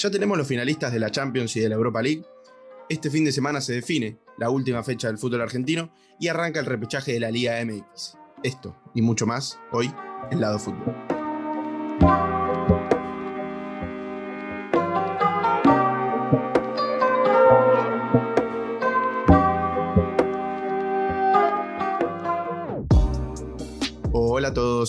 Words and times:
Ya 0.00 0.10
tenemos 0.10 0.38
los 0.38 0.48
finalistas 0.48 0.94
de 0.94 0.98
la 0.98 1.10
Champions 1.10 1.54
y 1.56 1.60
de 1.60 1.68
la 1.68 1.74
Europa 1.74 2.00
League. 2.00 2.24
Este 2.88 3.10
fin 3.10 3.22
de 3.22 3.32
semana 3.32 3.60
se 3.60 3.74
define 3.74 4.18
la 4.38 4.48
última 4.48 4.82
fecha 4.82 5.08
del 5.08 5.18
fútbol 5.18 5.42
argentino 5.42 5.92
y 6.18 6.28
arranca 6.28 6.58
el 6.58 6.64
repechaje 6.64 7.12
de 7.12 7.20
la 7.20 7.30
Liga 7.30 7.62
MX. 7.62 8.16
Esto 8.42 8.74
y 8.94 9.02
mucho 9.02 9.26
más 9.26 9.60
hoy 9.72 9.92
en 10.30 10.40
Lado 10.40 10.58
Fútbol. 10.58 11.09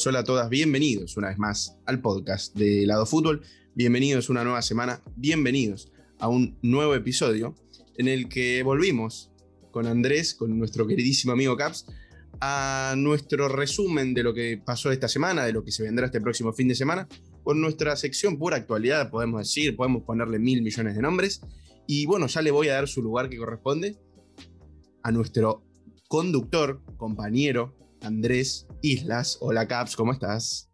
Todos, 0.01 0.07
hola 0.07 0.19
a 0.19 0.23
todas, 0.23 0.49
bienvenidos 0.49 1.15
una 1.15 1.27
vez 1.27 1.37
más 1.37 1.77
al 1.85 2.01
podcast 2.01 2.55
de 2.55 2.87
Lado 2.87 3.05
Fútbol. 3.05 3.43
Bienvenidos 3.75 4.29
una 4.29 4.43
nueva 4.43 4.63
semana, 4.63 4.99
bienvenidos 5.15 5.91
a 6.17 6.27
un 6.27 6.57
nuevo 6.63 6.95
episodio 6.95 7.55
en 7.97 8.07
el 8.07 8.27
que 8.27 8.63
volvimos 8.63 9.31
con 9.69 9.85
Andrés, 9.85 10.33
con 10.33 10.57
nuestro 10.57 10.87
queridísimo 10.87 11.33
amigo 11.33 11.55
Caps, 11.55 11.85
a 12.39 12.95
nuestro 12.97 13.47
resumen 13.47 14.15
de 14.15 14.23
lo 14.23 14.33
que 14.33 14.59
pasó 14.63 14.91
esta 14.91 15.07
semana, 15.07 15.45
de 15.45 15.53
lo 15.53 15.63
que 15.63 15.71
se 15.71 15.83
vendrá 15.83 16.07
este 16.07 16.19
próximo 16.19 16.51
fin 16.51 16.67
de 16.67 16.75
semana, 16.75 17.07
con 17.43 17.61
nuestra 17.61 17.95
sección 17.95 18.39
pura 18.39 18.57
actualidad, 18.57 19.11
podemos 19.11 19.41
decir, 19.41 19.75
podemos 19.75 20.01
ponerle 20.03 20.39
mil 20.39 20.63
millones 20.63 20.95
de 20.95 21.01
nombres. 21.01 21.41
Y 21.85 22.07
bueno, 22.07 22.25
ya 22.25 22.41
le 22.41 22.49
voy 22.49 22.69
a 22.69 22.73
dar 22.73 22.87
su 22.87 23.03
lugar 23.03 23.29
que 23.29 23.37
corresponde 23.37 23.97
a 25.03 25.11
nuestro 25.11 25.63
conductor, 26.07 26.81
compañero, 26.97 27.80
Andrés 28.01 28.67
Islas. 28.81 29.37
Hola 29.41 29.67
Caps, 29.67 29.95
¿cómo 29.95 30.11
estás? 30.11 30.69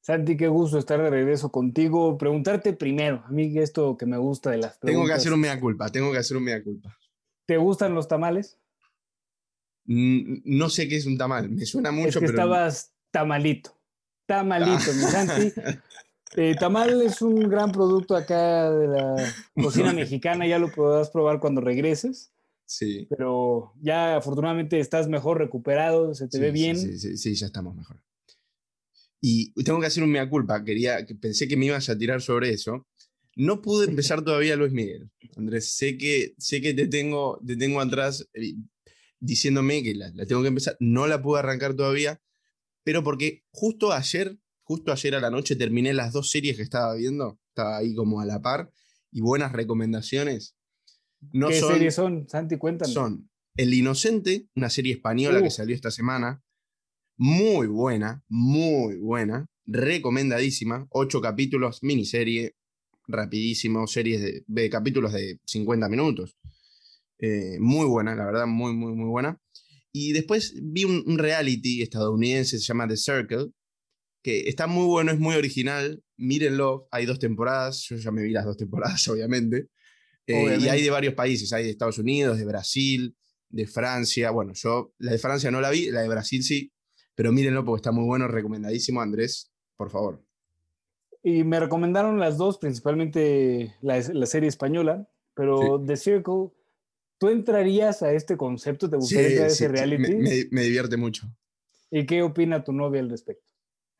Santi, 0.00 0.36
qué 0.36 0.48
gusto 0.48 0.78
estar 0.78 1.02
de 1.02 1.10
regreso 1.10 1.50
contigo. 1.50 2.16
Preguntarte 2.16 2.72
primero, 2.72 3.22
a 3.26 3.30
mí 3.30 3.58
esto 3.58 3.96
que 3.96 4.06
me 4.06 4.16
gusta 4.16 4.50
de 4.50 4.58
las 4.58 4.78
preguntas. 4.78 4.92
Tengo 4.92 5.06
que 5.06 5.12
hacer 5.12 5.32
un 5.32 5.40
mea 5.40 5.60
culpa, 5.60 5.88
tengo 5.88 6.12
que 6.12 6.18
hacer 6.18 6.36
un 6.36 6.44
mea 6.44 6.62
culpa. 6.62 6.96
¿Te 7.46 7.56
gustan 7.56 7.94
los 7.94 8.08
tamales? 8.08 8.58
no 9.92 10.68
sé 10.68 10.86
qué 10.86 10.96
es 10.96 11.06
un 11.06 11.18
tamal, 11.18 11.50
me 11.50 11.66
suena 11.66 11.90
mucho, 11.90 12.10
es 12.10 12.14
que 12.14 12.20
pero... 12.20 12.32
estabas 12.32 12.92
tamalito, 13.10 13.76
tamalito, 14.26 14.92
mi 14.92 15.02
Santi. 15.02 15.52
Eh, 16.36 16.54
tamal 16.54 17.02
es 17.02 17.22
un 17.22 17.48
gran 17.48 17.72
producto 17.72 18.14
acá 18.14 18.70
de 18.70 18.86
la 18.86 19.16
cocina 19.60 19.92
mexicana, 19.92 20.46
ya 20.46 20.60
lo 20.60 20.70
podrás 20.70 21.10
probar 21.10 21.40
cuando 21.40 21.60
regreses. 21.60 22.32
Sí. 22.70 23.08
Pero 23.10 23.72
ya 23.82 24.16
afortunadamente 24.18 24.78
estás 24.78 25.08
mejor 25.08 25.38
recuperado, 25.38 26.14
se 26.14 26.28
te 26.28 26.36
sí, 26.36 26.40
ve 26.40 26.52
bien. 26.52 26.78
Sí, 26.78 27.00
sí, 27.00 27.16
sí, 27.16 27.34
ya 27.34 27.46
estamos 27.46 27.74
mejor. 27.74 28.00
Y 29.20 29.52
tengo 29.64 29.80
que 29.80 29.88
hacer 29.88 30.04
un 30.04 30.12
mea 30.12 30.30
culpa, 30.30 30.62
quería, 30.62 31.04
que 31.04 31.16
pensé 31.16 31.48
que 31.48 31.56
me 31.56 31.66
ibas 31.66 31.88
a 31.88 31.98
tirar 31.98 32.22
sobre 32.22 32.50
eso. 32.50 32.86
No 33.34 33.60
pude 33.60 33.86
empezar 33.90 34.22
todavía 34.22 34.54
Luis 34.54 34.70
Miguel. 34.70 35.10
Andrés, 35.36 35.72
sé 35.72 35.98
que, 35.98 36.36
sé 36.38 36.60
que 36.60 36.72
te, 36.72 36.86
tengo, 36.86 37.40
te 37.44 37.56
tengo 37.56 37.80
atrás 37.80 38.28
eh, 38.34 38.54
diciéndome 39.18 39.82
que 39.82 39.96
la, 39.96 40.12
la 40.14 40.24
tengo 40.24 40.42
que 40.42 40.48
empezar. 40.48 40.76
No 40.78 41.08
la 41.08 41.20
pude 41.20 41.40
arrancar 41.40 41.74
todavía, 41.74 42.22
pero 42.84 43.02
porque 43.02 43.42
justo 43.50 43.92
ayer, 43.92 44.38
justo 44.62 44.92
ayer 44.92 45.16
a 45.16 45.20
la 45.20 45.30
noche 45.30 45.56
terminé 45.56 45.92
las 45.92 46.12
dos 46.12 46.30
series 46.30 46.56
que 46.56 46.62
estaba 46.62 46.94
viendo. 46.94 47.40
Estaba 47.48 47.78
ahí 47.78 47.96
como 47.96 48.20
a 48.20 48.26
la 48.26 48.40
par 48.40 48.70
y 49.10 49.22
buenas 49.22 49.50
recomendaciones. 49.50 50.54
No 51.32 51.48
¿Qué 51.48 51.60
son, 51.60 51.72
series 51.72 51.94
son, 51.94 52.28
Santi? 52.28 52.56
Cuéntanos. 52.56 52.94
Son 52.94 53.30
El 53.56 53.74
Inocente, 53.74 54.48
una 54.54 54.70
serie 54.70 54.94
española 54.94 55.40
uh. 55.40 55.42
que 55.42 55.50
salió 55.50 55.74
esta 55.74 55.90
semana. 55.90 56.42
Muy 57.16 57.66
buena, 57.66 58.24
muy 58.28 58.96
buena, 58.96 59.46
recomendadísima. 59.66 60.86
Ocho 60.90 61.20
capítulos, 61.20 61.82
miniserie, 61.82 62.54
rapidísimo, 63.06 63.86
series 63.86 64.22
de, 64.22 64.44
de 64.46 64.70
capítulos 64.70 65.12
de 65.12 65.38
50 65.44 65.88
minutos. 65.88 66.36
Eh, 67.18 67.58
muy 67.60 67.86
buena, 67.86 68.14
la 68.14 68.24
verdad, 68.24 68.46
muy, 68.46 68.74
muy, 68.74 68.94
muy 68.94 69.08
buena. 69.08 69.38
Y 69.92 70.12
después 70.12 70.54
vi 70.62 70.84
un, 70.84 71.02
un, 71.06 71.18
reality 71.18 71.82
estadounidense, 71.82 72.58
se 72.58 72.64
llama 72.64 72.88
The 72.88 72.96
Circle, 72.96 73.50
que 74.22 74.48
está 74.48 74.66
muy 74.66 74.86
bueno, 74.86 75.12
es 75.12 75.18
muy 75.18 75.34
original. 75.34 76.02
Mírenlo, 76.16 76.88
hay 76.90 77.06
dos 77.06 77.18
temporadas, 77.18 77.86
yo 77.88 77.96
ya 77.96 78.10
me 78.10 78.22
vi 78.22 78.30
las 78.30 78.46
dos 78.46 78.56
temporadas, 78.56 79.06
obviamente. 79.08 79.68
Eh, 80.30 80.58
y 80.60 80.68
hay 80.68 80.82
de 80.82 80.90
varios 80.90 81.14
países, 81.14 81.52
hay 81.52 81.64
de 81.64 81.70
Estados 81.70 81.98
Unidos, 81.98 82.38
de 82.38 82.44
Brasil, 82.44 83.16
de 83.48 83.66
Francia. 83.66 84.30
Bueno, 84.30 84.52
yo 84.54 84.92
la 84.98 85.12
de 85.12 85.18
Francia 85.18 85.50
no 85.50 85.60
la 85.60 85.70
vi, 85.70 85.90
la 85.90 86.02
de 86.02 86.08
Brasil 86.08 86.42
sí, 86.42 86.72
pero 87.14 87.32
mírenlo 87.32 87.64
porque 87.64 87.80
está 87.80 87.92
muy 87.92 88.04
bueno, 88.04 88.28
recomendadísimo, 88.28 89.00
Andrés, 89.00 89.52
por 89.76 89.90
favor. 89.90 90.24
Y 91.22 91.44
me 91.44 91.60
recomendaron 91.60 92.18
las 92.18 92.38
dos, 92.38 92.58
principalmente 92.58 93.74
la, 93.82 94.00
la 94.00 94.26
serie 94.26 94.48
española, 94.48 95.08
pero 95.34 95.78
sí. 95.78 95.86
The 95.86 95.96
Circle, 95.96 96.50
¿tú 97.18 97.28
entrarías 97.28 98.02
a 98.02 98.12
este 98.12 98.36
concepto? 98.36 98.88
¿Te 98.88 98.96
gustaría 98.96 99.26
sí, 99.26 99.32
entrar 99.32 99.48
a 99.48 99.52
ese 99.52 99.66
sí, 99.66 99.68
reality? 99.68 100.02
Me, 100.02 100.14
me, 100.16 100.44
me 100.50 100.62
divierte 100.62 100.96
mucho. 100.96 101.26
¿Y 101.90 102.06
qué 102.06 102.22
opina 102.22 102.64
tu 102.64 102.72
novia 102.72 103.00
al 103.00 103.10
respecto? 103.10 103.49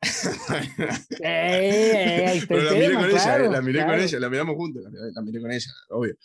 eh, 1.21 2.41
Pero 2.47 2.63
la 2.63 2.71
miré 2.73 2.93
con 2.93 3.09
ella, 3.09 3.37
la 3.37 3.61
miré 3.61 3.79
claro. 3.79 3.91
con 3.93 4.01
ella, 4.01 4.19
la 4.19 4.29
miramos 4.29 4.55
juntos, 4.55 4.83
la, 5.13 5.21
miré 5.21 5.41
con 5.41 5.51
ella, 5.51 5.71
obvio. 5.89 6.15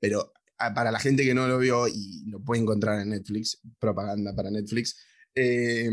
Pero 0.00 0.32
para 0.56 0.90
la 0.90 0.98
gente 0.98 1.22
que 1.24 1.34
no 1.34 1.46
lo 1.46 1.58
vio 1.58 1.86
y 1.86 2.24
lo 2.26 2.40
puede 2.40 2.62
encontrar 2.62 3.00
en 3.00 3.10
Netflix, 3.10 3.60
propaganda 3.78 4.34
para 4.34 4.50
Netflix, 4.50 4.96
eh, 5.34 5.90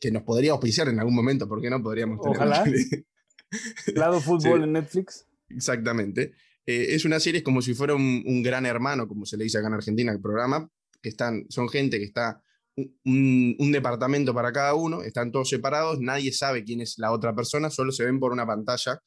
que 0.00 0.10
nos 0.10 0.24
podría 0.24 0.52
auspiciar 0.52 0.88
en 0.88 0.98
algún 0.98 1.14
momento, 1.14 1.48
¿por 1.48 1.62
qué 1.62 1.70
no 1.70 1.82
podríamos 1.82 2.20
tener? 2.20 2.36
Ojalá. 2.36 2.64
Lado 3.94 4.20
fútbol 4.20 4.60
sí, 4.60 4.64
en 4.64 4.72
Netflix. 4.72 5.26
Exactamente. 5.48 6.32
Eh, 6.66 6.88
es 6.90 7.04
una 7.04 7.20
serie, 7.20 7.38
es 7.38 7.44
como 7.44 7.62
si 7.62 7.74
fuera 7.74 7.94
un, 7.94 8.24
un, 8.26 8.42
gran 8.42 8.66
hermano, 8.66 9.06
como 9.06 9.24
se 9.24 9.36
le 9.36 9.44
dice 9.44 9.58
acá 9.58 9.68
en 9.68 9.74
Argentina, 9.74 10.10
el 10.10 10.20
programa, 10.20 10.68
que 11.00 11.10
están, 11.10 11.46
son 11.48 11.68
gente 11.68 11.98
que 11.98 12.04
está 12.04 12.42
un, 12.76 13.56
un, 13.58 13.72
departamento 13.72 14.34
para 14.34 14.52
cada 14.52 14.74
uno, 14.74 15.02
están 15.02 15.32
todos 15.32 15.48
separados, 15.48 15.98
nadie 16.00 16.32
sabe 16.32 16.62
quién 16.64 16.80
es 16.80 16.98
la 16.98 17.12
otra 17.12 17.34
persona, 17.34 17.70
solo 17.70 17.90
se 17.90 18.04
ven 18.04 18.20
por 18.20 18.32
una 18.32 18.46
pantalla 18.46 19.02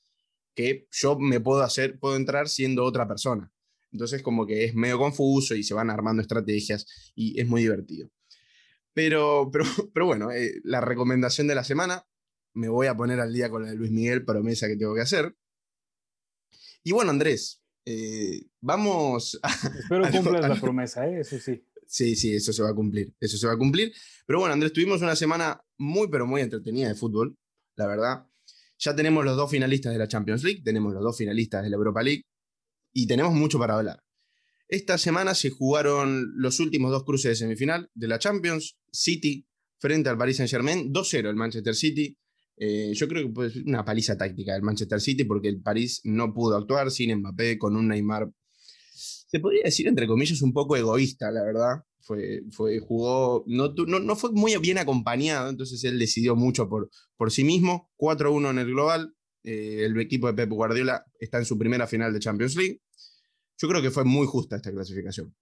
que 0.55 0.87
yo 0.91 1.17
me 1.19 1.39
puedo 1.39 1.61
hacer, 1.61 1.99
puedo 1.99 2.15
entrar 2.15 2.49
siendo 2.49 2.83
otra 2.83 3.07
persona. 3.07 3.51
Entonces 3.91 4.21
como 4.21 4.45
que 4.45 4.65
es 4.65 4.75
medio 4.75 4.97
confuso 4.97 5.55
y 5.55 5.63
se 5.63 5.73
van 5.73 5.89
armando 5.89 6.21
estrategias 6.21 6.85
y 7.15 7.39
es 7.39 7.47
muy 7.47 7.61
divertido. 7.61 8.09
Pero, 8.93 9.49
pero, 9.51 9.63
pero 9.93 10.05
bueno, 10.05 10.31
eh, 10.31 10.59
la 10.63 10.81
recomendación 10.81 11.47
de 11.47 11.55
la 11.55 11.63
semana, 11.63 12.05
me 12.53 12.69
voy 12.69 12.87
a 12.87 12.97
poner 12.97 13.19
al 13.19 13.33
día 13.33 13.49
con 13.49 13.63
la 13.63 13.69
de 13.69 13.75
Luis 13.75 13.91
Miguel, 13.91 14.25
promesa 14.25 14.67
que 14.67 14.75
tengo 14.75 14.95
que 14.95 15.01
hacer. 15.01 15.35
Y 16.83 16.91
bueno, 16.91 17.11
Andrés, 17.11 17.61
eh, 17.85 18.47
vamos 18.61 19.39
a... 19.41 19.49
Espero 19.79 20.03
cumplas 20.11 20.49
la 20.49 20.59
promesa, 20.59 21.07
¿eh? 21.07 21.21
eso 21.21 21.39
sí. 21.39 21.63
Sí, 21.91 22.15
sí, 22.15 22.35
eso 22.35 22.53
se 22.53 22.61
va 22.61 22.69
a 22.69 22.75
cumplir, 22.75 23.15
eso 23.19 23.35
se 23.35 23.47
va 23.47 23.53
a 23.53 23.57
cumplir. 23.57 23.91
Pero 24.27 24.37
bueno, 24.37 24.53
Andrés, 24.53 24.71
tuvimos 24.71 25.01
una 25.01 25.15
semana 25.15 25.59
muy, 25.79 26.07
pero 26.07 26.27
muy 26.27 26.39
entretenida 26.41 26.87
de 26.87 26.93
fútbol, 26.93 27.35
la 27.75 27.87
verdad. 27.87 28.27
Ya 28.77 28.95
tenemos 28.95 29.25
los 29.25 29.35
dos 29.35 29.49
finalistas 29.49 29.91
de 29.91 29.97
la 29.97 30.07
Champions 30.07 30.43
League, 30.43 30.61
tenemos 30.63 30.93
los 30.93 31.01
dos 31.01 31.17
finalistas 31.17 31.63
de 31.63 31.71
la 31.71 31.77
Europa 31.77 32.03
League 32.03 32.25
y 32.93 33.07
tenemos 33.07 33.33
mucho 33.33 33.57
para 33.57 33.75
hablar. 33.75 34.03
Esta 34.67 34.99
semana 34.99 35.33
se 35.33 35.49
jugaron 35.49 36.31
los 36.35 36.59
últimos 36.59 36.91
dos 36.91 37.03
cruces 37.05 37.31
de 37.31 37.35
semifinal 37.35 37.89
de 37.95 38.07
la 38.07 38.19
Champions, 38.19 38.77
City 38.91 39.47
frente 39.79 40.09
al 40.09 40.17
Paris 40.17 40.37
Saint-Germain, 40.37 40.93
2-0 40.93 41.27
el 41.27 41.35
Manchester 41.35 41.73
City. 41.73 42.15
Eh, 42.55 42.91
yo 42.93 43.07
creo 43.07 43.27
que 43.27 43.33
fue 43.33 43.63
una 43.65 43.83
paliza 43.83 44.15
táctica 44.15 44.53
del 44.53 44.61
Manchester 44.61 45.01
City 45.01 45.23
porque 45.23 45.47
el 45.47 45.59
París 45.59 46.01
no 46.03 46.31
pudo 46.35 46.55
actuar 46.55 46.91
sin 46.91 47.17
Mbappé, 47.17 47.57
con 47.57 47.75
un 47.75 47.87
Neymar 47.87 48.29
se 48.99 49.39
podría 49.39 49.63
decir, 49.63 49.87
entre 49.87 50.07
comillas, 50.07 50.41
un 50.41 50.53
poco 50.53 50.75
egoísta, 50.75 51.31
la 51.31 51.43
verdad. 51.43 51.83
Fue, 52.01 52.41
fue, 52.51 52.79
jugó, 52.79 53.43
no, 53.45 53.73
no, 53.87 53.99
no 53.99 54.15
fue 54.15 54.31
muy 54.31 54.55
bien 54.57 54.77
acompañado, 54.79 55.49
entonces 55.49 55.83
él 55.83 55.99
decidió 55.99 56.35
mucho 56.35 56.67
por, 56.67 56.89
por 57.17 57.31
sí 57.31 57.43
mismo. 57.43 57.91
4-1 57.97 58.49
en 58.49 58.59
el 58.59 58.67
global. 58.67 59.15
Eh, 59.43 59.85
el 59.85 59.99
equipo 59.99 60.27
de 60.27 60.33
Pep 60.33 60.49
Guardiola 60.49 61.05
está 61.19 61.37
en 61.37 61.45
su 61.45 61.57
primera 61.57 61.87
final 61.87 62.11
de 62.13 62.19
Champions 62.19 62.55
League. 62.55 62.81
Yo 63.57 63.67
creo 63.67 63.81
que 63.81 63.91
fue 63.91 64.05
muy 64.05 64.25
justa 64.25 64.55
esta 64.55 64.71
clasificación. 64.71 65.35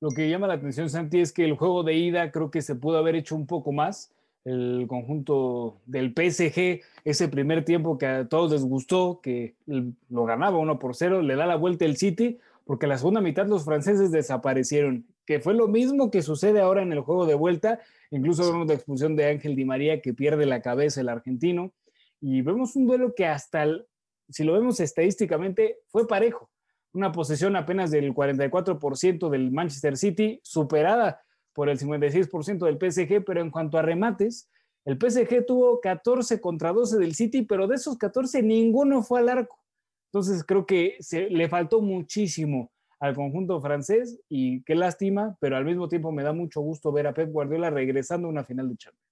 Lo 0.00 0.10
que 0.10 0.28
llama 0.28 0.46
la 0.46 0.54
atención, 0.54 0.90
Santi, 0.90 1.20
es 1.20 1.32
que 1.32 1.44
el 1.44 1.56
juego 1.56 1.82
de 1.82 1.94
ida 1.94 2.30
creo 2.30 2.50
que 2.50 2.62
se 2.62 2.74
pudo 2.74 2.98
haber 2.98 3.14
hecho 3.14 3.34
un 3.34 3.46
poco 3.46 3.72
más. 3.72 4.12
El 4.46 4.86
conjunto 4.86 5.80
del 5.86 6.14
PSG, 6.14 6.80
ese 7.04 7.28
primer 7.28 7.64
tiempo 7.64 7.98
que 7.98 8.06
a 8.06 8.28
todos 8.28 8.52
les 8.52 8.64
gustó, 8.64 9.20
que 9.20 9.56
lo 9.66 10.24
ganaba 10.24 10.58
1 10.58 10.78
por 10.78 10.94
0, 10.94 11.22
le 11.22 11.34
da 11.34 11.46
la 11.46 11.56
vuelta 11.56 11.84
el 11.84 11.96
City, 11.96 12.38
porque 12.64 12.86
la 12.86 12.96
segunda 12.96 13.20
mitad 13.20 13.48
los 13.48 13.64
franceses 13.64 14.12
desaparecieron, 14.12 15.04
que 15.26 15.40
fue 15.40 15.52
lo 15.52 15.66
mismo 15.66 16.12
que 16.12 16.22
sucede 16.22 16.60
ahora 16.60 16.82
en 16.82 16.92
el 16.92 17.00
juego 17.00 17.26
de 17.26 17.34
vuelta. 17.34 17.80
Incluso 18.12 18.50
vemos 18.52 18.68
la 18.68 18.74
expulsión 18.74 19.16
de 19.16 19.26
Ángel 19.26 19.56
Di 19.56 19.64
María 19.64 20.00
que 20.00 20.14
pierde 20.14 20.46
la 20.46 20.62
cabeza 20.62 21.00
el 21.00 21.08
argentino. 21.08 21.72
Y 22.20 22.42
vemos 22.42 22.76
un 22.76 22.86
duelo 22.86 23.14
que 23.16 23.26
hasta, 23.26 23.64
el, 23.64 23.84
si 24.28 24.44
lo 24.44 24.52
vemos 24.52 24.78
estadísticamente, 24.78 25.80
fue 25.88 26.06
parejo 26.06 26.48
una 26.96 27.12
posesión 27.12 27.56
apenas 27.56 27.90
del 27.90 28.14
44% 28.14 29.28
del 29.28 29.50
Manchester 29.50 29.96
City, 29.96 30.40
superada 30.42 31.20
por 31.56 31.70
el 31.70 31.78
56% 31.78 32.66
del 32.66 32.78
PSG, 32.78 33.24
pero 33.24 33.40
en 33.40 33.50
cuanto 33.50 33.78
a 33.78 33.82
remates, 33.82 34.50
el 34.84 34.98
PSG 35.00 35.46
tuvo 35.46 35.80
14 35.80 36.38
contra 36.38 36.72
12 36.72 36.98
del 36.98 37.14
City, 37.14 37.42
pero 37.42 37.66
de 37.66 37.76
esos 37.76 37.96
14 37.96 38.42
ninguno 38.42 39.02
fue 39.02 39.20
al 39.20 39.30
arco. 39.30 39.58
Entonces 40.12 40.44
creo 40.44 40.66
que 40.66 40.98
le 41.30 41.48
faltó 41.48 41.80
muchísimo 41.80 42.70
al 43.00 43.14
conjunto 43.14 43.58
francés 43.60 44.20
y 44.28 44.62
qué 44.64 44.74
lástima, 44.74 45.36
pero 45.40 45.56
al 45.56 45.64
mismo 45.64 45.88
tiempo 45.88 46.12
me 46.12 46.22
da 46.22 46.34
mucho 46.34 46.60
gusto 46.60 46.92
ver 46.92 47.06
a 47.06 47.14
Pep 47.14 47.30
Guardiola 47.32 47.70
regresando 47.70 48.28
a 48.28 48.30
una 48.30 48.44
final 48.44 48.68
de 48.68 48.76
Champions. 48.76 49.06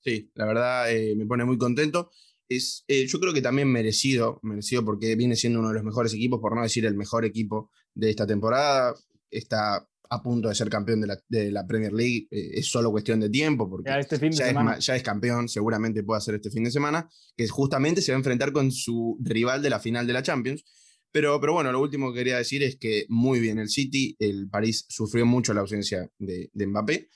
Sí, 0.00 0.30
la 0.34 0.46
verdad 0.46 0.92
eh, 0.92 1.14
me 1.16 1.26
pone 1.26 1.44
muy 1.44 1.58
contento. 1.58 2.10
Es, 2.48 2.84
eh, 2.86 3.06
yo 3.06 3.18
creo 3.18 3.34
que 3.34 3.42
también 3.42 3.68
merecido, 3.68 4.38
merecido 4.42 4.84
porque 4.84 5.16
viene 5.16 5.34
siendo 5.34 5.58
uno 5.58 5.68
de 5.70 5.74
los 5.74 5.84
mejores 5.84 6.14
equipos, 6.14 6.40
por 6.40 6.54
no 6.54 6.62
decir 6.62 6.86
el 6.86 6.94
mejor 6.94 7.24
equipo 7.24 7.70
de 7.94 8.10
esta 8.10 8.26
temporada. 8.26 8.94
Está 9.28 9.88
a 10.10 10.22
punto 10.22 10.48
de 10.48 10.54
ser 10.54 10.68
campeón 10.68 11.00
de 11.00 11.06
la, 11.06 11.18
de 11.28 11.50
la 11.50 11.66
Premier 11.66 11.92
League. 11.92 12.28
Eh, 12.30 12.52
es 12.54 12.66
solo 12.68 12.90
cuestión 12.90 13.20
de 13.20 13.30
tiempo 13.30 13.68
porque 13.68 13.90
ya, 13.90 13.98
este 13.98 14.18
fin 14.18 14.30
de 14.30 14.36
semana. 14.36 14.74
Es, 14.74 14.86
ya 14.86 14.96
es 14.96 15.02
campeón, 15.02 15.48
seguramente 15.48 16.02
puede 16.02 16.18
hacer 16.18 16.34
este 16.36 16.50
fin 16.50 16.64
de 16.64 16.70
semana, 16.70 17.08
que 17.36 17.46
justamente 17.48 18.02
se 18.02 18.12
va 18.12 18.16
a 18.16 18.20
enfrentar 18.20 18.52
con 18.52 18.70
su 18.70 19.18
rival 19.20 19.62
de 19.62 19.70
la 19.70 19.80
final 19.80 20.06
de 20.06 20.12
la 20.12 20.22
Champions. 20.22 20.64
Pero, 21.12 21.40
pero 21.40 21.52
bueno, 21.52 21.70
lo 21.70 21.80
último 21.80 22.12
que 22.12 22.18
quería 22.18 22.38
decir 22.38 22.62
es 22.62 22.76
que 22.76 23.06
muy 23.08 23.38
bien 23.38 23.58
el 23.58 23.68
City, 23.68 24.16
el 24.18 24.48
París 24.48 24.84
sufrió 24.88 25.24
mucho 25.24 25.54
la 25.54 25.60
ausencia 25.60 26.10
de, 26.18 26.50
de 26.52 26.66
Mbappé. 26.66 27.08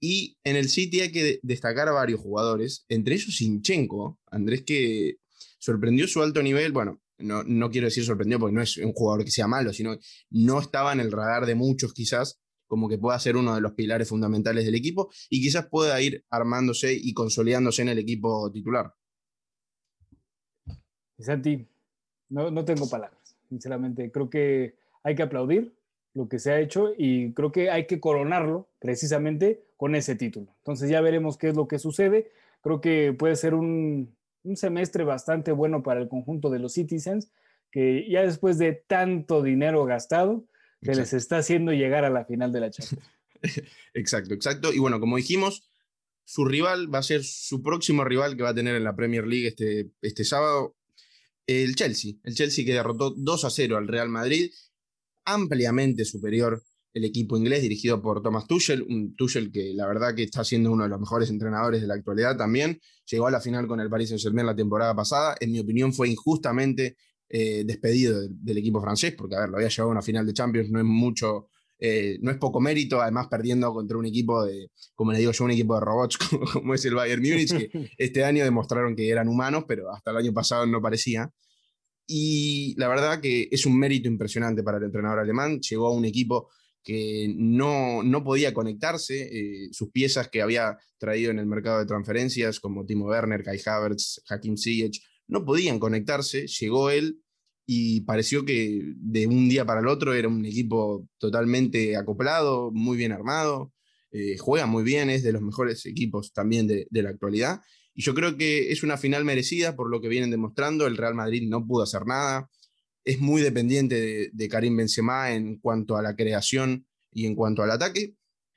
Y 0.00 0.36
en 0.44 0.56
el 0.56 0.68
City 0.68 1.00
hay 1.00 1.12
que 1.12 1.38
destacar 1.42 1.88
a 1.88 1.92
varios 1.92 2.20
jugadores, 2.20 2.84
entre 2.88 3.14
ellos 3.14 3.36
Sinchenko, 3.36 4.18
Andrés 4.30 4.62
que 4.64 5.16
sorprendió 5.58 6.06
su 6.06 6.22
alto 6.22 6.42
nivel, 6.42 6.72
bueno, 6.72 7.00
no, 7.18 7.42
no, 7.44 7.70
quiero 7.70 7.86
decir 7.86 8.04
sorprendió 8.04 8.38
porque 8.38 8.54
no 8.54 8.62
es 8.62 8.76
un 8.76 8.92
jugador 8.92 9.24
que 9.24 9.30
sea 9.30 9.46
malo, 9.46 9.72
sino 9.72 9.96
no 10.30 10.60
estaba 10.60 10.92
en 10.92 11.00
el 11.00 11.12
radar 11.12 11.46
de 11.46 11.54
muchos 11.54 11.92
quizás, 11.92 12.40
como 12.66 12.88
que 12.88 12.98
pueda 12.98 13.18
ser 13.18 13.36
uno 13.36 13.54
de 13.54 13.60
los 13.60 13.72
pilares 13.72 14.08
fundamentales 14.08 14.64
del 14.64 14.74
equipo 14.74 15.10
y 15.30 15.40
quizás 15.40 15.66
pueda 15.68 16.00
ir 16.00 16.24
armándose 16.30 16.92
y 16.92 17.14
consolidándose 17.14 17.82
en 17.82 17.88
el 17.88 17.98
equipo 17.98 18.50
titular. 18.52 18.92
Santi, 21.18 21.66
no, 22.28 22.50
no 22.50 22.64
tengo 22.64 22.88
palabras, 22.88 23.36
sinceramente. 23.48 24.10
Creo 24.10 24.28
que 24.28 24.76
hay 25.02 25.14
que 25.14 25.22
aplaudir 25.22 25.74
lo 26.14 26.28
que 26.28 26.38
se 26.38 26.50
ha 26.50 26.60
hecho 26.60 26.92
y 26.96 27.32
creo 27.34 27.52
que 27.52 27.70
hay 27.70 27.86
que 27.86 28.00
coronarlo 28.00 28.68
precisamente 28.78 29.64
con 29.76 29.94
ese 29.94 30.16
título. 30.16 30.54
Entonces 30.58 30.90
ya 30.90 31.00
veremos 31.00 31.36
qué 31.36 31.48
es 31.48 31.56
lo 31.56 31.68
que 31.68 31.78
sucede. 31.78 32.30
Creo 32.62 32.80
que 32.80 33.14
puede 33.16 33.36
ser 33.36 33.54
un, 33.54 34.15
un 34.46 34.56
semestre 34.56 35.04
bastante 35.04 35.52
bueno 35.52 35.82
para 35.82 36.00
el 36.00 36.08
conjunto 36.08 36.50
de 36.50 36.58
los 36.58 36.72
Citizens, 36.72 37.30
que 37.70 38.08
ya 38.08 38.22
después 38.22 38.58
de 38.58 38.72
tanto 38.86 39.42
dinero 39.42 39.84
gastado, 39.84 40.46
se 40.82 40.94
les 40.94 41.12
está 41.12 41.38
haciendo 41.38 41.72
llegar 41.72 42.04
a 42.04 42.10
la 42.10 42.24
final 42.24 42.52
de 42.52 42.60
la 42.60 42.70
Champions. 42.70 43.10
exacto, 43.94 44.34
exacto. 44.34 44.72
Y 44.72 44.78
bueno, 44.78 45.00
como 45.00 45.16
dijimos, 45.16 45.68
su 46.24 46.44
rival 46.44 46.92
va 46.92 47.00
a 47.00 47.02
ser 47.02 47.24
su 47.24 47.62
próximo 47.62 48.04
rival 48.04 48.36
que 48.36 48.42
va 48.42 48.50
a 48.50 48.54
tener 48.54 48.76
en 48.76 48.84
la 48.84 48.94
Premier 48.94 49.26
League 49.26 49.48
este, 49.48 49.90
este 50.00 50.24
sábado, 50.24 50.76
el 51.46 51.74
Chelsea. 51.74 52.14
El 52.22 52.34
Chelsea 52.34 52.64
que 52.64 52.72
derrotó 52.72 53.10
2 53.10 53.44
a 53.44 53.50
0 53.50 53.76
al 53.76 53.88
Real 53.88 54.08
Madrid, 54.08 54.52
ampliamente 55.24 56.04
superior 56.04 56.62
el 56.96 57.04
equipo 57.04 57.36
inglés 57.36 57.60
dirigido 57.60 58.00
por 58.00 58.22
Thomas 58.22 58.46
Tuchel, 58.46 58.80
un 58.80 59.14
Tuchel 59.14 59.52
que 59.52 59.74
la 59.74 59.86
verdad 59.86 60.14
que 60.14 60.22
está 60.22 60.42
siendo 60.42 60.72
uno 60.72 60.84
de 60.84 60.88
los 60.88 60.98
mejores 60.98 61.28
entrenadores 61.28 61.82
de 61.82 61.86
la 61.86 61.92
actualidad 61.92 62.38
también. 62.38 62.80
Llegó 63.04 63.26
a 63.26 63.30
la 63.30 63.38
final 63.38 63.66
con 63.66 63.80
el 63.80 63.90
Paris 63.90 64.08
Saint-Germain 64.08 64.46
la 64.46 64.56
temporada 64.56 64.96
pasada. 64.96 65.36
En 65.38 65.52
mi 65.52 65.58
opinión 65.58 65.92
fue 65.92 66.08
injustamente 66.08 66.96
eh, 67.28 67.64
despedido 67.66 68.26
del, 68.26 68.56
equipo 68.56 68.80
francés, 68.80 69.14
porque 69.14 69.36
a 69.36 69.40
ver, 69.40 69.50
lo 69.50 69.56
había 69.56 69.68
llevado 69.68 69.90
a 69.90 69.92
una 69.92 70.00
final 70.00 70.26
de 70.26 70.32
Champions, 70.32 70.70
no 70.70 70.78
es 70.78 70.86
mucho, 70.86 71.48
eh, 71.78 72.16
no 72.22 72.30
es 72.30 72.38
poco 72.38 72.62
mérito, 72.62 73.02
además 73.02 73.26
perdiendo 73.28 73.74
contra 73.74 73.98
un 73.98 74.06
equipo 74.06 74.42
de, 74.46 74.70
como 74.94 75.12
le 75.12 75.18
digo 75.18 75.32
yo, 75.32 75.44
un 75.44 75.50
equipo 75.50 75.74
de 75.74 75.80
robots 75.82 76.16
como, 76.54 76.72
es 76.72 76.84
el 76.86 76.94
Bayern 76.94 77.20
Múnich, 77.20 77.54
que 77.54 77.90
este 77.98 78.24
año 78.24 78.42
demostraron 78.42 78.96
que 78.96 79.10
eran 79.10 79.28
humanos, 79.28 79.64
pero 79.68 79.92
hasta 79.94 80.12
el 80.12 80.16
año 80.16 80.32
pasado 80.32 80.64
no 80.64 80.80
parecía. 80.80 81.30
Y 82.06 82.74
la 82.78 82.88
verdad 82.88 83.20
que 83.20 83.48
es 83.50 83.66
un 83.66 83.78
mérito 83.78 84.08
impresionante 84.08 84.62
para 84.62 84.78
el 84.78 84.84
entrenador 84.84 85.18
alemán. 85.18 85.60
Llegó 85.60 85.88
a 85.88 85.92
un 85.92 86.06
equipo 86.06 86.48
que 86.86 87.34
no, 87.36 88.04
no 88.04 88.22
podía 88.22 88.54
conectarse, 88.54 89.24
eh, 89.24 89.68
sus 89.72 89.90
piezas 89.90 90.28
que 90.28 90.40
había 90.40 90.78
traído 90.98 91.32
en 91.32 91.40
el 91.40 91.46
mercado 91.46 91.80
de 91.80 91.86
transferencias, 91.86 92.60
como 92.60 92.86
Timo 92.86 93.06
Werner, 93.06 93.42
Kai 93.42 93.60
Havertz, 93.66 94.22
Hakim 94.28 94.56
Ziyech, 94.56 95.02
no 95.26 95.44
podían 95.44 95.80
conectarse, 95.80 96.46
llegó 96.46 96.90
él 96.90 97.18
y 97.66 98.02
pareció 98.02 98.44
que 98.44 98.80
de 98.98 99.26
un 99.26 99.48
día 99.48 99.66
para 99.66 99.80
el 99.80 99.88
otro 99.88 100.14
era 100.14 100.28
un 100.28 100.46
equipo 100.46 101.08
totalmente 101.18 101.96
acoplado, 101.96 102.70
muy 102.70 102.96
bien 102.96 103.10
armado, 103.10 103.72
eh, 104.12 104.38
juega 104.38 104.66
muy 104.66 104.84
bien, 104.84 105.10
es 105.10 105.24
de 105.24 105.32
los 105.32 105.42
mejores 105.42 105.84
equipos 105.86 106.32
también 106.32 106.68
de, 106.68 106.86
de 106.88 107.02
la 107.02 107.10
actualidad. 107.10 107.62
Y 107.94 108.02
yo 108.02 108.14
creo 108.14 108.36
que 108.36 108.70
es 108.70 108.84
una 108.84 108.96
final 108.96 109.24
merecida 109.24 109.74
por 109.74 109.90
lo 109.90 110.00
que 110.00 110.08
vienen 110.08 110.30
demostrando. 110.30 110.86
El 110.86 110.96
Real 110.96 111.16
Madrid 111.16 111.48
no 111.48 111.66
pudo 111.66 111.82
hacer 111.82 112.06
nada 112.06 112.48
es 113.06 113.20
muy 113.20 113.40
dependiente 113.40 114.30
de, 114.32 114.48
Karim 114.48 114.76
Benzema 114.76 115.32
en 115.32 115.58
cuanto 115.58 115.96
a 115.96 116.02
la 116.02 116.16
creación 116.16 116.86
y 117.12 117.26
en 117.26 117.36
cuanto 117.36 117.62
al 117.62 117.70
ataque. 117.70 118.16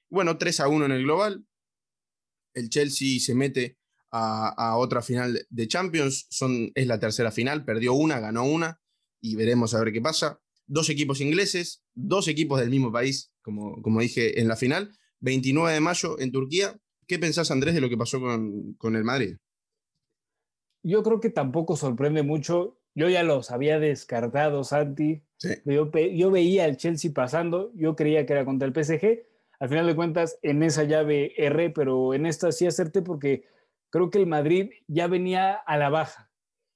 Bueno, 0.09 0.39
3 0.39 0.61
a 0.61 0.67
1 0.67 0.85
en 0.85 0.91
el 0.91 1.03
global. 1.03 1.45
El 2.55 2.69
Chelsea 2.69 3.19
se 3.19 3.35
mete 3.35 3.77
a, 4.11 4.75
otra 4.77 5.03
final 5.03 5.45
de 5.49 5.67
Champions. 5.67 6.25
Son, 6.31 6.71
es 6.73 6.87
la 6.87 6.99
tercera 6.99 7.31
final. 7.31 7.63
Perdió 7.63 7.93
una, 7.93 8.19
ganó 8.19 8.43
una. 8.43 8.81
Y 9.21 9.35
veremos 9.35 9.75
a 9.75 9.83
ver 9.83 9.93
qué 9.93 10.01
pasa. 10.01 10.41
Dos 10.65 10.89
equipos 10.89 11.21
ingleses, 11.21 11.83
dos 11.93 12.27
equipos 12.27 12.59
del 12.59 12.71
mismo 12.71 12.91
país, 12.91 13.31
como, 13.43 13.79
como 13.83 14.01
dije 14.01 14.41
en 14.41 14.47
la 14.47 14.55
final. 14.55 14.97
29 15.19 15.73
de 15.73 15.79
mayo 15.79 16.19
en 16.19 16.31
Turquía. 16.31 16.75
¿Qué 17.05 17.19
pensás, 17.19 17.51
Andrés, 17.51 17.75
de 17.75 17.81
lo 17.81 17.89
que 17.89 17.97
pasó 17.97 18.19
con, 18.19 18.73
con 18.75 18.95
el 18.95 19.03
Madrid? 19.03 19.37
Yo 20.81 21.03
creo 21.03 21.19
que 21.19 21.29
tampoco 21.29 21.75
sorprende 21.75 22.23
mucho 22.23 22.78
yo 22.95 23.09
ya 23.09 23.23
los 23.23 23.51
había 23.51 23.79
descartado, 23.79 24.63
Santi. 24.63 25.21
Yo, 25.65 25.89
yo, 25.91 26.31
veía 26.31 26.65
al 26.65 26.77
Chelsea 26.77 27.11
pasando, 27.13 27.71
yo 27.75 27.95
creía 27.95 28.25
que 28.25 28.33
era 28.33 28.45
contra 28.45 28.67
el 28.67 28.73
PSG. 28.73 29.23
Al 29.59 29.69
final 29.69 29.87
de 29.87 29.95
cuentas, 29.95 30.37
en 30.41 30.63
esa 30.63 30.83
llave 30.83 31.33
erré, 31.37 31.69
pero 31.69 32.13
en 32.13 32.25
esta 32.25 32.51
sí 32.51 32.65
acerté 32.65 33.01
porque 33.01 33.45
creo 33.89 34.09
que 34.09 34.19
el 34.19 34.27
Madrid 34.27 34.71
ya 34.87 35.07
venía 35.07 35.53
a 35.53 35.77
la 35.77 35.89
baja. 35.89 36.29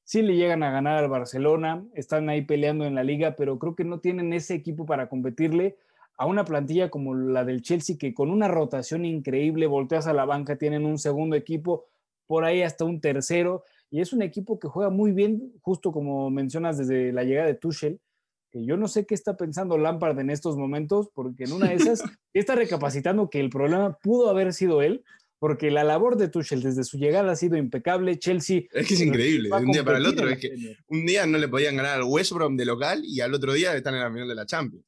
Sí 0.06 0.22
le 0.22 0.36
llegan 0.36 0.64
a 0.64 0.72
ganar 0.72 0.98
al 0.98 1.10
Barcelona, 1.10 1.86
están 1.94 2.28
ahí 2.30 2.42
peleando 2.42 2.86
en 2.86 2.96
la 2.96 3.04
liga, 3.04 3.36
pero 3.36 3.58
creo 3.58 3.76
que 3.76 3.86
no 3.86 4.00
tienen 4.00 4.34
ese 4.34 4.54
equipo 4.54 4.86
para 4.86 5.08
competirle 5.08 5.78
a 6.18 6.26
una 6.26 6.46
plantilla 6.46 6.90
como 6.90 7.16
la 7.16 7.46
del 7.46 7.62
Chelsea, 7.62 7.98
que 7.98 8.14
con 8.14 8.30
una 8.30 8.48
rotación 8.48 9.06
increíble, 9.06 9.66
volteas 9.66 10.08
a 10.08 10.14
la 10.14 10.26
banca, 10.26 10.58
tienen 10.58 10.86
un 10.86 10.98
segundo 11.00 11.36
equipo, 11.36 11.86
por 12.28 12.46
ahí 12.46 12.62
hasta 12.62 12.86
un 12.86 13.02
tercero, 13.02 13.64
y 13.94 14.02
es 14.02 14.12
un 14.12 14.24
equipo 14.24 14.60
que 14.60 14.68
juega 14.68 14.90
muy 14.90 15.12
bien, 15.12 15.54
justo 15.62 15.92
como 15.92 16.32
mencionas 16.32 16.80
desde 16.80 17.14
la 17.14 17.24
llegada 17.24 17.46
de 17.46 17.54
Tuchel, 17.54 18.02
que 18.50 18.66
yo 18.66 18.76
no 18.76 18.88
sé 18.88 19.06
qué 19.06 19.14
está 19.14 19.38
pensando 19.38 19.78
Lampard 19.78 20.20
en 20.20 20.32
estos 20.32 20.58
momentos, 20.58 21.10
porque 21.14 21.44
en 21.44 21.52
una 21.52 21.70
de 21.70 21.76
esas 21.76 22.02
está 22.34 22.56
recapacitando 22.56 23.30
que 23.30 23.40
el 23.40 23.52
problema 23.52 24.00
pudo 24.02 24.32
haber 24.32 24.52
sido 24.52 24.82
él, 24.82 25.04
porque 25.38 25.70
la 25.70 25.84
labor 25.84 26.18
de 26.18 26.28
Tuchel 26.28 26.64
desde 26.64 26.84
su 26.84 26.98
llegada 26.98 27.34
ha 27.34 27.36
sido 27.36 27.56
impecable. 27.56 28.18
Chelsea. 28.18 28.64
Es 28.72 28.88
que 28.88 28.96
es 28.96 29.02
increíble, 29.02 29.50
de 29.50 29.64
un 29.64 29.72
día 29.72 29.84
para 29.84 30.00
el 30.00 30.08
otro. 30.08 30.28
Es 30.28 30.40
que 30.40 30.56
un 30.88 31.06
día 31.06 31.28
no 31.28 31.38
le 31.38 31.48
podían 31.48 31.76
ganar 31.76 32.00
al 32.00 32.06
West 32.06 32.32
Brom 32.32 32.58
de 32.58 32.66
local 32.66 33.04
y 33.06 33.22
al 33.22 33.32
otro 33.36 33.54
día 33.54 33.76
están 33.76 33.94
en 33.94 34.02
la 34.02 34.12
final 34.12 34.28
de 34.28 34.36
la 34.36 34.48
Champions. 34.48 34.88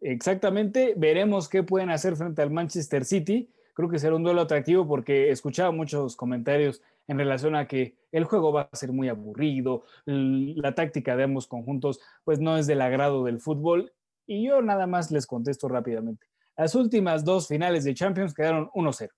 Exactamente, 0.00 0.94
veremos 0.96 1.48
qué 1.48 1.64
pueden 1.64 1.90
hacer 1.90 2.14
frente 2.14 2.40
al 2.40 2.52
Manchester 2.52 3.04
City. 3.04 3.50
Creo 3.74 3.88
que 3.88 3.98
será 3.98 4.14
un 4.14 4.22
duelo 4.22 4.42
atractivo 4.42 4.86
porque 4.86 5.30
escuchaba 5.30 5.72
muchos 5.72 6.14
comentarios 6.14 6.82
en 7.08 7.18
relación 7.18 7.56
a 7.56 7.66
que 7.66 7.96
el 8.12 8.24
juego 8.24 8.52
va 8.52 8.68
a 8.70 8.76
ser 8.76 8.92
muy 8.92 9.08
aburrido, 9.08 9.84
la 10.04 10.74
táctica 10.74 11.16
de 11.16 11.24
ambos 11.24 11.46
conjuntos 11.46 12.00
pues 12.24 12.40
no 12.40 12.56
es 12.58 12.66
del 12.66 12.82
agrado 12.82 13.24
del 13.24 13.40
fútbol 13.40 13.92
y 14.26 14.46
yo 14.46 14.62
nada 14.62 14.86
más 14.86 15.10
les 15.10 15.26
contesto 15.26 15.68
rápidamente. 15.68 16.26
Las 16.56 16.74
últimas 16.74 17.24
dos 17.24 17.48
finales 17.48 17.84
de 17.84 17.94
Champions 17.94 18.34
quedaron 18.34 18.68
1-0. 18.74 19.08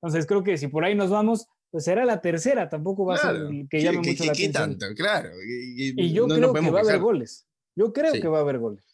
Entonces 0.00 0.26
creo 0.26 0.42
que 0.42 0.56
si 0.56 0.68
por 0.68 0.84
ahí 0.84 0.94
nos 0.94 1.10
vamos, 1.10 1.46
pues 1.70 1.84
será 1.84 2.04
la 2.04 2.20
tercera, 2.20 2.68
tampoco 2.68 3.04
va 3.04 3.14
a 3.14 3.18
ser 3.18 3.48
que 3.68 3.80
llame 3.80 3.98
mucho 3.98 4.24
la 4.24 4.32
atención. 4.32 4.78
Tanto? 4.78 4.86
Claro. 4.94 5.30
Y, 5.44 6.12
yo 6.12 6.26
creo 6.26 6.52
que 6.52 6.70
va 6.70 6.78
a 6.78 6.82
haber 6.82 6.98
goles. 6.98 7.46
Yo 7.74 7.92
creo 7.92 8.12
que 8.12 8.28
va 8.28 8.38
a 8.38 8.42
haber 8.42 8.58
goles. 8.58 8.91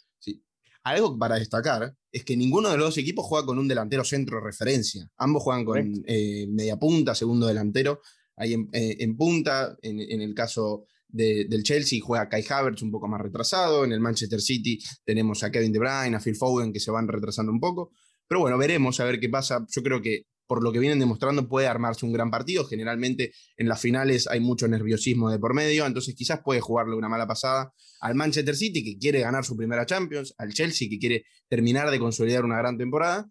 Algo 0.85 1.19
para 1.19 1.39
destacar 1.39 1.95
es 2.11 2.25
que 2.25 2.37
ninguno 2.37 2.71
de 2.71 2.77
los 2.77 2.87
dos 2.87 2.99
equipos 2.99 3.27
juega 3.27 3.47
con 3.47 3.59
un 3.59 3.69
delantero 3.69 4.05
centro 4.05 4.41
referencia. 4.41 5.09
Ambos 5.17 5.43
juegan 5.43 5.65
con 5.65 5.93
eh, 6.07 6.47
media 6.49 6.79
punta, 6.79 7.15
segundo 7.15 7.47
delantero, 7.47 8.01
ahí 8.37 8.55
en, 8.55 8.69
eh, 8.73 9.15
punta. 9.17 9.77
En, 9.83 10.21
el 10.21 10.35
caso 10.35 10.87
del 11.09 11.63
Chelsea 11.63 12.01
juega 12.03 12.29
Kai 12.29 12.45
Havertz 12.49 12.83
un 12.83 12.91
poco 12.91 13.09
más 13.09 13.21
retrasado. 13.21 13.85
En 13.85 13.93
el 13.93 14.01
Manchester 14.01 14.41
City 14.41 14.79
tenemos 15.05 15.43
a 15.43 15.51
Kevin 15.51 15.73
De 15.73 15.79
Bruyne, 15.79 16.17
a 16.17 16.21
Phil 16.21 16.37
Foden 16.37 16.73
que 16.73 16.81
se 16.81 16.91
van 16.91 17.09
retrasando 17.09 17.53
un 17.53 17.61
poco. 17.61 17.93
Pero 18.27 18.41
bueno, 18.41 18.59
veremos 18.59 19.01
a 19.01 19.05
ver 19.05 19.19
qué 19.21 19.29
pasa. 19.29 19.67
Yo 19.69 19.83
creo 19.83 20.01
que 20.01 20.27
por 20.49 20.65
lo 20.65 20.73
que 20.73 20.81
vienen 20.81 20.99
demostrando 20.99 21.47
puede 21.47 21.69
armarse 21.69 22.05
un 22.05 22.13
gran 22.13 22.31
partido. 22.31 22.65
Generalmente 22.65 23.33
en 23.57 23.69
las 23.69 23.81
finales 23.81 24.27
hay 24.27 24.41
mucho 24.41 24.67
nerviosismo 24.67 25.31
de 25.31 25.39
por 25.39 25.55
medio, 25.55 25.87
entonces 25.87 26.15
quizás 26.17 26.41
puede 26.43 26.61
jugarle 26.61 26.97
una 26.97 27.09
mala 27.09 27.27
pasada 27.29 27.73
al 28.01 28.15
Manchester 28.15 28.57
City 28.57 28.83
que 28.83 28.99
quiere 28.99 29.21
ganar 29.21 29.45
su 29.45 29.57
primera 29.57 29.87
Champions, 29.87 30.35
al 30.39 30.53
Chelsea 30.53 30.89
que 30.89 30.99
quiere 30.99 31.25
terminar 31.49 31.91
de 31.91 31.99
consolidar 31.99 32.45
una 32.45 32.59
gran 32.59 32.79
temporada. 32.79 33.31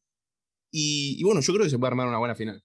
Y, 0.71 1.24
bueno, 1.24 1.41
yo 1.41 1.53
creo 1.53 1.63
que 1.63 1.69
se 1.69 1.79
puede 1.79 1.91
armar 1.91 2.07
una 2.07 2.19
buena 2.19 2.36
final. 2.36 2.63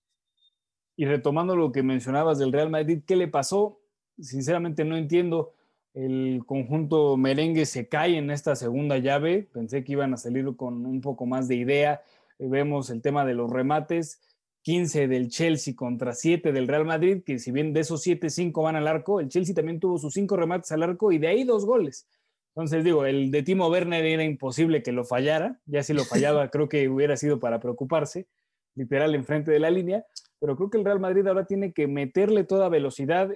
Y 0.96 1.06
retomando 1.06 1.56
lo 1.56 1.72
que 1.72 1.82
mencionabas 1.82 2.38
del 2.38 2.52
Real 2.52 2.68
Madrid, 2.68 3.02
¿qué 3.06 3.16
le 3.16 3.28
pasó? 3.28 3.80
Sinceramente 4.18 4.84
no 4.84 4.96
entiendo 4.96 5.54
El 5.94 6.42
conjunto 6.46 7.16
merengue 7.16 7.64
se 7.66 7.88
cae 7.88 8.16
en 8.16 8.30
esta 8.30 8.56
segunda 8.56 8.98
llave. 8.98 9.48
Pensé 9.52 9.84
que 9.84 9.92
iban 9.92 10.12
a 10.14 10.16
salir 10.16 10.56
con 10.56 10.84
un 10.84 11.00
poco 11.00 11.26
más 11.26 11.48
de 11.48 11.56
idea. 11.56 12.02
Vemos 12.38 12.90
el 12.90 13.02
tema 13.02 13.24
de 13.24 13.34
los 13.34 13.50
remates. 13.50 14.20
15 14.62 15.08
del 15.08 15.28
Chelsea 15.28 15.74
contra 15.74 16.14
7 16.14 16.52
del 16.52 16.68
Real 16.68 16.84
Madrid, 16.84 17.22
que 17.24 17.38
si 17.38 17.50
bien 17.50 17.72
de 17.72 17.80
esos 17.80 18.02
7, 18.02 18.30
5 18.30 18.62
van 18.62 18.76
al 18.76 18.86
arco, 18.86 19.20
el 19.20 19.28
Chelsea 19.28 19.54
también 19.54 19.80
tuvo 19.80 19.98
sus 19.98 20.14
5 20.14 20.36
remates 20.36 20.70
al 20.72 20.82
arco 20.82 21.12
y 21.12 21.18
de 21.18 21.28
ahí 21.28 21.44
dos 21.44 21.66
goles. 21.66 22.08
Entonces 22.54 22.84
digo, 22.84 23.04
el 23.06 23.30
de 23.30 23.42
Timo 23.42 23.68
Werner 23.68 24.04
era 24.04 24.24
imposible 24.24 24.82
que 24.82 24.92
lo 24.92 25.04
fallara, 25.04 25.60
ya 25.66 25.82
si 25.82 25.92
lo 25.94 26.04
fallaba 26.04 26.48
creo 26.50 26.68
que 26.68 26.88
hubiera 26.88 27.16
sido 27.16 27.40
para 27.40 27.60
preocuparse, 27.60 28.28
literal 28.74 29.14
enfrente 29.14 29.50
de 29.50 29.58
la 29.58 29.70
línea, 29.70 30.04
pero 30.38 30.56
creo 30.56 30.70
que 30.70 30.78
el 30.78 30.84
Real 30.84 31.00
Madrid 31.00 31.26
ahora 31.26 31.46
tiene 31.46 31.72
que 31.72 31.86
meterle 31.86 32.44
toda 32.44 32.68
velocidad, 32.68 33.32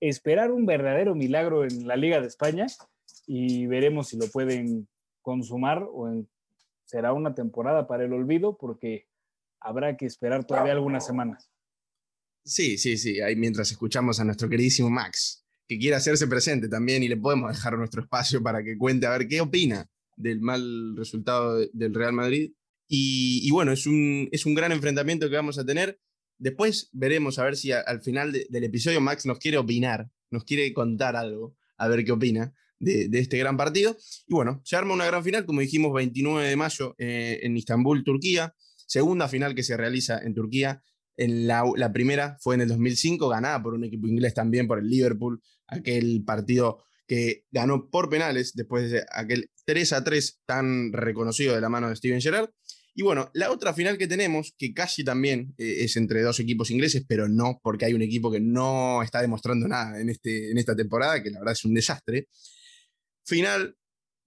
esperar 0.00 0.50
un 0.50 0.66
verdadero 0.66 1.14
milagro 1.14 1.64
en 1.64 1.86
la 1.86 1.96
Liga 1.96 2.20
de 2.20 2.26
España 2.26 2.66
y 3.26 3.66
veremos 3.66 4.08
si 4.08 4.16
lo 4.16 4.26
pueden 4.28 4.88
consumar 5.22 5.86
o 5.88 6.24
será 6.86 7.12
una 7.12 7.34
temporada 7.34 7.86
para 7.86 8.04
el 8.04 8.12
olvido 8.12 8.56
porque 8.56 9.06
habrá 9.60 9.96
que 9.96 10.06
esperar 10.06 10.44
todavía 10.44 10.72
algunas 10.72 11.06
semanas. 11.06 11.50
Sí, 12.44 12.78
sí, 12.78 12.96
sí, 12.96 13.20
ahí 13.20 13.36
mientras 13.36 13.70
escuchamos 13.70 14.18
a 14.18 14.24
nuestro 14.24 14.48
queridísimo 14.48 14.90
Max, 14.90 15.44
que 15.68 15.78
quiere 15.78 15.96
hacerse 15.96 16.26
presente 16.26 16.68
también 16.68 17.02
y 17.02 17.08
le 17.08 17.16
podemos 17.16 17.52
dejar 17.52 17.76
nuestro 17.76 18.02
espacio 18.02 18.42
para 18.42 18.64
que 18.64 18.78
cuente 18.78 19.06
a 19.06 19.10
ver 19.10 19.28
qué 19.28 19.40
opina 19.40 19.88
del 20.16 20.40
mal 20.40 20.96
resultado 20.96 21.58
del 21.72 21.94
Real 21.94 22.12
Madrid. 22.12 22.52
Y, 22.92 23.48
bueno, 23.52 23.70
es 23.70 23.86
un, 23.86 24.28
es 24.32 24.46
un 24.46 24.54
gran 24.54 24.72
enfrentamiento 24.72 25.30
que 25.30 25.36
vamos 25.36 25.58
a 25.58 25.64
tener. 25.64 26.00
Después 26.38 26.88
veremos 26.92 27.38
a 27.38 27.44
ver 27.44 27.56
si 27.56 27.70
al 27.70 28.02
final 28.02 28.32
del 28.32 28.64
episodio 28.64 29.00
Max 29.00 29.26
nos 29.26 29.38
quiere 29.38 29.58
opinar, 29.58 30.08
nos 30.30 30.44
quiere 30.44 30.72
contar 30.72 31.14
algo, 31.14 31.54
a 31.76 31.86
ver 31.86 32.04
qué 32.04 32.10
opina 32.10 32.52
de, 32.80 33.08
este 33.12 33.38
gran 33.38 33.56
partido. 33.56 33.96
Y 34.26 34.34
bueno, 34.34 34.60
se 34.64 34.74
arma 34.74 34.94
una 34.94 35.06
gran 35.06 35.22
final, 35.22 35.44
como 35.44 35.60
dijimos, 35.60 35.92
29 35.92 36.48
de 36.48 36.56
mayo 36.56 36.94
eh, 36.98 37.38
en 37.42 37.56
Istambul, 37.56 38.02
Turquía. 38.02 38.54
Segunda 38.90 39.28
final 39.28 39.54
que 39.54 39.62
se 39.62 39.76
realiza 39.76 40.18
en 40.18 40.34
Turquía. 40.34 40.82
En 41.16 41.46
la, 41.46 41.92
primera 41.92 42.36
fue 42.40 42.56
en 42.56 42.62
el 42.62 42.68
2005, 42.68 43.28
ganada 43.28 43.62
por 43.62 43.72
un 43.74 43.84
equipo 43.84 44.08
inglés 44.08 44.34
también, 44.34 44.66
por 44.66 44.80
el 44.80 44.90
Liverpool, 44.90 45.40
aquel 45.68 46.24
partido 46.26 46.82
que 47.06 47.44
ganó 47.52 47.88
por 47.88 48.10
penales 48.10 48.52
después 48.52 48.90
de 48.90 49.04
aquel 49.12 49.48
3 49.64 49.92
a 49.92 50.02
3 50.02 50.40
tan 50.44 50.92
reconocido 50.92 51.54
de 51.54 51.60
la 51.60 51.68
mano 51.68 51.88
de 51.88 51.94
Steven 51.94 52.20
Gerrard. 52.20 52.50
Y 52.92 53.02
bueno, 53.02 53.30
la 53.32 53.52
otra 53.52 53.72
final 53.74 53.96
que 53.96 54.08
tenemos, 54.08 54.56
que 54.58 54.74
casi 54.74 55.04
también 55.04 55.54
eh, 55.56 55.84
es 55.84 55.96
entre 55.96 56.22
dos 56.22 56.40
equipos 56.40 56.72
ingleses, 56.72 57.04
pero 57.06 57.28
no, 57.28 57.60
porque 57.62 57.84
hay 57.84 57.94
un 57.94 58.02
equipo 58.02 58.28
que 58.32 58.40
no 58.40 59.04
está 59.04 59.22
demostrando 59.22 59.68
nada 59.68 60.00
en, 60.00 60.08
este, 60.08 60.50
en 60.50 60.58
esta 60.58 60.74
temporada, 60.74 61.22
que 61.22 61.30
la 61.30 61.38
verdad 61.38 61.52
es 61.52 61.64
un 61.64 61.74
desastre. 61.74 62.26
Final 63.24 63.76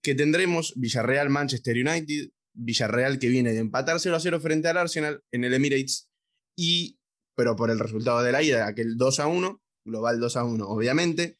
que 0.02 0.16
tendremos 0.16 0.72
Villarreal-Manchester 0.78 1.76
United, 1.86 2.30
Villarreal 2.54 3.20
que 3.20 3.30
viene 3.30 3.54
de 3.54 3.60
empatar 3.60 4.00
0 4.00 4.16
a 4.16 4.20
0 4.20 4.40
frente 4.40 4.68
al 4.68 4.78
Arsenal 4.78 5.22
en 5.32 5.44
el 5.44 5.54
Emirates, 5.54 6.10
y, 6.56 7.00
pero 7.36 7.56
por 7.56 7.72
el 7.72 7.80
resultado 7.80 8.22
de 8.22 8.32
la 8.32 8.44
ida, 8.44 8.68
aquel 8.68 8.98
2 8.98 9.20
a 9.20 9.28
1, 9.28 9.62
global 9.86 10.20
2 10.20 10.38
a 10.38 10.44
1, 10.44 10.68
obviamente, 10.68 11.38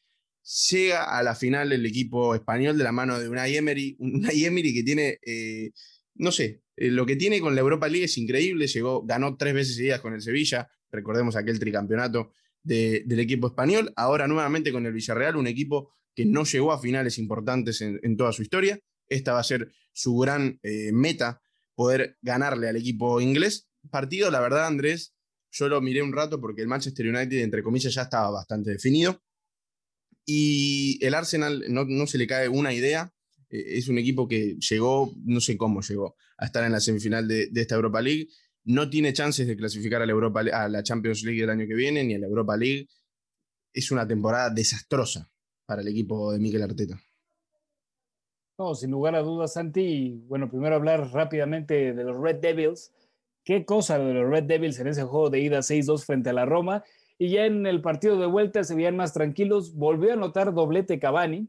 llega 0.70 1.04
a 1.04 1.22
la 1.22 1.34
final 1.34 1.72
el 1.72 1.86
equipo 1.86 2.34
español 2.34 2.76
de 2.76 2.84
la 2.84 2.92
mano 2.92 3.18
de 3.18 3.28
Unai 3.28 3.56
Emery, 3.56 3.96
Unai 4.00 4.44
Emery 4.44 4.74
que 4.74 4.82
tiene, 4.82 5.18
eh, 5.24 5.70
no 6.14 6.32
sé, 6.32 6.62
eh, 6.76 6.90
lo 6.90 7.06
que 7.06 7.16
tiene 7.16 7.40
con 7.40 7.54
la 7.54 7.60
Europa 7.60 7.88
League 7.88 8.04
es 8.04 8.18
increíble, 8.18 8.66
llegó, 8.66 9.04
ganó 9.04 9.36
tres 9.36 9.54
veces 9.54 9.76
seguidas 9.76 10.00
con 10.00 10.14
el 10.14 10.20
Sevilla, 10.20 10.68
recordemos 10.90 11.36
aquel 11.36 11.58
tricampeonato 11.58 12.32
del 12.62 13.20
equipo 13.20 13.48
español, 13.48 13.92
ahora 13.94 14.26
nuevamente 14.26 14.72
con 14.72 14.86
el 14.86 14.92
Villarreal, 14.94 15.36
un 15.36 15.46
equipo 15.46 15.92
que 16.14 16.24
no 16.24 16.44
llegó 16.44 16.72
a 16.72 16.80
finales 16.80 17.18
importantes 17.18 17.82
en, 17.82 18.16
toda 18.16 18.32
su 18.32 18.40
historia, 18.40 18.80
esta 19.06 19.34
va 19.34 19.40
a 19.40 19.44
ser 19.44 19.70
su 19.94 20.16
gran 20.18 20.58
eh, 20.62 20.92
meta, 20.92 21.40
poder 21.74 22.18
ganarle 22.20 22.68
al 22.68 22.76
equipo 22.76 23.20
inglés. 23.20 23.68
Partido, 23.90 24.30
la 24.30 24.40
verdad, 24.40 24.66
Andrés, 24.66 25.14
yo 25.50 25.68
lo 25.68 25.80
miré 25.80 26.02
un 26.02 26.12
rato 26.12 26.40
porque 26.40 26.62
el 26.62 26.68
Manchester 26.68 27.06
United, 27.06 27.38
entre 27.38 27.62
comillas, 27.62 27.94
ya 27.94 28.02
estaba 28.02 28.30
bastante 28.30 28.70
definido. 28.70 29.22
Y 30.26 31.04
el 31.04 31.14
Arsenal 31.14 31.64
no, 31.68 31.84
no 31.84 32.06
se 32.06 32.18
le 32.18 32.26
cae 32.26 32.48
una 32.48 32.72
idea. 32.72 33.12
Eh, 33.50 33.78
es 33.78 33.88
un 33.88 33.98
equipo 33.98 34.26
que 34.26 34.56
llegó, 34.56 35.14
no 35.24 35.40
sé 35.40 35.56
cómo 35.56 35.80
llegó, 35.80 36.16
a 36.38 36.46
estar 36.46 36.64
en 36.64 36.72
la 36.72 36.80
semifinal 36.80 37.28
de, 37.28 37.50
esta 37.54 37.76
Europa 37.76 38.02
League. 38.02 38.28
No 38.64 38.90
tiene 38.90 39.12
chances 39.12 39.46
de 39.46 39.56
clasificar 39.56 40.02
a 40.02 40.06
la, 40.06 40.12
Europa, 40.12 40.40
a 40.40 40.68
la 40.68 40.82
Champions 40.82 41.22
League 41.22 41.42
el 41.42 41.50
año 41.50 41.66
que 41.66 41.74
viene, 41.74 42.02
ni 42.02 42.14
a 42.14 42.18
la 42.18 42.26
Europa 42.26 42.56
League. 42.56 42.88
Es 43.72 43.90
una 43.90 44.08
temporada 44.08 44.50
desastrosa 44.50 45.30
para 45.66 45.82
el 45.82 45.88
equipo 45.88 46.32
de 46.32 46.38
Miguel 46.38 46.62
Arteta. 46.62 47.00
No, 48.58 48.74
sin 48.74 48.92
lugar 48.92 49.16
a 49.16 49.22
dudas, 49.22 49.54
Santi. 49.54 50.22
Bueno, 50.28 50.48
primero 50.48 50.76
hablar 50.76 51.10
rápidamente 51.12 51.92
de 51.92 52.04
los 52.04 52.16
Red 52.16 52.36
Devils. 52.36 52.92
Qué 53.44 53.64
cosa 53.64 53.98
de 53.98 54.14
los 54.14 54.30
Red 54.30 54.44
Devils 54.44 54.78
en 54.78 54.86
ese 54.86 55.02
juego 55.02 55.28
de 55.28 55.40
ida 55.40 55.58
6-2 55.58 56.04
frente 56.04 56.30
a 56.30 56.32
la 56.32 56.46
Roma. 56.46 56.84
Y 57.18 57.30
ya 57.30 57.46
en 57.46 57.66
el 57.66 57.80
partido 57.80 58.18
de 58.18 58.26
vuelta 58.26 58.62
se 58.62 58.74
veían 58.74 58.96
más 58.96 59.12
tranquilos. 59.12 59.74
Volvió 59.74 60.10
a 60.10 60.14
anotar 60.14 60.54
doblete 60.54 60.98
Cavani. 60.98 61.48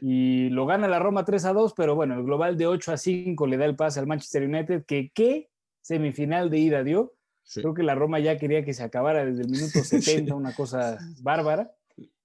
Y 0.00 0.48
lo 0.48 0.66
gana 0.66 0.88
la 0.88 0.98
Roma 0.98 1.24
3 1.24 1.44
a 1.44 1.52
2, 1.52 1.74
pero 1.74 1.94
bueno, 1.94 2.14
el 2.14 2.24
global 2.24 2.56
de 2.56 2.66
8 2.66 2.92
a 2.92 2.96
5 2.96 3.46
le 3.46 3.56
da 3.56 3.66
el 3.66 3.76
pase 3.76 4.00
al 4.00 4.08
Manchester 4.08 4.42
United, 4.42 4.84
que 4.84 5.12
qué 5.14 5.48
semifinal 5.80 6.50
de 6.50 6.58
ida 6.58 6.82
dio. 6.82 7.14
Creo 7.54 7.72
que 7.72 7.84
la 7.84 7.94
Roma 7.94 8.18
ya 8.18 8.36
quería 8.36 8.64
que 8.64 8.74
se 8.74 8.82
acabara 8.82 9.24
desde 9.24 9.42
el 9.42 9.48
minuto 9.48 9.78
70, 9.84 10.34
una 10.34 10.54
cosa 10.54 10.98
bárbara. 11.20 11.72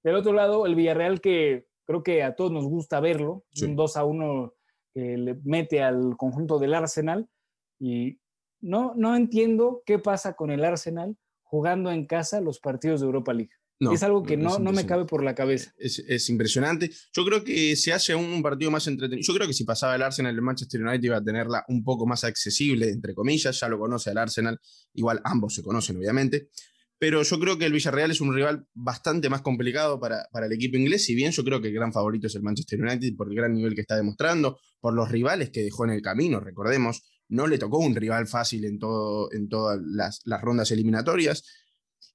Del 0.03 0.15
otro 0.15 0.33
lado, 0.33 0.65
el 0.65 0.73
Villarreal, 0.73 1.21
que 1.21 1.67
creo 1.91 2.03
que 2.03 2.23
a 2.23 2.35
todos 2.35 2.51
nos 2.51 2.65
gusta 2.65 2.99
verlo, 2.99 3.45
un 3.61 3.75
2 3.75 3.97
a 3.97 4.05
1 4.05 4.53
que 4.93 5.17
le 5.17 5.39
mete 5.43 5.81
al 5.81 6.17
conjunto 6.17 6.59
del 6.59 6.73
Arsenal. 6.73 7.29
Y 7.79 8.19
no, 8.59 8.93
no 8.95 9.15
entiendo 9.15 9.83
qué 9.85 9.99
pasa 9.99 10.33
con 10.33 10.51
el 10.51 10.63
Arsenal 10.63 11.17
jugando 11.43 11.91
en 11.91 12.05
casa 12.05 12.41
los 12.41 12.59
partidos 12.59 13.01
de 13.01 13.07
Europa 13.07 13.33
League 13.33 13.51
es 13.89 14.03
algo 14.03 14.23
que 14.23 14.37
no, 14.37 14.59
no 14.59 14.71
me 14.71 14.85
cabe 14.85 15.05
por 15.05 15.23
la 15.23 15.33
cabeza. 15.33 15.73
Es, 15.77 16.29
impresionante. 16.29 16.91
Yo 17.13 17.25
creo 17.25 17.43
que 17.43 17.75
se 17.75 17.91
hace 17.91 18.13
un 18.13 18.41
partido 18.43 18.69
más 18.69 18.85
entretenido. 18.87 19.25
Yo 19.25 19.33
creo 19.33 19.47
que 19.47 19.53
si 19.53 19.63
pasaba 19.63 19.95
el 19.95 20.03
Arsenal, 20.03 20.35
el 20.35 20.41
Manchester 20.41 20.81
United 20.81 21.03
iba 21.03 21.17
a 21.17 21.23
tenerla 21.23 21.65
un 21.67 21.83
poco 21.83 22.05
más 22.05 22.23
accesible, 22.23 22.89
entre 22.89 23.15
comillas. 23.15 23.59
Ya 23.59 23.67
lo 23.69 23.79
conoce 23.79 24.11
el 24.11 24.17
Arsenal. 24.17 24.59
Igual 24.93 25.21
ambos 25.23 25.55
se 25.55 25.63
conocen, 25.63 25.97
obviamente. 25.97 26.49
Pero 27.01 27.23
yo 27.23 27.39
creo 27.39 27.57
que 27.57 27.65
el 27.65 27.73
Villarreal 27.73 28.11
es 28.11 28.21
un 28.21 28.31
rival 28.31 28.67
bastante 28.75 29.27
más 29.27 29.41
complicado 29.41 29.99
para, 29.99 30.27
para 30.31 30.45
el 30.45 30.51
equipo 30.53 30.77
inglés. 30.77 31.03
Si 31.03 31.15
bien 31.15 31.31
yo 31.31 31.43
creo 31.43 31.59
que 31.59 31.69
el 31.69 31.73
gran 31.73 31.91
favorito 31.91 32.27
es 32.27 32.35
el 32.35 32.43
Manchester 32.43 32.79
United 32.79 33.15
por 33.17 33.27
el 33.27 33.35
gran 33.35 33.53
nivel 33.53 33.73
que 33.73 33.81
está 33.81 33.95
demostrando, 33.95 34.59
por 34.79 34.93
los 34.93 35.09
rivales 35.09 35.49
que 35.49 35.63
dejó 35.63 35.85
en 35.85 35.91
el 35.91 36.03
camino. 36.03 36.39
Recordemos, 36.39 37.01
no 37.27 37.47
le 37.47 37.57
tocó 37.57 37.79
un 37.79 37.95
rival 37.95 38.27
fácil 38.27 38.65
en, 38.65 38.77
todo, 38.77 39.33
en 39.33 39.49
todas 39.49 39.79
las, 39.83 40.21
las 40.25 40.41
rondas 40.41 40.69
eliminatorias 40.69 41.43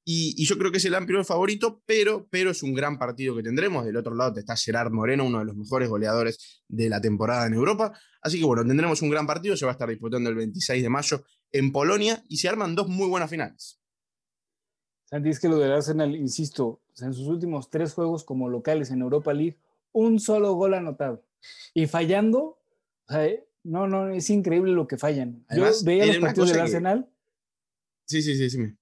y, 0.09 0.45
yo 0.45 0.57
creo 0.57 0.71
que 0.71 0.79
es 0.79 0.85
el 0.85 0.95
amplio 0.95 1.25
favorito, 1.25 1.83
pero, 1.85 2.29
pero 2.31 2.53
es 2.53 2.63
un 2.63 2.75
gran 2.75 2.97
partido 2.97 3.35
que 3.35 3.43
tendremos. 3.43 3.85
Del 3.85 3.97
otro 3.97 4.15
lado 4.15 4.39
está 4.39 4.55
Gerard 4.55 4.93
Moreno, 4.93 5.25
uno 5.25 5.41
de 5.41 5.47
los 5.47 5.57
mejores 5.57 5.89
goleadores 5.89 6.63
de 6.69 6.89
la 6.89 7.01
temporada 7.01 7.45
en 7.49 7.55
Europa. 7.55 7.93
Así 8.23 8.39
que 8.39 8.45
bueno, 8.45 8.65
tendremos 8.65 9.03
un 9.03 9.11
gran 9.11 9.27
partido. 9.27 9.57
Se 9.57 9.65
va 9.65 9.73
a 9.73 9.75
estar 9.75 9.89
disputando 9.89 10.31
el 10.31 10.37
26 10.37 10.81
de 10.81 10.89
mayo 10.89 11.25
en 11.51 11.73
Polonia 11.73 12.23
y 12.29 12.37
se 12.37 12.49
arman 12.49 12.77
dos 12.77 12.87
muy 12.87 13.09
buenas 13.09 13.29
finales. 13.29 13.81
Santi, 15.07 15.31
es 15.31 15.41
que 15.41 15.49
lo 15.49 15.59
del 15.59 15.73
Arsenal, 15.73 16.15
insisto, 16.15 16.81
en 17.01 17.15
sus 17.15 17.27
últimos 17.27 17.71
tres 17.71 17.95
juegos 17.95 18.25
como 18.25 18.49
locales 18.49 18.91
en 18.91 19.01
Europa 19.01 19.33
League, 19.33 19.57
un 19.93 20.21
solo 20.21 20.55
gol 20.55 20.75
anotado. 20.75 21.23
Y 21.75 21.87
fallando, 21.87 22.59
no, 23.65 23.87
no, 23.87 24.09
es 24.11 24.29
increíble 24.31 24.73
lo 24.73 24.87
que 24.87 24.99
fallan. 24.99 25.45
Yo 25.55 25.65
veía 25.85 26.07
los 26.07 26.19
partidos 26.19 26.51
del 26.51 26.61
Arsenal. 26.61 27.09
Sí, 28.05 28.23
sí, 28.23 28.37
sí, 28.37 28.51
sí 28.51 28.77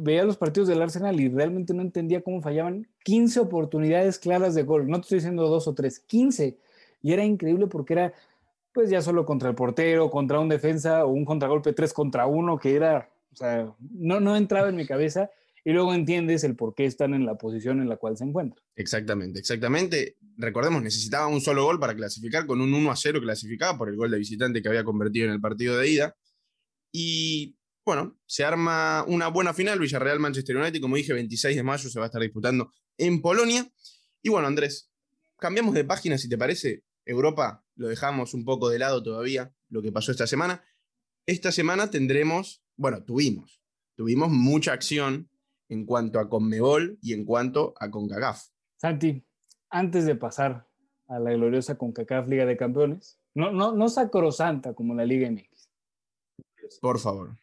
veía 0.00 0.24
los 0.24 0.36
partidos 0.36 0.68
del 0.68 0.82
Arsenal 0.82 1.20
y 1.20 1.28
realmente 1.28 1.74
no 1.74 1.82
entendía 1.82 2.22
cómo 2.22 2.40
fallaban 2.40 2.86
15 3.04 3.40
oportunidades 3.40 4.18
claras 4.18 4.54
de 4.54 4.62
gol. 4.62 4.88
No 4.88 4.96
te 4.96 5.02
estoy 5.02 5.18
diciendo 5.18 5.48
dos 5.48 5.68
o 5.68 5.74
tres, 5.74 6.00
15. 6.00 6.58
Y 7.02 7.12
era 7.12 7.24
increíble 7.24 7.66
porque 7.66 7.92
era, 7.92 8.12
pues 8.72 8.90
ya 8.90 9.02
solo 9.02 9.24
contra 9.24 9.48
el 9.50 9.54
portero, 9.54 10.10
contra 10.10 10.40
un 10.40 10.48
defensa 10.48 11.04
o 11.04 11.10
un 11.10 11.24
contragolpe 11.24 11.72
3 11.72 11.92
contra 11.92 12.26
1, 12.26 12.58
que 12.58 12.74
era, 12.74 13.08
o 13.32 13.36
sea, 13.36 13.74
no, 13.78 14.20
no 14.20 14.36
entraba 14.36 14.68
en 14.68 14.76
mi 14.76 14.86
cabeza. 14.86 15.30
Y 15.64 15.72
luego 15.72 15.92
entiendes 15.92 16.44
el 16.44 16.56
por 16.56 16.74
qué 16.74 16.86
están 16.86 17.12
en 17.12 17.26
la 17.26 17.36
posición 17.36 17.82
en 17.82 17.88
la 17.88 17.96
cual 17.96 18.16
se 18.16 18.24
encuentran. 18.24 18.64
Exactamente, 18.74 19.38
exactamente. 19.38 20.16
Recordemos, 20.38 20.82
necesitaba 20.82 21.26
un 21.26 21.42
solo 21.42 21.64
gol 21.64 21.78
para 21.78 21.94
clasificar, 21.94 22.46
con 22.46 22.60
un 22.60 22.72
1 22.72 22.90
a 22.90 22.96
0 22.96 23.20
clasificaba 23.20 23.76
por 23.76 23.90
el 23.90 23.96
gol 23.96 24.10
de 24.10 24.18
visitante 24.18 24.62
que 24.62 24.68
había 24.68 24.84
convertido 24.84 25.26
en 25.26 25.32
el 25.32 25.40
partido 25.40 25.76
de 25.76 25.90
ida. 25.90 26.16
Y 26.90 27.58
bueno, 27.84 28.18
se 28.26 28.44
arma 28.44 29.04
una 29.08 29.28
buena 29.28 29.52
final, 29.52 29.78
Villarreal-Manchester 29.78 30.56
United, 30.56 30.80
como 30.80 30.96
dije, 30.96 31.12
26 31.12 31.56
de 31.56 31.62
mayo 31.62 31.88
se 31.88 31.98
va 31.98 32.04
a 32.04 32.08
estar 32.08 32.22
disputando 32.22 32.72
en 32.96 33.20
Polonia. 33.20 33.70
Y 34.22 34.28
bueno, 34.28 34.46
Andrés, 34.46 34.90
cambiamos 35.38 35.74
de 35.74 35.84
página 35.84 36.18
si 36.18 36.28
te 36.28 36.38
parece. 36.38 36.84
Europa 37.04 37.64
lo 37.76 37.88
dejamos 37.88 38.34
un 38.34 38.44
poco 38.44 38.68
de 38.68 38.78
lado 38.78 39.02
todavía, 39.02 39.54
lo 39.68 39.82
que 39.82 39.92
pasó 39.92 40.12
esta 40.12 40.26
semana. 40.26 40.62
Esta 41.26 41.52
semana 41.52 41.90
tendremos, 41.90 42.62
bueno, 42.78 43.02
tuvimos, 43.04 43.60
tuvimos 43.96 44.30
mucha 44.30 44.72
acción 44.72 45.28
en 45.68 45.84
cuanto 45.84 46.18
a 46.20 46.28
Conmebol 46.28 46.98
y 47.02 47.12
en 47.12 47.24
cuanto 47.24 47.74
a 47.78 47.90
CONCACAF. 47.90 48.42
Santi, 48.76 49.26
antes 49.68 50.06
de 50.06 50.14
pasar 50.14 50.66
a 51.08 51.18
la 51.18 51.32
gloriosa 51.32 51.76
CONCACAF 51.76 52.28
Liga 52.28 52.46
de 52.46 52.56
Campeones, 52.56 53.18
no, 53.34 53.50
no, 53.50 53.72
no 53.72 53.88
sacrosanta 53.88 54.74
como 54.74 54.94
la 54.94 55.04
Liga 55.04 55.30
MX. 55.30 55.68
Por 56.80 56.98
favor. 56.98 57.36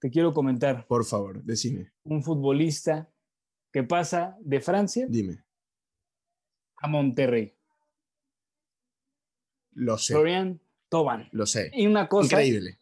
Te 0.00 0.10
quiero 0.10 0.32
comentar. 0.32 0.86
Por 0.86 1.04
favor, 1.04 1.42
decime. 1.42 1.92
Un 2.04 2.22
futbolista 2.22 3.10
que 3.72 3.82
pasa 3.82 4.36
de 4.40 4.60
Francia 4.60 5.06
Dime. 5.08 5.44
a 6.76 6.88
Monterrey. 6.88 7.56
Lo 9.74 9.98
sé. 9.98 10.14
Florian 10.14 10.60
Toban. 10.88 11.28
Lo 11.32 11.46
sé. 11.46 11.70
Y 11.74 11.86
una 11.86 12.08
cosa. 12.08 12.42
Increíble. 12.42 12.78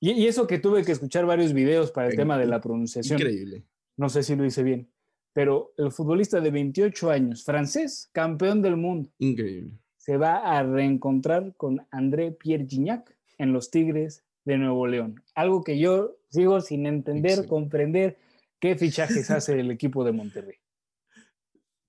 Y, 0.00 0.12
y 0.12 0.26
eso 0.26 0.46
que 0.46 0.58
tuve 0.58 0.84
que 0.84 0.92
escuchar 0.92 1.26
varios 1.26 1.52
videos 1.52 1.90
para 1.90 2.08
el 2.08 2.16
tema 2.16 2.38
de 2.38 2.46
la 2.46 2.60
pronunciación. 2.60 3.18
Increíble. 3.18 3.64
No 3.96 4.08
sé 4.08 4.22
si 4.22 4.36
lo 4.36 4.44
hice 4.44 4.62
bien. 4.62 4.90
Pero 5.32 5.74
el 5.76 5.92
futbolista 5.92 6.40
de 6.40 6.50
28 6.50 7.10
años, 7.10 7.44
francés, 7.44 8.08
campeón 8.12 8.62
del 8.62 8.76
mundo, 8.76 9.10
Increíble. 9.18 9.78
se 9.98 10.16
va 10.16 10.36
a 10.38 10.62
reencontrar 10.62 11.54
con 11.56 11.86
André 11.90 12.32
Pierre 12.32 12.66
Gignac 12.66 13.14
en 13.36 13.52
los 13.52 13.70
Tigres 13.70 14.24
de 14.46 14.56
Nuevo 14.56 14.86
León. 14.86 15.22
Algo 15.34 15.62
que 15.62 15.78
yo 15.78 16.16
sigo 16.30 16.60
sin 16.62 16.86
entender, 16.86 17.46
comprender 17.46 18.16
qué 18.60 18.76
fichajes 18.76 19.30
hace 19.30 19.60
el 19.60 19.70
equipo 19.70 20.04
de 20.04 20.12
Monterrey. 20.12 20.56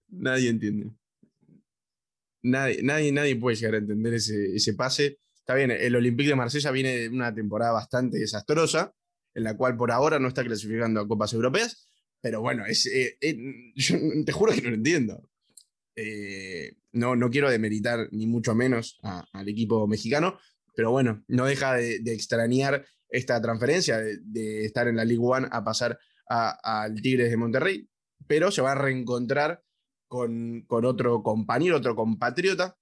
Nadie 0.09 0.49
entiende. 0.49 0.91
Nadie, 2.43 2.81
nadie, 2.83 3.11
nadie 3.11 3.35
puede 3.35 3.55
llegar 3.55 3.75
a 3.75 3.77
entender 3.77 4.13
ese, 4.13 4.55
ese 4.55 4.73
pase. 4.73 5.19
Está 5.47 5.55
bien, 5.55 5.71
el 5.71 5.95
Olympique 5.95 6.27
de 6.27 6.35
Marsella 6.35 6.71
viene 6.71 6.97
de 6.97 7.07
una 7.07 7.33
temporada 7.33 7.71
bastante 7.71 8.17
desastrosa, 8.17 8.93
en 9.33 9.45
la 9.45 9.55
cual 9.55 9.77
por 9.77 9.93
ahora 9.93 10.19
no 10.19 10.27
está 10.27 10.43
clasificando 10.43 10.99
a 10.99 11.07
Copas 11.07 11.31
Europeas, 11.31 11.87
pero 12.19 12.41
bueno, 12.41 12.65
es, 12.65 12.85
eh, 12.87 13.17
eh, 13.21 13.73
te 14.25 14.31
juro 14.33 14.51
que 14.51 14.61
no 14.61 14.71
lo 14.71 14.75
entiendo. 14.75 15.29
Eh, 15.95 16.73
no, 16.91 17.15
no 17.15 17.29
quiero 17.29 17.49
demeritar 17.49 18.09
ni 18.11 18.27
mucho 18.27 18.55
menos 18.55 18.99
al 19.01 19.47
equipo 19.47 19.87
mexicano, 19.87 20.37
pero 20.75 20.91
bueno, 20.91 21.23
no 21.29 21.45
deja 21.45 21.75
de, 21.75 22.01
extrañar 22.07 22.85
esta 23.07 23.41
transferencia 23.41 23.99
de, 23.99 24.65
estar 24.65 24.89
en 24.89 24.97
la 24.97 25.05
League 25.05 25.23
One 25.25 25.47
a 25.49 25.63
pasar 25.63 25.97
al 26.27 27.01
Tigres 27.01 27.29
de 27.29 27.37
Monterrey, 27.37 27.89
pero 28.27 28.51
se 28.51 28.61
va 28.61 28.73
a 28.73 28.75
reencontrar 28.75 29.63
con, 30.09 30.65
con 30.67 30.83
otro 30.83 31.23
compañero, 31.23 31.77
otro 31.77 31.95
compatriota, 31.95 32.75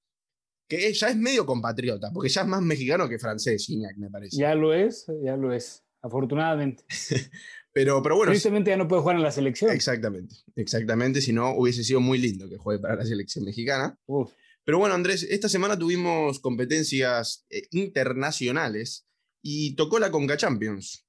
que 0.68 0.92
ya 0.94 1.10
es 1.10 1.16
medio 1.16 1.46
compatriota, 1.46 2.12
porque 2.12 2.30
ya 2.30 2.42
es 2.42 2.48
más 2.48 2.62
mexicano 2.62 3.08
que 3.08 3.20
francés, 3.20 3.70
Iñak, 3.70 3.98
me 3.98 4.10
parece. 4.10 4.38
Ya 4.38 4.56
lo 4.56 4.74
es, 4.74 5.06
ya 5.24 5.38
lo 5.38 5.54
es, 5.54 5.84
afortunadamente. 6.02 6.84
Pero, 7.74 8.02
pero 8.02 8.16
bueno, 8.16 8.32
Tristemente 8.32 8.72
ya 8.72 8.78
no 8.78 8.88
puede 8.88 9.02
jugar 9.02 9.18
en 9.18 9.24
la 9.24 9.32
selección. 9.32 9.70
exactamente, 9.72 10.34
exactamente, 10.56 11.20
si 11.20 11.34
no 11.34 11.54
hubiese 11.58 11.84
sido 11.84 12.00
muy 12.00 12.18
lindo 12.18 12.48
que 12.48 12.56
juegue 12.56 12.80
para 12.82 12.96
la 12.96 13.04
selección 13.06 13.44
mexicana. 13.44 14.00
Uf, 14.06 14.32
Pero 14.64 14.80
bueno, 14.80 14.96
Andrés, 14.96 15.24
esta 15.24 15.50
semana 15.50 15.78
tuvimos 15.78 16.40
competencias 16.40 17.46
eh, 17.50 17.64
internacionales 17.72 19.06
y 19.42 19.76
tocó 19.76 20.00
la 20.00 20.10
Conca 20.10 20.38
Champions. 20.38 21.06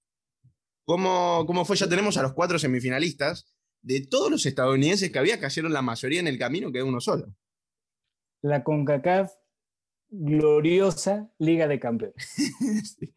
¿Cómo, 0.84 1.44
¿Cómo 1.46 1.64
fue? 1.64 1.76
Ya 1.76 1.88
tenemos 1.88 2.16
a 2.16 2.22
los 2.22 2.32
cuatro 2.32 2.58
semifinalistas. 2.58 3.46
De 3.80 4.00
todos 4.00 4.28
los 4.32 4.44
estadounidenses 4.44 5.12
que 5.12 5.18
había, 5.20 5.38
cayeron 5.38 5.72
la 5.72 5.82
mayoría 5.82 6.18
en 6.18 6.26
el 6.26 6.36
camino, 6.36 6.72
quedó 6.72 6.86
uno 6.86 7.00
solo. 7.00 7.32
la 8.42 8.64
CONCACAF 8.64 9.30
gloriosa 10.10 11.30
Liga 11.38 11.68
de 11.68 11.80
Campeones. 11.80 12.16
Sí. 12.98 13.12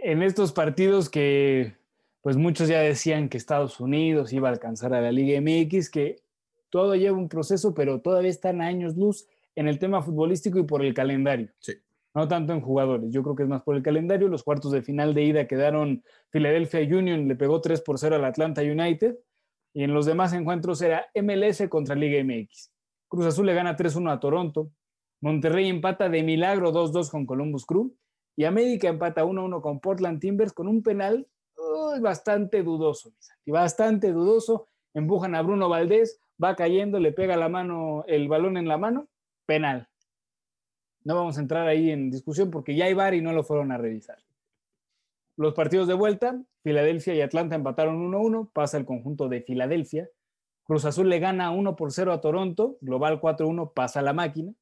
En 0.00 0.22
estos 0.22 0.52
partidos 0.52 1.10
que 1.10 1.76
pues 2.22 2.36
muchos 2.36 2.68
ya 2.68 2.80
decían 2.80 3.28
que 3.28 3.38
Estados 3.38 3.80
Unidos 3.80 4.32
iba 4.32 4.48
a 4.48 4.52
alcanzar 4.52 4.92
a 4.94 5.00
la 5.00 5.12
Liga 5.12 5.40
MX, 5.40 5.90
que 5.90 6.16
todo 6.70 6.94
lleva 6.94 7.16
un 7.16 7.28
proceso, 7.28 7.74
pero 7.74 8.00
todavía 8.00 8.30
están 8.30 8.60
a 8.60 8.66
años 8.66 8.96
luz 8.96 9.26
en 9.54 9.68
el 9.68 9.78
tema 9.78 10.02
futbolístico 10.02 10.58
y 10.58 10.64
por 10.64 10.84
el 10.84 10.94
calendario. 10.94 11.48
Sí. 11.58 11.74
No 12.14 12.26
tanto 12.26 12.52
en 12.52 12.60
jugadores, 12.60 13.12
yo 13.12 13.22
creo 13.22 13.36
que 13.36 13.44
es 13.44 13.48
más 13.48 13.62
por 13.62 13.76
el 13.76 13.82
calendario. 13.82 14.28
Los 14.28 14.42
cuartos 14.42 14.72
de 14.72 14.82
final 14.82 15.14
de 15.14 15.22
ida 15.22 15.46
quedaron 15.46 16.02
Philadelphia 16.30 16.80
Union, 16.80 17.28
le 17.28 17.36
pegó 17.36 17.60
3 17.60 17.80
por 17.82 17.98
0 17.98 18.16
al 18.16 18.24
Atlanta 18.24 18.62
United, 18.62 19.16
y 19.72 19.84
en 19.84 19.94
los 19.94 20.06
demás 20.06 20.32
encuentros 20.32 20.82
era 20.82 21.06
MLS 21.14 21.68
contra 21.68 21.94
Liga 21.94 22.22
MX. 22.22 22.72
Cruz 23.08 23.26
Azul 23.26 23.46
le 23.46 23.54
gana 23.54 23.76
3-1 23.76 24.12
a 24.12 24.20
Toronto, 24.20 24.70
Monterrey 25.20 25.68
empata 25.68 26.08
de 26.08 26.22
milagro 26.22 26.72
2-2 26.72 27.10
con 27.10 27.26
Columbus 27.26 27.66
Crew, 27.66 27.94
y 28.36 28.44
América 28.44 28.88
empata 28.88 29.24
1-1 29.24 29.60
con 29.60 29.80
Portland 29.80 30.20
Timbers 30.20 30.52
con 30.52 30.68
un 30.68 30.82
penal 30.82 31.26
bastante 32.00 32.62
dudoso, 32.62 33.12
Santi, 33.18 33.50
bastante 33.50 34.12
dudoso. 34.12 34.68
Empujan 34.94 35.34
a 35.34 35.42
Bruno 35.42 35.68
Valdés, 35.68 36.20
va 36.42 36.56
cayendo, 36.56 36.98
le 36.98 37.12
pega 37.12 37.36
la 37.36 37.48
mano, 37.48 38.04
el 38.06 38.28
balón 38.28 38.56
en 38.56 38.68
la 38.68 38.78
mano, 38.78 39.08
penal. 39.46 39.88
No 41.04 41.14
vamos 41.14 41.38
a 41.38 41.40
entrar 41.40 41.66
ahí 41.66 41.90
en 41.90 42.10
discusión 42.10 42.50
porque 42.50 42.74
ya 42.74 42.86
hay 42.86 43.18
y 43.18 43.20
no 43.20 43.32
lo 43.32 43.44
fueron 43.44 43.72
a 43.72 43.78
revisar. 43.78 44.18
Los 45.36 45.54
partidos 45.54 45.86
de 45.86 45.94
vuelta, 45.94 46.42
Filadelfia 46.62 47.14
y 47.14 47.20
Atlanta 47.20 47.54
empataron 47.54 48.10
1-1, 48.10 48.50
pasa 48.52 48.76
el 48.76 48.84
conjunto 48.84 49.28
de 49.28 49.42
Filadelfia. 49.42 50.08
Cruz 50.64 50.84
Azul 50.84 51.08
le 51.08 51.20
gana 51.20 51.50
1 51.50 51.76
por 51.76 51.92
0 51.92 52.12
a 52.12 52.20
Toronto, 52.20 52.76
global 52.80 53.20
4-1, 53.20 53.72
pasa 53.72 54.02
la 54.02 54.12
máquina. 54.12 54.52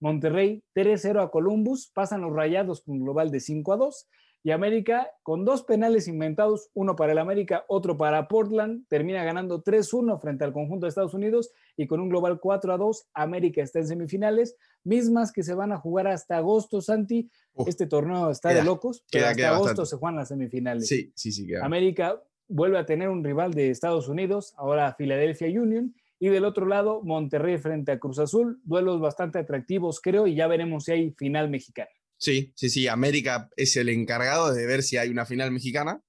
Monterrey 0.00 0.62
3-0 0.74 1.20
a 1.22 1.30
Columbus, 1.30 1.90
pasan 1.94 2.20
los 2.22 2.32
rayados 2.32 2.82
con 2.82 3.00
global 3.00 3.30
de 3.30 3.40
5 3.40 3.72
a 3.72 3.76
2. 3.76 4.08
Y 4.44 4.52
América, 4.52 5.10
con 5.24 5.44
dos 5.44 5.64
penales 5.64 6.06
inventados, 6.06 6.70
uno 6.72 6.94
para 6.94 7.10
el 7.10 7.18
América, 7.18 7.64
otro 7.66 7.96
para 7.96 8.28
Portland, 8.28 8.86
termina 8.88 9.24
ganando 9.24 9.62
3-1 9.64 10.20
frente 10.20 10.44
al 10.44 10.52
conjunto 10.52 10.86
de 10.86 10.90
Estados 10.90 11.12
Unidos 11.12 11.50
y 11.76 11.88
con 11.88 11.98
un 12.00 12.08
global 12.08 12.38
4 12.40 12.72
a 12.72 12.76
2, 12.78 13.08
América 13.14 13.62
está 13.62 13.80
en 13.80 13.88
semifinales, 13.88 14.56
mismas 14.84 15.32
que 15.32 15.42
se 15.42 15.54
van 15.54 15.72
a 15.72 15.78
jugar 15.78 16.06
hasta 16.06 16.36
agosto, 16.36 16.80
Santi. 16.80 17.28
Este 17.66 17.86
torneo 17.88 18.30
está 18.30 18.50
queda- 18.50 18.60
de 18.60 18.64
locos, 18.64 19.04
pero 19.10 19.22
queda- 19.22 19.30
hasta 19.30 19.36
queda 19.36 19.48
agosto 19.48 19.66
bastante. 19.70 19.90
se 19.90 19.96
juegan 19.96 20.16
las 20.16 20.28
semifinales. 20.28 20.86
Sí, 20.86 21.12
sí, 21.16 21.32
sí. 21.32 21.46
América 21.60 22.22
vuelve 22.46 22.78
a 22.78 22.86
tener 22.86 23.08
un 23.08 23.24
rival 23.24 23.52
de 23.52 23.70
Estados 23.70 24.08
Unidos, 24.08 24.54
ahora 24.56 24.94
Philadelphia 24.96 25.48
Union, 25.60 25.94
y 26.18 26.28
del 26.28 26.44
otro 26.44 26.66
lado 26.66 27.02
Monterrey 27.02 27.58
frente 27.58 27.92
a 27.92 27.98
Cruz 27.98 28.18
Azul, 28.18 28.60
duelos 28.64 29.00
bastante 29.00 29.38
atractivos 29.38 30.00
creo, 30.00 30.26
y 30.26 30.34
ya 30.34 30.46
veremos 30.46 30.84
si 30.84 30.92
hay 30.92 31.10
final 31.12 31.48
mexicana. 31.48 31.90
Sí, 32.18 32.52
sí, 32.56 32.68
sí. 32.68 32.88
América 32.88 33.48
es 33.56 33.76
el 33.76 33.88
encargado 33.88 34.52
de 34.52 34.66
ver 34.66 34.82
si 34.82 34.96
hay 34.96 35.08
una 35.08 35.24
final 35.24 35.52
mexicana 35.52 36.02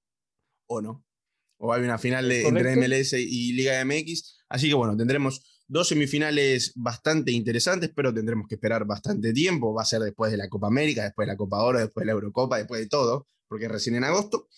o 0.66 0.80
no. 0.80 1.04
O 1.58 1.72
hay 1.72 1.82
una 1.82 1.98
final 1.98 2.28
de, 2.28 2.42
¿Es 2.42 2.48
entre? 2.48 2.76
MLS 2.76 3.12
y 3.12 3.52
Liga 3.52 3.84
MX. 3.84 4.44
Así 4.48 4.68
que 4.68 4.74
bueno, 4.74 4.96
tendremos 4.96 5.62
dos 5.68 5.88
semifinales 5.88 6.72
bastante 6.74 7.30
interesantes, 7.30 7.92
pero 7.94 8.12
tendremos 8.12 8.48
que 8.48 8.56
esperar 8.56 8.84
bastante 8.86 9.32
tiempo. 9.32 9.72
Va 9.72 9.82
a 9.82 9.84
ser 9.84 10.00
después 10.00 10.32
de 10.32 10.38
la 10.38 10.48
Copa 10.48 10.66
América, 10.66 11.04
después 11.04 11.26
de 11.26 11.32
la 11.32 11.36
Copa 11.36 11.62
Oro, 11.62 11.78
después 11.78 12.02
de 12.02 12.06
la 12.06 12.12
Eurocopa, 12.12 12.58
después 12.58 12.80
de 12.80 12.88
todo, 12.88 13.28
porque 13.46 13.68
recién 13.68 13.94
en 13.94 14.04
agosto. 14.04 14.48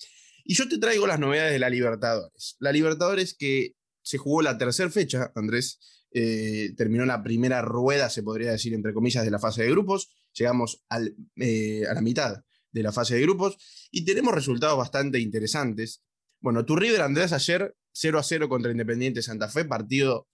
Y 0.45 0.55
yo 0.55 0.69
te 0.69 0.79
traigo 0.79 1.07
las 1.07 1.21
novedades 1.21 1.53
de 1.53 1.59
la 1.59 1.69
Libertadores. 1.69 2.57
La 2.61 2.73
Libertadores 2.73 3.35
que 3.35 3.75
se 4.03 4.19
jugó 4.19 4.43
la 4.43 4.59
tercera 4.59 4.91
fecha, 4.91 5.33
Andrés, 5.35 5.79
eh, 6.13 6.75
terminó 6.77 7.07
la 7.07 7.23
primera 7.23 7.63
rueda, 7.63 8.11
se 8.11 8.23
podría 8.23 8.53
decir, 8.53 8.75
entre 8.75 8.93
comillas, 8.93 9.25
de 9.25 9.31
la 9.31 9.39
fase 9.39 9.63
de 9.63 9.71
grupos. 9.71 10.13
Llegamos 10.35 10.85
al, 10.89 11.15
eh, 11.37 11.85
a 11.89 11.95
la 11.95 12.03
mitad 12.03 12.43
de 12.71 12.83
la 12.83 12.93
fase 12.93 13.15
de 13.15 13.23
grupos 13.23 13.57
y 13.91 14.05
tenemos 14.05 14.35
resultados 14.35 14.77
bastante 14.79 15.19
interesantes. 15.19 16.03
Bueno, 16.41 16.65
tu 16.65 16.77
River 16.77 17.03
Andrés 17.03 17.33
ayer 17.33 17.75
0 17.93 18.19
a 18.19 18.23
0 18.23 18.49
contra 18.49 18.73
Independiente 18.73 19.23
Santa 19.23 19.49
Fe, 19.49 19.65
partido 19.65 20.29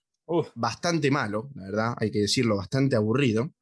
bastante 0.55 1.11
malo, 1.11 1.51
la 1.55 1.65
verdad, 1.65 1.95
hay 1.99 2.11
que 2.11 2.21
decirlo, 2.21 2.57
bastante 2.57 2.97
aburrido. 2.97 3.53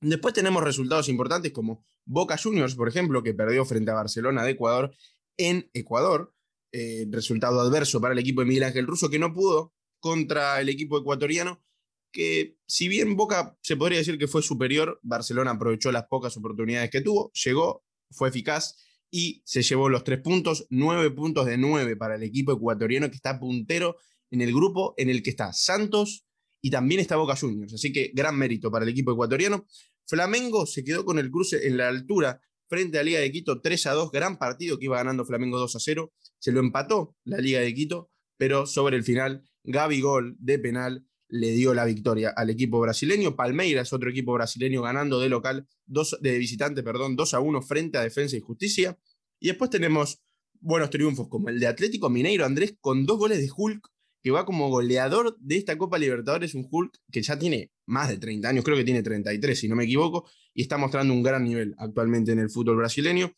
Después 0.00 0.34
tenemos 0.34 0.62
resultados 0.62 1.08
importantes 1.08 1.52
como 1.52 1.84
Boca 2.04 2.36
Juniors, 2.36 2.74
por 2.74 2.88
ejemplo, 2.88 3.22
que 3.22 3.34
perdió 3.34 3.64
frente 3.64 3.90
a 3.90 3.94
Barcelona 3.94 4.44
de 4.44 4.52
Ecuador 4.52 4.94
en 5.36 5.70
Ecuador. 5.72 6.34
Eh, 6.74 7.06
resultado 7.10 7.60
adverso 7.60 8.00
para 8.00 8.14
el 8.14 8.18
equipo 8.18 8.40
de 8.40 8.46
Miguel 8.46 8.64
Ángel 8.64 8.86
Russo, 8.86 9.10
que 9.10 9.18
no 9.18 9.34
pudo 9.34 9.74
contra 10.00 10.58
el 10.58 10.70
equipo 10.70 10.98
ecuatoriano, 10.98 11.62
que 12.10 12.56
si 12.66 12.88
bien 12.88 13.14
Boca 13.14 13.58
se 13.60 13.76
podría 13.76 13.98
decir 13.98 14.16
que 14.16 14.26
fue 14.26 14.42
superior, 14.42 14.98
Barcelona 15.02 15.50
aprovechó 15.50 15.92
las 15.92 16.06
pocas 16.06 16.34
oportunidades 16.38 16.90
que 16.90 17.02
tuvo, 17.02 17.30
llegó, 17.32 17.84
fue 18.10 18.30
eficaz 18.30 18.76
y 19.10 19.42
se 19.44 19.62
llevó 19.62 19.90
los 19.90 20.02
tres 20.02 20.20
puntos, 20.22 20.66
nueve 20.70 21.10
puntos 21.10 21.44
de 21.44 21.58
nueve 21.58 21.94
para 21.94 22.14
el 22.14 22.22
equipo 22.22 22.52
ecuatoriano 22.52 23.10
que 23.10 23.16
está 23.16 23.38
puntero 23.38 23.96
en 24.30 24.40
el 24.40 24.54
grupo 24.54 24.94
en 24.96 25.10
el 25.10 25.22
que 25.22 25.28
está 25.28 25.52
Santos 25.52 26.24
y 26.62 26.70
también 26.70 27.00
está 27.00 27.16
Boca 27.16 27.36
Juniors. 27.36 27.74
Así 27.74 27.92
que 27.92 28.12
gran 28.14 28.38
mérito 28.38 28.70
para 28.70 28.84
el 28.86 28.90
equipo 28.90 29.12
ecuatoriano. 29.12 29.66
Flamengo 30.06 30.64
se 30.64 30.84
quedó 30.84 31.04
con 31.04 31.18
el 31.18 31.30
cruce 31.30 31.66
en 31.66 31.76
la 31.76 31.88
altura 31.88 32.40
frente 32.72 32.98
a 32.98 33.02
Liga 33.02 33.20
de 33.20 33.30
Quito 33.30 33.60
3 33.60 33.86
a 33.88 33.92
2, 33.92 34.10
gran 34.10 34.38
partido 34.38 34.78
que 34.78 34.86
iba 34.86 34.96
ganando 34.96 35.26
Flamengo 35.26 35.58
2 35.58 35.76
a 35.76 35.78
0. 35.78 36.10
Se 36.38 36.52
lo 36.52 36.60
empató 36.60 37.14
la 37.22 37.36
Liga 37.36 37.60
de 37.60 37.74
Quito, 37.74 38.10
pero 38.38 38.64
sobre 38.64 38.96
el 38.96 39.04
final 39.04 39.44
Gaby 39.64 40.00
Gol 40.00 40.36
de 40.38 40.58
penal 40.58 41.06
le 41.28 41.50
dio 41.50 41.74
la 41.74 41.84
victoria 41.84 42.30
al 42.34 42.48
equipo 42.48 42.80
brasileño. 42.80 43.36
Palmeiras, 43.36 43.92
otro 43.92 44.08
equipo 44.08 44.32
brasileño, 44.32 44.80
ganando 44.80 45.20
de 45.20 45.28
local, 45.28 45.68
dos, 45.84 46.16
de 46.22 46.38
visitante, 46.38 46.82
perdón, 46.82 47.14
2 47.14 47.34
a 47.34 47.40
1 47.40 47.60
frente 47.60 47.98
a 47.98 48.02
Defensa 48.04 48.38
y 48.38 48.40
Justicia. 48.40 48.98
Y 49.38 49.48
después 49.48 49.68
tenemos 49.68 50.22
buenos 50.58 50.88
triunfos 50.88 51.28
como 51.28 51.50
el 51.50 51.60
de 51.60 51.66
Atlético 51.66 52.08
Mineiro 52.08 52.46
Andrés 52.46 52.74
con 52.80 53.04
dos 53.04 53.18
goles 53.18 53.36
de 53.36 53.50
Hulk 53.54 53.86
que 54.22 54.30
va 54.30 54.44
como 54.44 54.68
goleador 54.68 55.36
de 55.40 55.56
esta 55.56 55.76
Copa 55.76 55.98
Libertadores, 55.98 56.54
un 56.54 56.66
Hulk 56.70 56.98
que 57.10 57.22
ya 57.22 57.38
tiene 57.38 57.72
más 57.86 58.08
de 58.08 58.18
30 58.18 58.48
años, 58.48 58.64
creo 58.64 58.76
que 58.76 58.84
tiene 58.84 59.02
33 59.02 59.58
si 59.58 59.68
no 59.68 59.76
me 59.76 59.84
equivoco, 59.84 60.28
y 60.54 60.62
está 60.62 60.78
mostrando 60.78 61.12
un 61.12 61.22
gran 61.22 61.44
nivel 61.44 61.74
actualmente 61.78 62.32
en 62.32 62.38
el 62.38 62.50
fútbol 62.50 62.76
brasileño. 62.76 63.32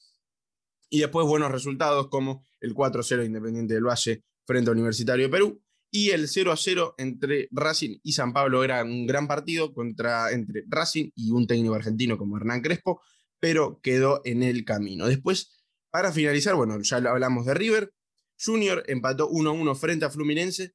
Y 0.90 1.00
después 1.00 1.26
buenos 1.26 1.50
resultados 1.50 2.08
como 2.08 2.44
el 2.60 2.74
4-0 2.74 3.24
Independiente 3.24 3.74
del 3.74 3.84
Valle 3.84 4.22
frente 4.46 4.70
a 4.70 4.72
Universitario 4.72 5.24
de 5.24 5.30
Perú 5.30 5.64
y 5.90 6.10
el 6.10 6.26
0-0 6.26 6.94
entre 6.98 7.48
Racing 7.52 7.98
y 8.02 8.12
San 8.12 8.32
Pablo 8.32 8.64
era 8.64 8.82
un 8.82 9.06
gran 9.06 9.28
partido 9.28 9.72
contra, 9.72 10.32
entre 10.32 10.64
Racing 10.66 11.10
y 11.14 11.30
un 11.30 11.46
técnico 11.46 11.74
argentino 11.74 12.18
como 12.18 12.36
Hernán 12.36 12.62
Crespo, 12.62 13.00
pero 13.38 13.80
quedó 13.80 14.20
en 14.24 14.42
el 14.42 14.64
camino. 14.64 15.06
Después, 15.06 15.64
para 15.90 16.10
finalizar, 16.10 16.56
bueno, 16.56 16.80
ya 16.82 16.96
hablamos 16.96 17.46
de 17.46 17.54
River, 17.54 17.92
Junior 18.44 18.82
empató 18.86 19.30
1-1 19.30 19.76
frente 19.76 20.04
a 20.04 20.10
Fluminense 20.10 20.74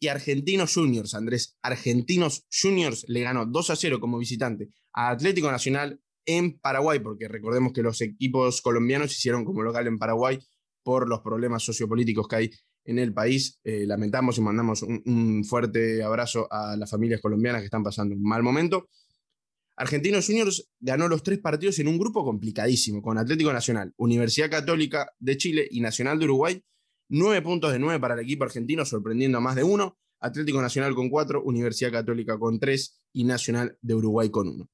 y 0.00 0.08
Argentinos 0.08 0.74
Juniors, 0.74 1.14
Andrés, 1.14 1.56
Argentinos 1.62 2.46
Juniors 2.50 3.04
le 3.08 3.20
ganó 3.20 3.46
2-0 3.46 4.00
como 4.00 4.18
visitante 4.18 4.68
a 4.92 5.10
Atlético 5.10 5.50
Nacional 5.50 6.00
en 6.26 6.58
Paraguay, 6.58 6.98
porque 7.00 7.28
recordemos 7.28 7.72
que 7.72 7.82
los 7.82 8.00
equipos 8.00 8.60
colombianos 8.60 9.12
hicieron 9.12 9.44
como 9.44 9.62
local 9.62 9.86
en 9.86 9.98
Paraguay 9.98 10.38
por 10.82 11.08
los 11.08 11.20
problemas 11.20 11.62
sociopolíticos 11.62 12.28
que 12.28 12.36
hay 12.36 12.50
en 12.84 12.98
el 12.98 13.12
país. 13.12 13.60
Eh, 13.64 13.86
lamentamos 13.86 14.38
y 14.38 14.40
mandamos 14.42 14.82
un, 14.82 15.44
fuerte 15.44 16.02
abrazo 16.02 16.46
a 16.50 16.76
las 16.76 16.90
familias 16.90 17.20
colombianas 17.20 17.62
que 17.62 17.66
están 17.66 17.82
pasando 17.82 18.14
un 18.14 18.22
mal 18.22 18.42
momento. 18.42 18.88
Argentinos 19.76 20.26
Juniors 20.26 20.68
ganó 20.78 21.08
los 21.08 21.22
tres 21.22 21.40
partidos 21.40 21.78
en 21.80 21.88
un 21.88 21.98
grupo 21.98 22.24
complicadísimo, 22.24 23.02
con 23.02 23.18
Atlético 23.18 23.52
Nacional, 23.52 23.92
Universidad 23.96 24.50
Católica 24.50 25.12
de 25.18 25.36
Chile 25.36 25.66
y 25.68 25.80
Nacional 25.80 26.18
de 26.18 26.26
Uruguay. 26.26 26.62
Nueve 27.08 27.42
puntos 27.42 27.72
de 27.72 27.78
nueve 27.78 28.00
para 28.00 28.14
el 28.14 28.20
equipo 28.20 28.44
argentino, 28.44 28.84
sorprendiendo 28.84 29.38
a 29.38 29.40
más 29.40 29.56
de 29.56 29.64
uno. 29.64 29.98
Atlético 30.20 30.62
Nacional 30.62 30.94
con 30.94 31.10
cuatro, 31.10 31.42
Universidad 31.42 31.92
Católica 31.92 32.38
con 32.38 32.58
tres 32.58 33.02
y 33.12 33.24
Nacional 33.24 33.76
de 33.82 33.94
Uruguay 33.94 34.30
con 34.30 34.48
uno. 34.48 34.68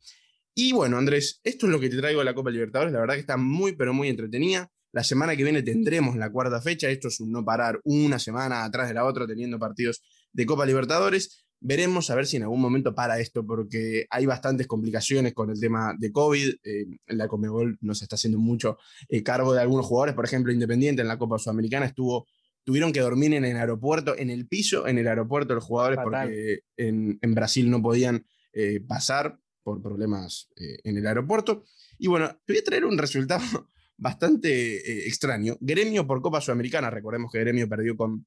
Y 0.54 0.72
bueno, 0.72 0.96
Andrés, 0.96 1.40
esto 1.42 1.66
es 1.66 1.72
lo 1.72 1.80
que 1.80 1.88
te 1.88 1.96
traigo 1.96 2.20
de 2.20 2.24
la 2.24 2.34
Copa 2.34 2.50
Libertadores. 2.50 2.92
La 2.92 3.00
verdad 3.00 3.14
que 3.14 3.20
está 3.20 3.36
muy, 3.36 3.72
pero 3.72 3.92
muy 3.92 4.08
entretenida. 4.08 4.70
La 4.92 5.04
semana 5.04 5.36
que 5.36 5.44
viene 5.44 5.62
tendremos 5.62 6.16
la 6.16 6.30
cuarta 6.30 6.60
fecha. 6.60 6.88
Esto 6.88 7.08
es 7.08 7.20
un 7.20 7.32
no 7.32 7.44
parar 7.44 7.80
una 7.84 8.18
semana 8.18 8.64
atrás 8.64 8.88
de 8.88 8.94
la 8.94 9.04
otra 9.04 9.26
teniendo 9.26 9.58
partidos 9.58 10.02
de 10.32 10.46
Copa 10.46 10.66
Libertadores. 10.66 11.44
Veremos 11.62 12.08
a 12.08 12.14
ver 12.14 12.26
si 12.26 12.38
en 12.38 12.44
algún 12.44 12.60
momento 12.60 12.94
para 12.94 13.18
esto, 13.20 13.44
porque 13.44 14.06
hay 14.08 14.24
bastantes 14.24 14.66
complicaciones 14.66 15.34
con 15.34 15.50
el 15.50 15.60
tema 15.60 15.94
de 15.98 16.10
COVID. 16.10 16.54
Eh, 16.64 16.86
la 17.08 17.28
Comebol 17.28 17.76
nos 17.82 18.00
está 18.00 18.16
haciendo 18.16 18.38
mucho 18.38 18.78
eh, 19.10 19.22
cargo 19.22 19.52
de 19.52 19.60
algunos 19.60 19.84
jugadores. 19.84 20.14
Por 20.14 20.24
ejemplo, 20.24 20.52
Independiente 20.52 21.02
en 21.02 21.08
la 21.08 21.18
Copa 21.18 21.38
Sudamericana 21.38 21.84
estuvo, 21.84 22.26
tuvieron 22.64 22.92
que 22.92 23.00
dormir 23.00 23.34
en 23.34 23.44
el 23.44 23.58
aeropuerto, 23.58 24.16
en 24.16 24.30
el 24.30 24.48
piso, 24.48 24.86
en 24.86 24.96
el 24.96 25.06
aeropuerto 25.06 25.54
los 25.54 25.64
jugadores, 25.64 25.98
porque 26.02 26.60
en, 26.78 27.18
Brasil 27.34 27.70
no 27.70 27.82
podían 27.82 28.24
eh, 28.54 28.80
pasar 28.80 29.38
por 29.62 29.82
problemas 29.82 30.48
en 30.56 30.96
el 30.96 31.06
aeropuerto. 31.06 31.64
Y 31.98 32.08
bueno, 32.08 32.40
te 32.46 32.54
voy 32.54 32.60
a 32.60 32.64
traer 32.64 32.86
un 32.86 32.96
resultado 32.96 33.42
bastante 33.98 35.06
extraño. 35.06 35.58
Gremio 35.60 36.06
por 36.06 36.22
Copa 36.22 36.40
Sudamericana, 36.40 36.88
recordemos 36.88 37.30
que 37.30 37.40
Gremio 37.40 37.68
perdió, 37.68 37.98
con, 37.98 38.26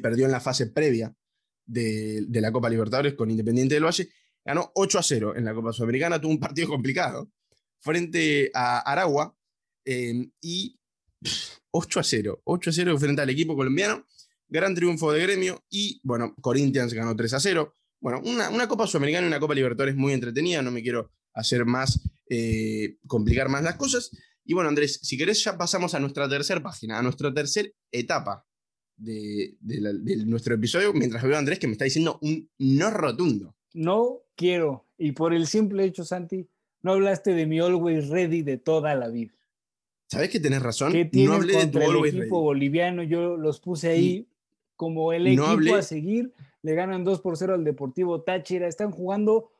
perdió 0.00 0.24
en 0.24 0.32
la 0.32 0.40
fase 0.40 0.68
previa 0.68 1.14
de, 1.70 2.40
la 2.40 2.52
Copa 2.52 2.68
Libertadores 2.68 3.14
con 3.14 3.30
Independiente 3.30 3.74
del 3.74 3.84
Valle, 3.84 4.08
ganó 4.44 4.70
8 4.74 4.98
a 4.98 5.02
0 5.02 5.36
en 5.36 5.44
la 5.44 5.54
Copa 5.54 5.72
Sudamericana, 5.72 6.20
tuvo 6.20 6.32
un 6.32 6.40
partido 6.40 6.68
complicado 6.68 7.30
frente 7.78 8.50
a 8.54 8.80
Aragua 8.80 9.34
em, 9.84 10.30
y 10.40 10.78
8 11.70 12.00
a 12.00 12.02
0, 12.02 12.40
8 12.44 12.70
a 12.70 12.72
0 12.72 12.98
frente 12.98 13.22
al 13.22 13.30
equipo 13.30 13.56
colombiano, 13.56 14.06
gran 14.48 14.74
triunfo 14.74 15.12
de 15.12 15.22
Gremio 15.22 15.64
y 15.70 16.00
bueno, 16.02 16.34
Corinthians 16.40 16.92
ganó 16.92 17.14
3 17.14 17.34
a 17.34 17.40
0. 17.40 17.74
Bueno, 18.00 18.20
una, 18.24 18.48
una 18.48 18.66
Copa 18.66 18.86
Sudamericana 18.86 19.26
y 19.26 19.28
una 19.28 19.40
Copa 19.40 19.54
Libertadores 19.54 19.94
muy 19.94 20.12
entretenida, 20.12 20.62
no 20.62 20.70
me 20.70 20.82
quiero 20.82 21.12
hacer 21.34 21.64
más, 21.64 22.00
eh, 22.28 22.96
complicar 23.06 23.48
más 23.48 23.62
las 23.62 23.76
cosas. 23.76 24.10
Y 24.44 24.54
bueno, 24.54 24.68
Andrés, 24.68 24.98
si 25.02 25.16
querés 25.16 25.44
ya 25.44 25.56
pasamos 25.56 25.94
a 25.94 26.00
nuestra 26.00 26.28
tercera 26.28 26.62
página, 26.62 26.98
a 26.98 27.02
nuestra 27.02 27.32
tercera 27.32 27.68
etapa 27.92 28.46
de, 29.00 29.56
nuestro 30.26 30.54
episodio, 30.54 30.92
mientras 30.92 31.22
veo 31.22 31.36
a 31.36 31.38
Andrés 31.38 31.58
que 31.58 31.66
me 31.66 31.72
está 31.72 31.84
diciendo 31.84 32.18
un 32.22 32.48
no 32.58 32.90
rotundo. 32.90 33.54
No 33.72 34.20
quiero. 34.36 34.86
Y 34.98 35.12
por 35.12 35.32
el 35.32 35.46
simple 35.46 35.84
hecho, 35.84 36.04
Santi, 36.04 36.46
no 36.82 36.92
hablaste 36.92 37.34
de 37.34 37.46
mi 37.46 37.58
Always 37.58 38.08
Ready 38.08 38.42
de 38.42 38.58
toda 38.58 38.94
la 38.94 39.08
vida. 39.08 39.32
¿Sabes 40.08 40.30
que 40.30 40.40
tenés 40.40 40.62
razón? 40.62 40.92
no 41.12 41.32
hablé 41.32 41.56
de 41.56 41.66
tu 41.68 41.78
el 41.78 42.06
equipo 42.06 42.40
boliviano? 42.40 43.02
Yo 43.02 43.36
los 43.36 43.60
puse 43.60 43.90
ahí 43.90 44.28
como 44.76 45.12
el 45.12 45.26
equipo 45.26 45.76
a 45.76 45.82
seguir. 45.82 46.32
Le 46.62 46.74
ganan 46.74 47.04
2 47.04 47.20
por 47.20 47.36
0 47.36 47.54
al 47.54 47.64
Deportivo 47.64 48.22
Táchira. 48.22 48.66
Están 48.66 48.90
jugando 48.90 49.50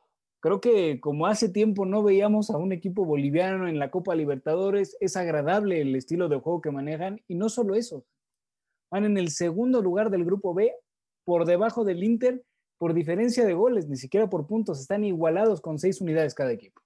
Creo 0.41 0.59
que 0.59 0.99
como 0.99 1.27
hace 1.27 1.49
tiempo 1.49 1.85
no 1.85 2.01
veíamos 2.01 2.49
a 2.49 2.57
un 2.57 2.71
equipo 2.71 3.05
boliviano 3.05 3.67
en 3.67 3.77
la 3.77 3.91
Copa 3.91 4.15
Libertadores, 4.15 4.97
es 4.99 5.15
agradable 5.15 5.81
el 5.81 5.95
estilo 5.95 6.29
de 6.29 6.39
juego 6.39 6.61
que 6.61 6.71
manejan 6.71 7.21
y 7.27 7.35
no 7.35 7.47
solo 7.47 7.75
eso. 7.75 8.03
Van 8.91 9.05
en 9.05 9.17
el 9.17 9.29
segundo 9.29 9.81
lugar 9.81 10.11
del 10.11 10.25
grupo 10.25 10.53
B, 10.53 10.71
por 11.23 11.45
debajo 11.45 11.85
del 11.85 12.03
Inter, 12.03 12.43
por 12.77 12.93
diferencia 12.93 13.45
de 13.45 13.53
goles, 13.53 13.87
ni 13.87 13.95
siquiera 13.95 14.29
por 14.29 14.47
puntos, 14.47 14.81
están 14.81 15.03
igualados 15.03 15.61
con 15.61 15.79
seis 15.79 16.01
unidades 16.01 16.33
cada 16.33 16.51
equipo. 16.51 16.81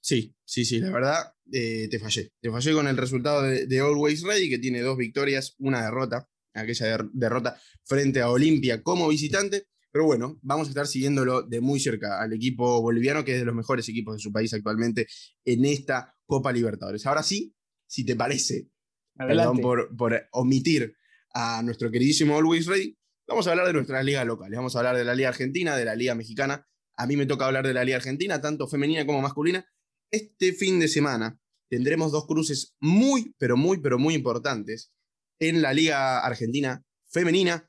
Sí, 0.00 0.34
sí, 0.44 0.64
sí, 0.64 0.78
la 0.78 0.90
verdad 0.90 1.34
eh, 1.52 1.88
te 1.90 1.98
fallé. 1.98 2.32
Te 2.40 2.50
fallé 2.50 2.72
con 2.72 2.86
el 2.86 2.96
resultado 2.96 3.42
de, 3.42 3.66
de, 3.66 3.80
Always 3.80 4.22
Ready, 4.22 4.48
que 4.48 4.58
tiene 4.58 4.80
dos 4.80 4.96
victorias, 4.96 5.54
una 5.58 5.82
derrota, 5.82 6.28
aquella 6.54 6.98
derrota 7.12 7.60
frente 7.84 8.20
a 8.20 8.30
Olimpia 8.30 8.82
como 8.82 9.08
visitante. 9.08 9.66
Pero 9.92 10.04
bueno, 10.04 10.38
vamos 10.42 10.68
a 10.68 10.70
estar 10.70 10.86
siguiéndolo 10.86 11.42
de 11.42 11.60
muy 11.60 11.80
cerca 11.80 12.20
al 12.20 12.32
equipo 12.32 12.80
boliviano, 12.80 13.24
que 13.24 13.32
es 13.34 13.40
de 13.40 13.44
los 13.44 13.54
mejores 13.54 13.88
equipos 13.88 14.16
de 14.16 14.20
su 14.20 14.32
país 14.32 14.52
actualmente 14.54 15.06
en 15.44 15.64
esta 15.64 16.14
Copa 16.26 16.52
Libertadores. 16.52 17.04
Ahora 17.06 17.22
sí, 17.22 17.54
si 17.86 18.04
te 18.04 18.14
parece, 18.14 18.68
perdón 19.16 19.58
por, 19.58 19.96
por 19.96 20.28
omitir 20.32 20.94
a 21.32 21.62
nuestro 21.62 21.90
queridísimo 21.90 22.36
Always 22.36 22.66
Ready, 22.66 22.96
vamos 23.26 23.46
a 23.46 23.50
hablar 23.50 23.66
de 23.66 23.72
nuestras 23.72 24.04
ligas 24.04 24.26
locales. 24.26 24.56
Vamos 24.56 24.74
a 24.74 24.80
hablar 24.80 24.96
de 24.96 25.04
la 25.04 25.14
Liga 25.14 25.28
Argentina, 25.28 25.76
de 25.76 25.84
la 25.84 25.94
Liga 25.94 26.14
Mexicana. 26.14 26.66
A 26.96 27.06
mí 27.06 27.16
me 27.16 27.26
toca 27.26 27.46
hablar 27.46 27.66
de 27.66 27.74
la 27.74 27.84
Liga 27.84 27.96
Argentina, 27.96 28.40
tanto 28.40 28.68
femenina 28.68 29.06
como 29.06 29.22
masculina. 29.22 29.64
Este 30.10 30.52
fin 30.52 30.80
de 30.80 30.88
semana 30.88 31.38
tendremos 31.68 32.12
dos 32.12 32.26
cruces 32.26 32.74
muy, 32.80 33.34
pero 33.38 33.56
muy, 33.56 33.80
pero 33.80 33.98
muy 33.98 34.14
importantes 34.14 34.92
en 35.38 35.62
la 35.62 35.72
Liga 35.72 36.20
Argentina 36.20 36.84
femenina. 37.08 37.68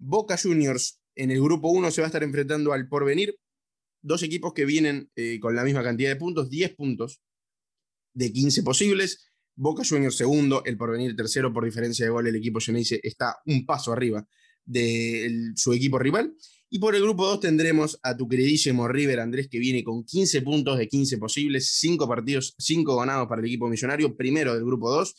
Boca 0.00 0.36
Juniors 0.36 1.00
en 1.16 1.30
el 1.30 1.40
grupo 1.40 1.68
1 1.68 1.90
se 1.90 2.00
va 2.00 2.06
a 2.06 2.10
estar 2.10 2.22
enfrentando 2.22 2.72
al 2.72 2.88
Porvenir, 2.88 3.36
dos 4.02 4.22
equipos 4.22 4.52
que 4.54 4.64
vienen 4.64 5.10
eh, 5.16 5.40
con 5.40 5.56
la 5.56 5.64
misma 5.64 5.82
cantidad 5.82 6.10
de 6.10 6.16
puntos, 6.16 6.48
10 6.48 6.76
puntos 6.76 7.20
de 8.14 8.32
15 8.32 8.62
posibles. 8.62 9.27
Boca 9.60 9.82
Juniors 9.84 10.14
segundo, 10.14 10.62
el 10.64 10.76
Porvenir 10.76 11.16
tercero 11.16 11.52
por 11.52 11.64
diferencia 11.64 12.04
de 12.04 12.12
gol. 12.12 12.28
El 12.28 12.36
equipo 12.36 12.60
Geneise 12.60 13.00
está 13.02 13.38
un 13.44 13.66
paso 13.66 13.92
arriba 13.92 14.24
de 14.64 15.50
su 15.56 15.72
equipo 15.72 15.98
rival. 15.98 16.32
Y 16.70 16.78
por 16.78 16.94
el 16.94 17.02
grupo 17.02 17.26
2 17.26 17.40
tendremos 17.40 17.98
a 18.04 18.16
tu 18.16 18.28
queridísimo 18.28 18.86
River 18.86 19.18
Andrés, 19.18 19.48
que 19.48 19.58
viene 19.58 19.82
con 19.82 20.04
15 20.04 20.42
puntos 20.42 20.78
de 20.78 20.86
15 20.86 21.18
posibles, 21.18 21.72
5 21.72 22.06
partidos, 22.06 22.54
5 22.56 22.96
ganados 22.98 23.26
para 23.26 23.40
el 23.40 23.48
equipo 23.48 23.66
millonario, 23.68 24.16
primero 24.16 24.54
del 24.54 24.64
grupo 24.64 24.92
2 24.92 25.16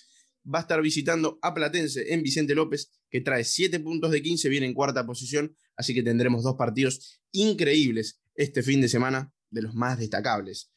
va 0.55 0.59
a 0.59 0.61
estar 0.61 0.81
visitando 0.81 1.37
a 1.41 1.53
Platense 1.53 2.13
en 2.13 2.23
Vicente 2.23 2.55
López, 2.55 2.91
que 3.09 3.19
trae 3.19 3.43
7 3.43 3.81
puntos 3.81 4.09
de 4.09 4.21
15, 4.21 4.47
viene 4.47 4.67
en 4.67 4.73
cuarta 4.73 5.05
posición, 5.05 5.53
así 5.75 5.93
que 5.93 6.01
tendremos 6.01 6.43
dos 6.43 6.55
partidos 6.55 7.19
increíbles 7.33 8.21
este 8.35 8.63
fin 8.63 8.79
de 8.79 8.87
semana, 8.87 9.33
de 9.49 9.63
los 9.63 9.75
más 9.75 9.99
destacables 9.99 10.71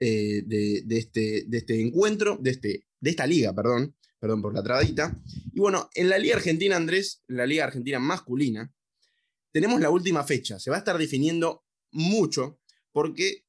eh, 0.00 0.42
de, 0.46 0.84
este, 0.88 1.44
de 1.46 1.58
este 1.58 1.80
encuentro, 1.80 2.38
de, 2.40 2.50
este, 2.50 2.86
de 3.00 3.10
esta 3.10 3.26
liga, 3.26 3.54
perdón, 3.54 3.94
perdón 4.18 4.42
por 4.42 4.54
la 4.54 4.62
trabadita. 4.62 5.20
Y 5.52 5.60
bueno, 5.60 5.88
en 5.94 6.08
la 6.08 6.18
Liga 6.18 6.36
Argentina, 6.36 6.76
Andrés, 6.76 7.22
en 7.28 7.36
la 7.36 7.46
Liga 7.46 7.64
Argentina 7.64 7.98
masculina, 7.98 8.72
tenemos 9.52 9.80
la 9.80 9.90
última 9.90 10.24
fecha, 10.24 10.58
se 10.58 10.70
va 10.70 10.76
a 10.76 10.80
estar 10.80 10.98
definiendo 10.98 11.64
mucho, 11.90 12.60
porque 12.92 13.44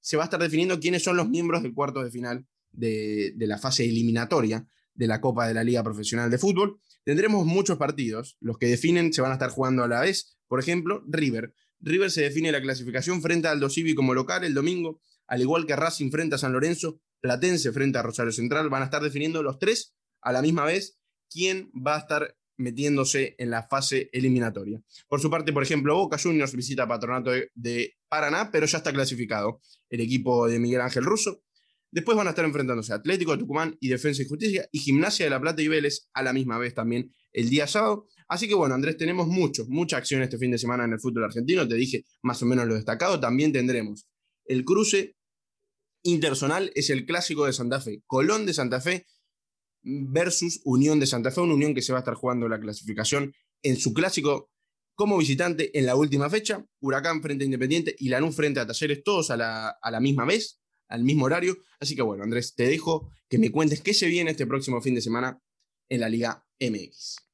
se 0.00 0.16
va 0.16 0.24
a 0.24 0.26
estar 0.26 0.40
definiendo 0.40 0.80
quiénes 0.80 1.02
son 1.02 1.16
los 1.16 1.28
miembros 1.28 1.62
del 1.62 1.74
cuarto 1.74 2.02
de 2.02 2.10
final 2.10 2.46
de, 2.72 3.32
de 3.36 3.46
la 3.46 3.58
fase 3.58 3.84
eliminatoria 3.84 4.66
de 4.94 5.06
la 5.06 5.20
Copa 5.20 5.46
de 5.46 5.54
la 5.54 5.64
Liga 5.64 5.82
Profesional 5.82 6.30
de 6.30 6.38
Fútbol. 6.38 6.80
Tendremos 7.04 7.46
muchos 7.46 7.78
partidos. 7.78 8.36
Los 8.40 8.58
que 8.58 8.66
definen 8.66 9.12
se 9.12 9.22
van 9.22 9.30
a 9.30 9.34
estar 9.34 9.50
jugando 9.50 9.82
a 9.82 9.88
la 9.88 10.00
vez. 10.00 10.36
Por 10.46 10.60
ejemplo, 10.60 11.02
River. 11.08 11.54
River 11.80 12.10
se 12.10 12.22
define 12.22 12.52
la 12.52 12.60
clasificación 12.60 13.22
frente 13.22 13.48
al 13.48 13.54
Aldo 13.54 13.70
Civi 13.70 13.94
como 13.94 14.14
local 14.14 14.44
el 14.44 14.52
domingo, 14.52 15.00
al 15.30 15.40
igual 15.40 15.64
que 15.64 15.76
Racing 15.76 16.10
frente 16.10 16.34
a 16.34 16.38
San 16.38 16.52
Lorenzo, 16.52 17.00
Platense 17.20 17.72
frente 17.72 17.98
a 17.98 18.02
Rosario 18.02 18.32
Central. 18.32 18.68
Van 18.68 18.82
a 18.82 18.86
estar 18.86 19.00
definiendo 19.00 19.42
los 19.44 19.58
tres 19.60 19.94
a 20.22 20.32
la 20.32 20.42
misma 20.42 20.64
vez 20.64 20.98
quién 21.30 21.70
va 21.70 21.94
a 21.94 22.00
estar 22.00 22.36
metiéndose 22.56 23.36
en 23.38 23.50
la 23.50 23.62
fase 23.62 24.10
eliminatoria. 24.12 24.82
Por 25.08 25.20
su 25.20 25.30
parte, 25.30 25.52
por 25.52 25.62
ejemplo, 25.62 25.94
Boca 25.94 26.18
Juniors 26.18 26.54
visita 26.54 26.88
Patronato 26.88 27.30
de, 27.54 27.94
Paraná, 28.08 28.50
pero 28.50 28.66
ya 28.66 28.78
está 28.78 28.92
clasificado 28.92 29.60
el 29.88 30.00
equipo 30.00 30.48
de 30.48 30.58
Miguel 30.58 30.80
Ángel 30.80 31.04
Russo. 31.04 31.42
Después 31.92 32.16
van 32.16 32.26
a 32.26 32.30
estar 32.30 32.44
enfrentándose 32.44 32.92
Atlético 32.92 33.32
de 33.32 33.38
Tucumán 33.38 33.76
y 33.80 33.88
Defensa 33.88 34.22
y 34.22 34.28
Justicia 34.28 34.68
y 34.72 34.80
Gimnasia 34.80 35.26
de 35.26 35.30
la 35.30 35.40
Plata 35.40 35.62
y 35.62 35.68
Vélez 35.68 36.08
a 36.12 36.24
la 36.24 36.32
misma 36.32 36.58
vez 36.58 36.74
también 36.74 37.14
el 37.32 37.48
día 37.48 37.68
sábado. 37.68 38.08
Así 38.28 38.48
que 38.48 38.54
bueno, 38.54 38.74
Andrés, 38.74 38.96
tenemos 38.96 39.28
mucho, 39.28 39.64
mucha 39.68 39.96
acción 39.96 40.22
este 40.22 40.38
fin 40.38 40.50
de 40.50 40.58
semana 40.58 40.84
en 40.84 40.92
el 40.92 41.00
fútbol 41.00 41.24
argentino. 41.24 41.68
Te 41.68 41.76
dije 41.76 42.04
más 42.22 42.42
o 42.42 42.46
menos 42.46 42.66
lo 42.66 42.74
destacado. 42.74 43.20
También 43.20 43.52
tendremos 43.52 44.08
el 44.44 44.64
cruce 44.64 45.16
interzonal, 46.02 46.72
es 46.74 46.90
el 46.90 47.06
clásico 47.06 47.46
de 47.46 47.52
Santa 47.52 47.80
Fe. 47.80 48.02
Colón 48.06 48.46
de 48.46 48.54
Santa 48.54 48.80
Fe 48.80 49.06
versus 49.82 50.60
Unión 50.64 51.00
de 51.00 51.06
Santa 51.06 51.30
Fe, 51.30 51.40
una 51.40 51.54
unión 51.54 51.74
que 51.74 51.82
se 51.82 51.92
va 51.92 51.98
a 51.98 52.00
estar 52.00 52.14
jugando 52.14 52.48
la 52.48 52.60
clasificación 52.60 53.34
en 53.62 53.76
su 53.76 53.92
clásico 53.92 54.50
como 54.94 55.18
visitante 55.18 55.78
en 55.78 55.86
la 55.86 55.96
última 55.96 56.28
fecha. 56.28 56.64
Huracán 56.80 57.22
frente 57.22 57.44
a 57.44 57.46
Independiente 57.46 57.94
y 57.98 58.08
Lanús 58.08 58.36
frente 58.36 58.60
a 58.60 58.66
Talleres, 58.66 59.02
todos 59.02 59.30
a 59.30 59.36
la, 59.36 59.68
a 59.68 59.90
la 59.90 60.00
misma 60.00 60.24
vez, 60.24 60.60
al 60.88 61.04
mismo 61.04 61.26
horario. 61.26 61.56
Así 61.78 61.96
que 61.96 62.02
bueno, 62.02 62.24
Andrés, 62.24 62.54
te 62.54 62.64
dejo 62.64 63.10
que 63.28 63.38
me 63.38 63.50
cuentes 63.50 63.80
qué 63.80 63.94
se 63.94 64.06
viene 64.06 64.32
este 64.32 64.46
próximo 64.46 64.80
fin 64.82 64.94
de 64.94 65.00
semana 65.00 65.40
en 65.88 66.00
la 66.00 66.08
Liga 66.08 66.44
MX 66.60 67.30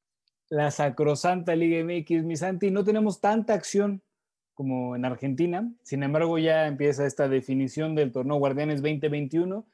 la 0.49 0.71
sacrosanta 0.71 1.57
Liga 1.57 1.83
MX, 1.85 2.25
mi 2.25 2.37
Santi. 2.37 2.71
No 2.71 2.85
tenemos 2.85 3.21
tanta 3.21 3.55
acción 3.55 4.03
como 4.57 4.97
en 4.97 5.05
Argentina. 5.05 5.71
Sin 5.83 6.03
embargo, 6.03 6.39
ya 6.39 6.67
empieza 6.67 7.07
esta 7.07 7.29
definición 7.29 7.95
del 7.95 8.11
torneo 8.11 8.39
Guardianes 8.39 8.81
2021. 8.81 9.67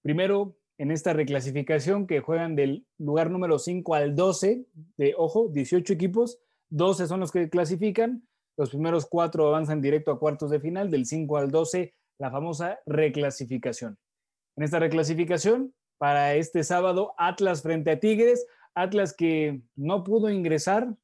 Primero, 0.00 0.56
en 0.78 0.92
esta 0.92 1.12
reclasificación 1.12 2.06
que 2.06 2.20
juegan 2.20 2.54
del 2.54 2.86
lugar 2.98 3.30
número 3.30 3.58
5 3.58 3.94
al 3.94 4.14
12, 4.14 4.64
de, 4.96 5.14
ojo, 5.18 5.48
18 5.48 5.92
equipos, 5.92 6.38
12 6.70 7.08
son 7.08 7.18
los 7.18 7.32
que 7.32 7.50
clasifican, 7.50 8.22
los 8.56 8.70
primeros 8.70 9.06
cuatro 9.06 9.48
avanzan 9.48 9.80
directo 9.80 10.12
a 10.12 10.20
cuartos 10.20 10.50
de 10.50 10.60
final, 10.60 10.88
del 10.88 11.04
5 11.04 11.36
al 11.36 11.50
12, 11.50 11.92
la 12.18 12.30
famosa 12.30 12.78
reclasificación. 12.86 13.98
En 14.56 14.62
esta 14.62 14.78
reclasificación, 14.78 15.74
para 15.98 16.36
este 16.36 16.62
sábado, 16.62 17.12
Atlas 17.18 17.62
frente 17.62 17.90
a 17.90 17.98
Tigres, 17.98 18.46
Atlas 18.74 19.14
que 19.14 19.62
no 19.74 20.04
pudo 20.04 20.30
ingresar, 20.30 20.94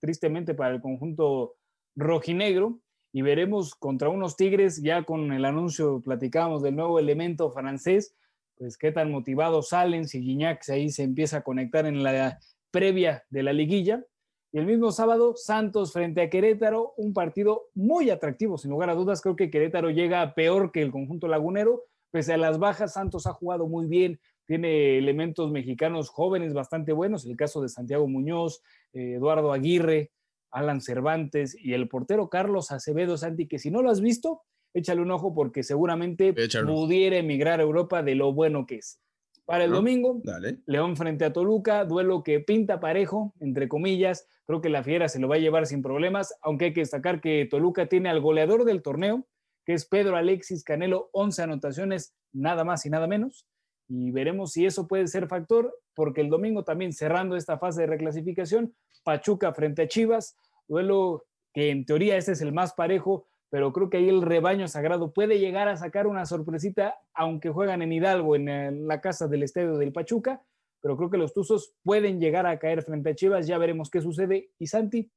tristemente 0.00 0.54
para 0.54 0.74
el 0.74 0.80
conjunto 0.80 1.54
rojinegro, 1.96 2.80
y 3.12 3.22
veremos 3.22 3.76
contra 3.76 4.08
unos 4.08 4.36
Tigres, 4.36 4.82
ya 4.82 5.04
con 5.04 5.32
el 5.32 5.44
anuncio 5.44 6.00
platicábamos 6.00 6.62
del 6.62 6.74
nuevo 6.74 6.98
elemento 6.98 7.52
francés, 7.52 8.16
pues 8.56 8.76
qué 8.76 8.90
tan 8.90 9.12
motivados 9.12 9.68
salen, 9.68 10.08
si 10.08 10.20
Guiñac 10.20 10.68
ahí 10.68 10.90
se 10.90 11.04
empieza 11.04 11.38
a 11.38 11.44
conectar 11.44 11.86
en 11.86 12.02
la 12.02 12.40
previa 12.72 13.24
de 13.30 13.44
la 13.44 13.52
liguilla. 13.52 14.04
Y 14.50 14.58
el 14.58 14.66
mismo 14.66 14.90
sábado, 14.90 15.34
Santos 15.36 15.92
frente 15.92 16.22
a 16.22 16.30
Querétaro, 16.30 16.92
un 16.96 17.12
partido 17.12 17.68
muy 17.74 18.10
atractivo, 18.10 18.58
sin 18.58 18.72
lugar 18.72 18.90
a 18.90 18.94
dudas. 18.94 19.20
Creo 19.20 19.36
que 19.36 19.50
Querétaro 19.50 19.90
llega 19.90 20.34
peor 20.34 20.72
que 20.72 20.82
el 20.82 20.90
conjunto 20.90 21.28
lagunero. 21.28 21.84
Pese 22.10 22.32
a 22.32 22.36
las 22.36 22.58
bajas, 22.58 22.94
Santos 22.94 23.26
ha 23.26 23.32
jugado 23.32 23.66
muy 23.66 23.86
bien, 23.86 24.20
tiene 24.44 24.98
elementos 24.98 25.50
mexicanos 25.50 26.08
jóvenes 26.08 26.52
bastante 26.52 26.92
buenos, 26.92 27.26
el 27.26 27.36
caso 27.36 27.60
de 27.62 27.68
Santiago 27.68 28.06
Muñoz, 28.06 28.62
eh, 28.92 29.14
Eduardo 29.14 29.52
Aguirre, 29.52 30.10
Alan 30.54 30.80
Cervantes 30.80 31.56
y 31.60 31.74
el 31.74 31.88
portero 31.88 32.30
Carlos 32.30 32.70
Acevedo 32.70 33.16
Santi, 33.16 33.46
que 33.46 33.58
si 33.58 33.70
no 33.70 33.82
lo 33.82 33.90
has 33.90 34.00
visto, 34.00 34.42
échale 34.72 35.02
un 35.02 35.10
ojo 35.10 35.34
porque 35.34 35.62
seguramente 35.62 36.32
pudiera 36.32 37.16
emigrar 37.16 37.60
a 37.60 37.64
Europa 37.64 38.02
de 38.02 38.14
lo 38.14 38.32
bueno 38.32 38.66
que 38.66 38.76
es. 38.76 39.00
Para 39.44 39.64
el 39.64 39.72
domingo, 39.72 40.22
León 40.64 40.96
frente 40.96 41.26
a 41.26 41.32
Toluca, 41.32 41.84
duelo 41.84 42.22
que 42.22 42.40
pinta 42.40 42.80
parejo, 42.80 43.34
entre 43.40 43.68
comillas. 43.68 44.26
Creo 44.46 44.62
que 44.62 44.70
la 44.70 44.82
Fiera 44.82 45.08
se 45.08 45.18
lo 45.20 45.28
va 45.28 45.34
a 45.34 45.38
llevar 45.38 45.66
sin 45.66 45.82
problemas, 45.82 46.34
aunque 46.40 46.66
hay 46.66 46.72
que 46.72 46.80
destacar 46.80 47.20
que 47.20 47.46
Toluca 47.50 47.86
tiene 47.86 48.08
al 48.08 48.22
goleador 48.22 48.64
del 48.64 48.80
torneo, 48.80 49.26
que 49.66 49.74
es 49.74 49.84
Pedro 49.84 50.16
Alexis 50.16 50.64
Canelo, 50.64 51.10
11 51.12 51.42
anotaciones, 51.42 52.14
nada 52.32 52.64
más 52.64 52.86
y 52.86 52.90
nada 52.90 53.06
menos 53.06 53.46
y 53.88 54.10
veremos 54.10 54.52
si 54.52 54.66
eso 54.66 54.86
puede 54.86 55.06
ser 55.06 55.28
factor, 55.28 55.74
porque 55.94 56.20
el 56.20 56.30
domingo 56.30 56.64
también 56.64 56.92
cerrando 56.92 57.36
esta 57.36 57.58
fase 57.58 57.82
de 57.82 57.86
reclasificación, 57.88 58.74
Pachuca 59.02 59.52
frente 59.52 59.82
a 59.82 59.88
Chivas, 59.88 60.36
duelo 60.68 61.24
que 61.52 61.70
en 61.70 61.86
teoría 61.86 62.16
este 62.16 62.32
es 62.32 62.40
el 62.40 62.52
más 62.52 62.74
parejo, 62.74 63.26
pero 63.50 63.72
creo 63.72 63.88
que 63.88 63.98
ahí 63.98 64.08
el 64.08 64.22
rebaño 64.22 64.66
sagrado 64.66 65.12
puede 65.12 65.38
llegar 65.38 65.68
a 65.68 65.76
sacar 65.76 66.06
una 66.06 66.26
sorpresita, 66.26 66.98
aunque 67.12 67.50
juegan 67.50 67.82
en 67.82 67.92
Hidalgo, 67.92 68.34
en 68.34 68.88
la 68.88 69.00
casa 69.00 69.28
del 69.28 69.44
estadio 69.44 69.78
del 69.78 69.92
Pachuca, 69.92 70.42
pero 70.80 70.96
creo 70.96 71.08
que 71.08 71.18
los 71.18 71.32
Tuzos 71.32 71.72
pueden 71.82 72.20
llegar 72.20 72.46
a 72.46 72.58
caer 72.58 72.82
frente 72.82 73.10
a 73.10 73.14
Chivas, 73.14 73.46
ya 73.46 73.56
veremos 73.56 73.90
qué 73.90 74.00
sucede. 74.00 74.50
Y 74.58 74.66
Santi, 74.66 75.10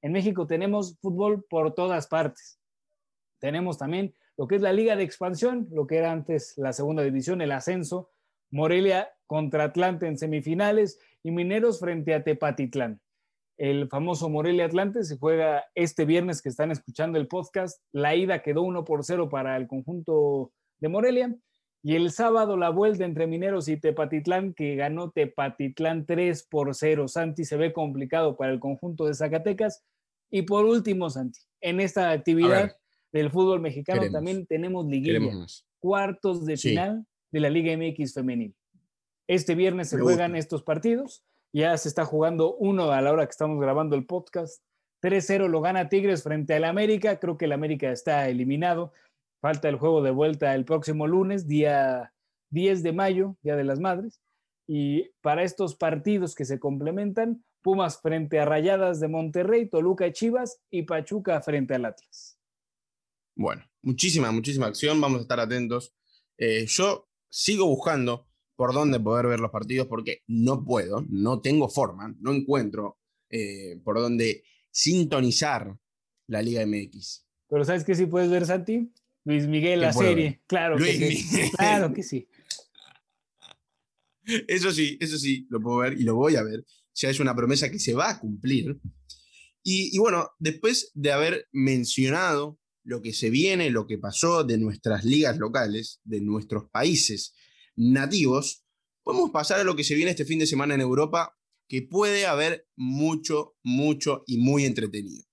en 0.00 0.12
México 0.12 0.46
tenemos 0.46 0.96
fútbol 1.00 1.44
por 1.50 1.74
todas 1.74 2.06
partes. 2.06 2.58
Tenemos 3.38 3.76
también 3.76 4.14
lo 4.36 4.46
que 4.46 4.56
es 4.56 4.62
la 4.62 4.72
liga 4.72 4.96
de 4.96 5.02
expansión, 5.02 5.68
lo 5.70 5.86
que 5.86 5.98
era 5.98 6.12
antes 6.12 6.56
la 6.56 6.72
segunda 6.72 7.02
división, 7.02 7.42
el 7.42 7.52
ascenso, 7.52 8.10
Morelia 8.50 9.10
contra 9.26 9.64
Atlante 9.64 10.06
en 10.06 10.16
semifinales 10.16 10.98
y 11.22 11.30
Mineros 11.30 11.80
frente 11.80 12.14
a 12.14 12.22
Tepatitlán. 12.22 13.00
El 13.56 13.88
famoso 13.88 14.28
Morelia 14.28 14.64
Atlante 14.64 15.04
se 15.04 15.18
juega 15.18 15.64
este 15.74 16.04
viernes 16.04 16.42
que 16.42 16.48
están 16.48 16.70
escuchando 16.70 17.18
el 17.18 17.28
podcast. 17.28 17.80
La 17.92 18.14
ida 18.14 18.42
quedó 18.42 18.62
1 18.62 18.84
por 18.84 19.04
0 19.04 19.28
para 19.28 19.56
el 19.56 19.66
conjunto 19.66 20.52
de 20.80 20.88
Morelia. 20.88 21.34
Y 21.84 21.96
el 21.96 22.12
sábado 22.12 22.56
la 22.56 22.70
vuelta 22.70 23.04
entre 23.04 23.26
Mineros 23.26 23.68
y 23.68 23.76
Tepatitlán, 23.76 24.54
que 24.54 24.76
ganó 24.76 25.10
Tepatitlán 25.10 26.06
3 26.06 26.46
por 26.48 26.74
0. 26.74 27.08
Santi 27.08 27.44
se 27.44 27.56
ve 27.56 27.72
complicado 27.72 28.36
para 28.36 28.52
el 28.52 28.60
conjunto 28.60 29.06
de 29.06 29.14
Zacatecas. 29.14 29.84
Y 30.30 30.42
por 30.42 30.64
último, 30.64 31.10
Santi, 31.10 31.40
en 31.60 31.80
esta 31.80 32.10
actividad 32.10 32.76
del 33.12 33.30
fútbol 33.30 33.60
mexicano 33.60 34.10
también 34.10 34.46
tenemos 34.46 34.86
liguilla, 34.86 35.20
cuartos 35.78 36.46
de 36.46 36.56
final 36.56 37.04
de 37.30 37.40
la 37.40 37.50
Liga 37.50 37.76
MX 37.76 38.14
femenil. 38.14 38.54
Este 39.26 39.54
viernes 39.54 39.90
se 39.90 39.98
juegan 39.98 40.36
estos 40.36 40.62
partidos, 40.62 41.24
ya 41.52 41.76
se 41.76 41.88
está 41.88 42.04
jugando 42.04 42.54
uno 42.56 42.90
a 42.90 43.00
la 43.00 43.12
hora 43.12 43.26
que 43.26 43.30
estamos 43.30 43.60
grabando 43.60 43.96
el 43.96 44.06
podcast. 44.06 44.62
3-0 45.02 45.48
lo 45.48 45.60
gana 45.60 45.88
Tigres 45.88 46.22
frente 46.22 46.54
al 46.54 46.64
América, 46.64 47.18
creo 47.18 47.36
que 47.36 47.46
el 47.46 47.52
América 47.52 47.90
está 47.90 48.28
eliminado. 48.28 48.92
Falta 49.40 49.68
el 49.68 49.76
juego 49.76 50.02
de 50.02 50.12
vuelta 50.12 50.54
el 50.54 50.64
próximo 50.64 51.06
lunes, 51.06 51.48
día 51.48 52.12
10 52.50 52.82
de 52.82 52.92
mayo, 52.92 53.36
Día 53.42 53.56
de 53.56 53.64
las 53.64 53.80
Madres. 53.80 54.20
Y 54.68 55.10
para 55.20 55.42
estos 55.42 55.74
partidos 55.74 56.34
que 56.34 56.44
se 56.44 56.60
complementan, 56.60 57.44
Pumas 57.62 58.00
frente 58.00 58.40
a 58.40 58.44
Rayadas 58.44 58.98
de 58.98 59.06
Monterrey, 59.06 59.68
Toluca 59.68 60.06
y 60.06 60.12
Chivas 60.12 60.60
y 60.68 60.82
Pachuca 60.82 61.40
frente 61.42 61.74
al 61.74 61.84
Atlas. 61.84 62.36
Bueno, 63.36 63.64
muchísima, 63.82 64.32
muchísima 64.32 64.66
acción, 64.66 65.00
vamos 65.00 65.20
a 65.20 65.22
estar 65.22 65.38
atentos. 65.38 65.94
Eh, 66.38 66.66
yo 66.66 67.08
sigo 67.30 67.66
buscando 67.66 68.26
por 68.62 68.72
dónde 68.72 69.00
poder 69.00 69.26
ver 69.26 69.40
los 69.40 69.50
partidos 69.50 69.88
porque 69.88 70.22
no 70.28 70.64
puedo, 70.64 71.04
no 71.08 71.40
tengo 71.40 71.68
forma, 71.68 72.14
no 72.20 72.32
encuentro 72.32 73.00
eh, 73.28 73.80
por 73.82 73.98
dónde 73.98 74.44
sintonizar 74.70 75.76
la 76.28 76.42
Liga 76.42 76.64
MX. 76.64 77.26
Pero 77.48 77.64
¿sabes 77.64 77.82
qué 77.82 77.96
sí 77.96 78.06
puedes 78.06 78.30
ver, 78.30 78.46
Santi? 78.46 78.92
Luis 79.24 79.48
Miguel, 79.48 79.80
la 79.80 79.92
serie. 79.92 80.42
Claro 80.46 80.76
que 80.76 80.92
sí. 80.92 81.50
Claro 81.58 81.92
que 81.92 82.04
sí. 82.04 82.28
Eso 84.46 84.70
sí, 84.70 84.96
eso 85.00 85.18
sí, 85.18 85.44
lo 85.50 85.60
puedo 85.60 85.78
ver 85.78 85.94
y 85.94 86.04
lo 86.04 86.14
voy 86.14 86.36
a 86.36 86.44
ver. 86.44 86.64
Ya 86.94 87.10
es 87.10 87.18
una 87.18 87.34
promesa 87.34 87.68
que 87.68 87.80
se 87.80 87.94
va 87.94 88.10
a 88.10 88.20
cumplir. 88.20 88.78
y 89.64 89.98
bueno, 89.98 90.30
después 90.38 90.92
de 90.94 91.10
haber 91.10 91.48
mencionado 91.50 92.60
lo 92.84 93.02
que 93.02 93.12
se 93.12 93.28
viene, 93.28 93.70
lo 93.70 93.88
que 93.88 93.98
pasó 93.98 94.44
de 94.44 94.56
nuestras 94.56 95.04
ligas 95.04 95.36
locales, 95.38 96.00
de 96.04 96.20
nuestros 96.20 96.70
países 96.70 97.34
nativos, 97.76 98.64
podemos 99.02 99.30
pasar 99.30 99.60
a 99.60 99.64
lo 99.64 99.76
que 99.76 99.84
se 99.84 99.94
viene 99.94 100.10
este 100.10 100.24
fin 100.24 100.38
de 100.38 100.46
semana 100.46 100.74
en 100.74 100.80
Europa, 100.80 101.36
que 101.68 101.82
puede 101.82 102.26
haber 102.26 102.66
mucho, 102.76 103.56
mucho 103.62 104.24
y 104.26 104.38
muy 104.38 104.64
entretenido. 104.64 105.24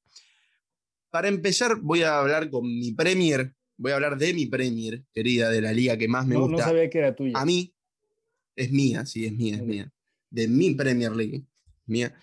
Para 1.10 1.28
empezar, 1.28 1.80
voy 1.82 2.04
a 2.04 2.20
hablar 2.20 2.50
con 2.50 2.66
mi 2.66 2.92
Premier, 2.94 3.56
voy 3.78 3.92
a 3.92 3.96
hablar 3.96 4.18
de 4.18 4.34
mi 4.34 4.46
Premier, 4.46 5.04
querida, 5.12 5.50
de 5.50 5.62
la 5.62 5.74
liga 5.74 5.98
que 5.98 6.08
más 6.08 6.28
me 6.28 6.36
gusta. 6.36 6.58
No 6.58 6.64
sabía 6.64 6.90
que 6.90 7.00
era 7.00 7.16
tuya. 7.16 7.34
A 7.36 7.46
mí, 7.46 7.74
es 8.56 8.72
mía, 8.72 9.06
sí, 9.06 9.26
es 9.26 9.34
mía, 9.34 9.56
es 9.56 9.64
mía. 9.64 9.94
De 10.30 10.48
mi 10.48 10.76
Premier 10.76 11.12
League, 11.12 11.44
mía 11.86 12.16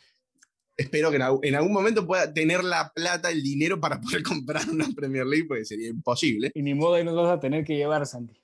espero 0.76 1.10
que 1.10 1.16
en 1.16 1.54
algún 1.54 1.72
momento 1.72 2.06
pueda 2.06 2.32
tener 2.32 2.62
la 2.62 2.92
plata, 2.94 3.30
el 3.30 3.42
dinero 3.42 3.80
para 3.80 4.00
poder 4.00 4.22
comprar 4.22 4.68
una 4.70 4.86
Premier 4.94 5.26
League, 5.26 5.46
porque 5.46 5.64
sería 5.64 5.88
imposible. 5.88 6.50
Y 6.54 6.62
ni 6.62 6.74
modo, 6.74 6.94
ahí 6.94 7.04
nos 7.04 7.16
vas 7.16 7.36
a 7.36 7.40
tener 7.40 7.64
que 7.64 7.76
llevar, 7.76 8.06
Santi. 8.06 8.34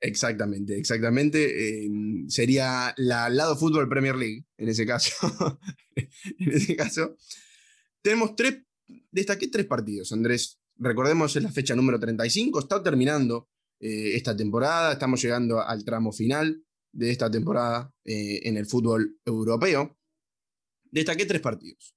Exactamente, 0.00 0.76
exactamente. 0.76 1.84
Eh, 1.84 1.90
sería 2.28 2.94
la 2.96 3.28
lado 3.28 3.56
fútbol 3.56 3.88
Premier 3.88 4.16
League, 4.16 4.44
en 4.58 4.68
ese 4.68 4.86
caso. 4.86 5.12
en 5.96 6.52
ese 6.52 6.76
caso. 6.76 7.16
Tenemos 8.02 8.36
tres, 8.36 8.62
destaqué 9.10 9.48
tres 9.48 9.66
partidos, 9.66 10.12
Andrés. 10.12 10.60
Recordemos, 10.76 11.34
es 11.34 11.42
la 11.42 11.50
fecha 11.50 11.74
número 11.74 11.98
35, 11.98 12.60
está 12.60 12.82
terminando 12.82 13.48
eh, 13.80 14.14
esta 14.14 14.36
temporada, 14.36 14.92
estamos 14.92 15.22
llegando 15.22 15.60
al 15.60 15.84
tramo 15.84 16.12
final 16.12 16.62
de 16.92 17.10
esta 17.10 17.30
temporada 17.30 17.90
eh, 18.04 18.40
en 18.44 18.56
el 18.58 18.66
fútbol 18.66 19.18
europeo 19.24 19.96
destaqué 20.96 21.26
tres 21.26 21.40
partidos. 21.40 21.94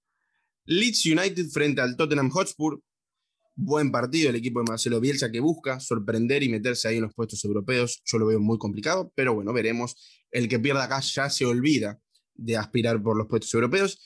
Leeds 0.66 1.06
United 1.06 1.48
frente 1.50 1.82
al 1.82 1.96
Tottenham 1.96 2.30
Hotspur, 2.30 2.82
buen 3.60 3.92
partido 3.92 4.30
el 4.30 4.38
equipo 4.38 4.60
de 4.62 4.70
Marcelo 4.70 5.00
Bielsa 5.00 5.32
que 5.32 5.40
busca 5.40 5.80
sorprender 5.80 6.44
y 6.44 6.50
meterse 6.50 6.88
ahí 6.88 6.96
en 6.96 7.04
los 7.04 7.14
puestos 7.14 7.44
europeos. 7.44 8.02
Yo 8.06 8.18
lo 8.18 8.28
veo 8.28 8.40
muy 8.40 8.58
complicado, 8.58 9.12
pero 9.16 9.34
bueno, 9.34 9.54
veremos. 9.54 9.96
El 10.32 10.48
que 10.48 10.60
pierda 10.60 10.86
acá 10.86 11.02
ya 11.02 11.30
se 11.30 11.46
olvida 11.46 12.00
de 12.36 12.56
aspirar 12.56 13.02
por 13.02 13.18
los 13.18 13.28
puestos 13.28 13.54
europeos. 13.54 14.00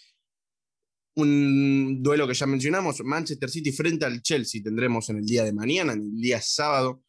Un 1.16 2.02
duelo 2.02 2.28
que 2.28 2.34
ya 2.34 2.48
mencionamos, 2.48 3.02
Manchester 3.04 3.50
City 3.50 3.72
frente 3.72 4.06
al 4.06 4.24
Chelsea, 4.24 4.62
tendremos 4.64 5.10
en 5.10 5.18
el 5.18 5.26
día 5.26 5.44
de 5.44 5.54
mañana, 5.54 5.94
en 5.94 6.02
el 6.02 6.16
día 6.16 6.42
sábado, 6.42 7.04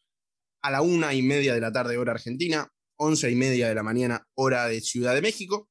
a 0.61 0.69
la 0.69 0.81
una 0.81 1.15
y 1.15 1.23
media 1.23 1.55
de 1.55 1.61
la 1.61 1.71
tarde 1.71 1.97
hora 1.97 2.11
argentina, 2.11 2.71
once 2.97 3.31
y 3.31 3.35
media 3.35 3.67
de 3.67 3.75
la 3.75 3.81
mañana 3.81 4.27
hora 4.35 4.67
de 4.67 4.81
Ciudad 4.81 5.15
de 5.15 5.21
México. 5.21 5.69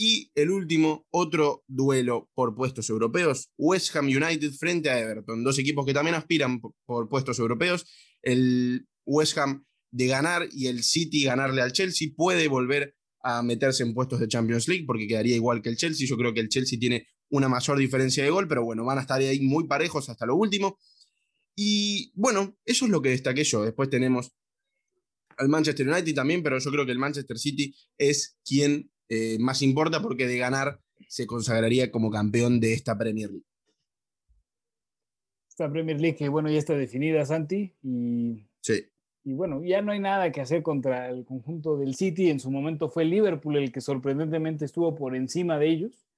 Y 0.00 0.30
el 0.36 0.50
último, 0.50 1.06
otro 1.10 1.64
duelo 1.66 2.30
por 2.34 2.54
puestos 2.54 2.88
europeos, 2.88 3.50
West 3.58 3.94
Ham 3.96 4.06
United 4.06 4.52
frente 4.52 4.90
a 4.90 5.00
Everton, 5.00 5.42
dos 5.42 5.58
equipos 5.58 5.84
que 5.84 5.92
también 5.92 6.14
aspiran 6.14 6.60
por 6.86 7.08
puestos 7.08 7.40
europeos. 7.40 7.84
El 8.22 8.86
West 9.04 9.36
Ham 9.38 9.66
de 9.90 10.06
ganar 10.06 10.48
y 10.52 10.68
el 10.68 10.84
City 10.84 11.24
ganarle 11.24 11.62
al 11.62 11.72
Chelsea 11.72 12.10
puede 12.16 12.46
volver 12.46 12.94
a 13.22 13.42
meterse 13.42 13.82
en 13.82 13.92
puestos 13.92 14.20
de 14.20 14.28
Champions 14.28 14.68
League 14.68 14.84
porque 14.86 15.08
quedaría 15.08 15.34
igual 15.34 15.62
que 15.62 15.68
el 15.68 15.76
Chelsea. 15.76 16.06
Yo 16.06 16.16
creo 16.16 16.32
que 16.32 16.40
el 16.40 16.48
Chelsea 16.48 16.78
tiene 16.78 17.08
una 17.30 17.48
mayor 17.48 17.78
diferencia 17.78 18.22
de 18.22 18.30
gol, 18.30 18.46
pero 18.46 18.64
bueno, 18.64 18.84
van 18.84 18.98
a 18.98 19.00
estar 19.00 19.20
ahí 19.20 19.40
muy 19.40 19.66
parejos 19.66 20.08
hasta 20.08 20.26
lo 20.26 20.36
último. 20.36 20.78
Y 21.56 22.12
bueno, 22.14 22.56
eso 22.64 22.84
es 22.84 22.90
lo 22.90 23.02
que 23.02 23.10
destaqué 23.10 23.42
yo. 23.42 23.64
Después 23.64 23.90
tenemos 23.90 24.30
al 25.36 25.48
Manchester 25.48 25.88
United 25.88 26.14
también, 26.14 26.42
pero 26.42 26.58
yo 26.58 26.70
creo 26.70 26.86
que 26.86 26.92
el 26.92 26.98
Manchester 26.98 27.38
City 27.38 27.74
es 27.96 28.38
quien 28.44 28.90
eh, 29.08 29.38
más 29.38 29.62
importa 29.62 30.02
porque 30.02 30.26
de 30.26 30.38
ganar 30.38 30.80
se 31.08 31.26
consagraría 31.26 31.90
como 31.90 32.10
campeón 32.10 32.60
de 32.60 32.74
esta 32.74 32.96
Premier 32.98 33.30
League. 33.30 33.46
Esta 35.48 35.70
Premier 35.70 36.00
League 36.00 36.16
que 36.16 36.28
bueno 36.28 36.50
ya 36.50 36.58
está 36.58 36.74
definida, 36.74 37.24
Santi, 37.24 37.74
y, 37.82 38.46
sí. 38.60 38.84
y 39.24 39.32
bueno, 39.32 39.64
ya 39.64 39.82
no 39.82 39.92
hay 39.92 40.00
nada 40.00 40.30
que 40.30 40.40
hacer 40.40 40.62
contra 40.62 41.08
el 41.08 41.24
conjunto 41.24 41.76
del 41.76 41.94
City. 41.94 42.30
En 42.30 42.40
su 42.40 42.50
momento 42.50 42.88
fue 42.88 43.04
Liverpool 43.04 43.56
el 43.56 43.72
que 43.72 43.80
sorprendentemente 43.80 44.64
estuvo 44.64 44.94
por 44.94 45.16
encima 45.16 45.58
de 45.58 45.68
ellos. 45.68 46.08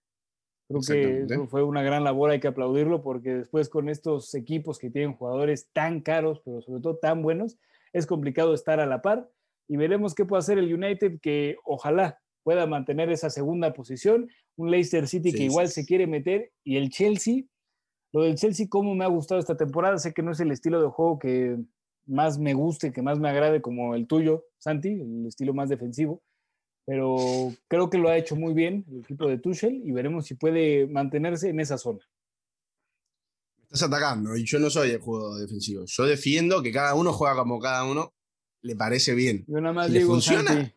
Creo 0.68 0.82
que 0.82 1.46
fue 1.48 1.64
una 1.64 1.82
gran 1.82 2.04
labor, 2.04 2.30
hay 2.30 2.38
que 2.38 2.46
aplaudirlo, 2.46 3.02
porque 3.02 3.34
después 3.34 3.68
con 3.68 3.88
estos 3.88 4.32
equipos 4.36 4.78
que 4.78 4.88
tienen 4.88 5.14
jugadores 5.14 5.68
tan 5.72 6.00
caros, 6.00 6.40
pero 6.44 6.60
sobre 6.60 6.80
todo 6.80 6.96
tan 6.96 7.22
buenos, 7.22 7.58
es 7.92 8.06
complicado 8.06 8.54
estar 8.54 8.78
a 8.78 8.86
la 8.86 9.02
par. 9.02 9.28
Y 9.66 9.76
veremos 9.76 10.14
qué 10.14 10.24
puede 10.24 10.38
hacer 10.38 10.58
el 10.58 10.72
United, 10.72 11.18
que 11.20 11.56
ojalá 11.64 12.20
pueda 12.42 12.66
mantener 12.66 13.10
esa 13.10 13.30
segunda 13.30 13.72
posición. 13.72 14.28
Un 14.56 14.70
Leicester 14.70 15.06
City 15.06 15.32
que 15.32 15.44
igual 15.44 15.68
se 15.68 15.84
quiere 15.84 16.06
meter 16.06 16.52
y 16.64 16.76
el 16.76 16.90
Chelsea. 16.90 17.44
Lo 18.12 18.22
del 18.22 18.34
Chelsea, 18.34 18.66
cómo 18.68 18.94
me 18.94 19.04
ha 19.04 19.08
gustado 19.08 19.40
esta 19.40 19.56
temporada. 19.56 19.98
Sé 19.98 20.12
que 20.12 20.22
no 20.22 20.32
es 20.32 20.40
el 20.40 20.50
estilo 20.50 20.82
de 20.82 20.88
juego 20.88 21.18
que 21.18 21.58
más 22.06 22.38
me 22.38 22.54
guste, 22.54 22.92
que 22.92 23.02
más 23.02 23.18
me 23.18 23.28
agrade 23.28 23.62
como 23.62 23.94
el 23.94 24.06
tuyo, 24.06 24.46
Santi, 24.58 24.88
el 24.88 25.26
estilo 25.26 25.54
más 25.54 25.68
defensivo. 25.68 26.22
Pero 26.86 27.52
creo 27.68 27.88
que 27.88 27.98
lo 27.98 28.08
ha 28.08 28.16
hecho 28.16 28.34
muy 28.34 28.52
bien 28.52 28.84
el 28.90 29.00
equipo 29.00 29.28
de 29.28 29.38
Tuchel 29.38 29.80
y 29.84 29.92
veremos 29.92 30.26
si 30.26 30.34
puede 30.34 30.86
mantenerse 30.88 31.48
en 31.48 31.60
esa 31.60 31.78
zona. 31.78 32.00
Estás 33.62 33.84
atacando 33.84 34.36
y 34.36 34.44
yo 34.44 34.58
no 34.58 34.68
soy 34.68 34.90
el 34.90 35.00
juego 35.00 35.38
defensivo. 35.38 35.84
Yo 35.86 36.04
defiendo 36.04 36.60
que 36.62 36.72
cada 36.72 36.94
uno 36.96 37.12
juega 37.12 37.36
como 37.36 37.60
cada 37.60 37.84
uno 37.84 38.12
le 38.62 38.74
parece 38.74 39.14
bien. 39.14 39.44
Yo 39.46 39.60
nada 39.60 39.72
más 39.72 39.92
digo, 39.92 40.10
funciona, 40.10 40.74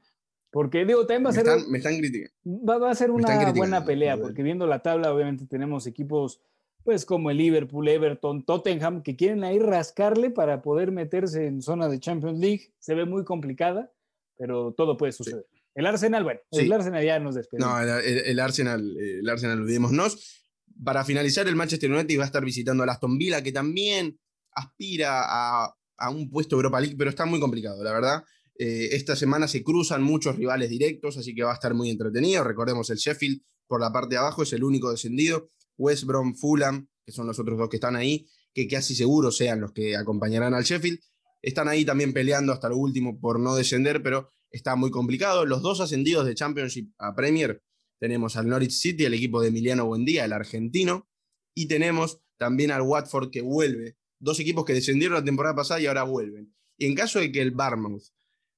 porque 0.53 0.85
digo, 0.85 1.07
también 1.07 1.25
va 1.25 1.29
a 1.31 1.33
ser. 1.33 1.67
me 1.67 1.79
están 1.79 1.97
criticando. 1.97 2.31
Va, 2.45 2.91
a 2.91 2.93
ser 2.93 3.09
una 3.09 3.51
buena 3.53 3.83
pelea, 3.83 4.17
porque 4.17 4.43
viendo 4.43 4.67
la 4.67 4.83
tabla, 4.83 5.11
obviamente 5.11 5.47
tenemos 5.47 5.87
equipos, 5.87 6.41
pues 6.83 7.07
como 7.07 7.31
el 7.31 7.37
Liverpool, 7.37 7.87
Everton, 7.87 8.45
Tottenham, 8.45 9.01
que 9.01 9.15
quieren 9.15 9.43
ahí 9.43 9.57
rascarle 9.57 10.29
para 10.29 10.61
poder 10.61 10.91
meterse 10.91 11.47
en 11.47 11.63
zona 11.63 11.89
de 11.89 11.99
Champions 11.99 12.39
League. 12.39 12.71
Se 12.77 12.93
ve 12.93 13.05
muy 13.05 13.23
complicada, 13.23 13.91
pero 14.37 14.73
todo 14.73 14.95
puede 14.95 15.11
suceder. 15.11 15.47
El 15.73 15.87
Arsenal, 15.87 16.23
bueno, 16.23 16.39
el 16.51 16.71
Arsenal 16.71 17.03
ya 17.03 17.19
nos 17.19 17.33
despedimos. 17.33 17.67
No, 17.67 17.81
el, 17.81 18.39
Arsenal, 18.39 18.95
el 18.95 19.27
Arsenal, 19.27 19.59
olvidémonos. 19.59 20.45
Para 20.83 21.03
finalizar, 21.03 21.47
el 21.47 21.55
Manchester 21.55 21.91
United 21.91 22.19
va 22.19 22.23
a 22.23 22.27
estar 22.27 22.45
visitando 22.45 22.83
al 22.83 22.89
Aston 22.89 23.17
Villa, 23.17 23.41
que 23.41 23.51
también 23.51 24.19
aspira 24.51 25.23
a, 25.23 25.75
a 25.97 26.09
un 26.11 26.29
puesto 26.29 26.55
Europa 26.57 26.79
League, 26.79 26.95
pero 26.95 27.09
está 27.09 27.25
muy 27.25 27.39
complicado, 27.39 27.83
la 27.83 27.91
verdad. 27.91 28.23
Eh, 28.57 28.89
esta 28.91 29.15
semana 29.15 29.47
se 29.47 29.63
cruzan 29.63 30.03
muchos 30.03 30.35
rivales 30.35 30.69
directos, 30.69 31.17
así 31.17 31.33
que 31.33 31.43
va 31.43 31.51
a 31.51 31.55
estar 31.55 31.73
muy 31.73 31.89
entretenido. 31.89 32.43
Recordemos 32.43 32.89
el 32.89 32.97
Sheffield 32.97 33.41
por 33.67 33.81
la 33.81 33.91
parte 33.91 34.15
de 34.15 34.19
abajo, 34.19 34.43
es 34.43 34.53
el 34.53 34.63
único 34.63 34.91
descendido. 34.91 35.49
West 35.77 36.03
Brom, 36.03 36.35
Fulham, 36.35 36.87
que 37.05 37.11
son 37.11 37.27
los 37.27 37.39
otros 37.39 37.57
dos 37.57 37.69
que 37.69 37.77
están 37.77 37.95
ahí, 37.95 38.27
que 38.53 38.67
casi 38.67 38.95
seguro 38.95 39.31
sean 39.31 39.61
los 39.61 39.71
que 39.71 39.95
acompañarán 39.95 40.53
al 40.53 40.63
Sheffield. 40.63 40.99
Están 41.41 41.67
ahí 41.67 41.83
también 41.83 42.13
peleando 42.13 42.53
hasta 42.53 42.69
lo 42.69 42.77
último 42.77 43.19
por 43.19 43.39
no 43.39 43.55
descender, 43.55 44.01
pero 44.03 44.29
está 44.49 44.75
muy 44.75 44.91
complicado. 44.91 45.45
Los 45.45 45.61
dos 45.61 45.81
ascendidos 45.81 46.25
de 46.25 46.35
Championship 46.35 46.93
a 46.99 47.15
Premier, 47.15 47.61
tenemos 47.99 48.37
al 48.37 48.47
Norwich 48.47 48.71
City, 48.71 49.05
el 49.05 49.13
equipo 49.13 49.41
de 49.41 49.47
Emiliano 49.47 49.85
Buendía, 49.85 50.25
el 50.25 50.33
argentino, 50.33 51.09
y 51.55 51.67
tenemos 51.67 52.21
también 52.37 52.71
al 52.71 52.81
Watford 52.81 53.31
que 53.31 53.41
vuelve. 53.41 53.97
Dos 54.19 54.39
equipos 54.39 54.63
que 54.65 54.73
descendieron 54.73 55.15
la 55.15 55.23
temporada 55.23 55.55
pasada 55.55 55.81
y 55.81 55.87
ahora 55.87 56.03
vuelven. 56.03 56.53
Y 56.77 56.85
en 56.85 56.95
caso 56.95 57.19
de 57.19 57.31
que 57.31 57.41
el 57.41 57.51
Barmouth 57.51 58.03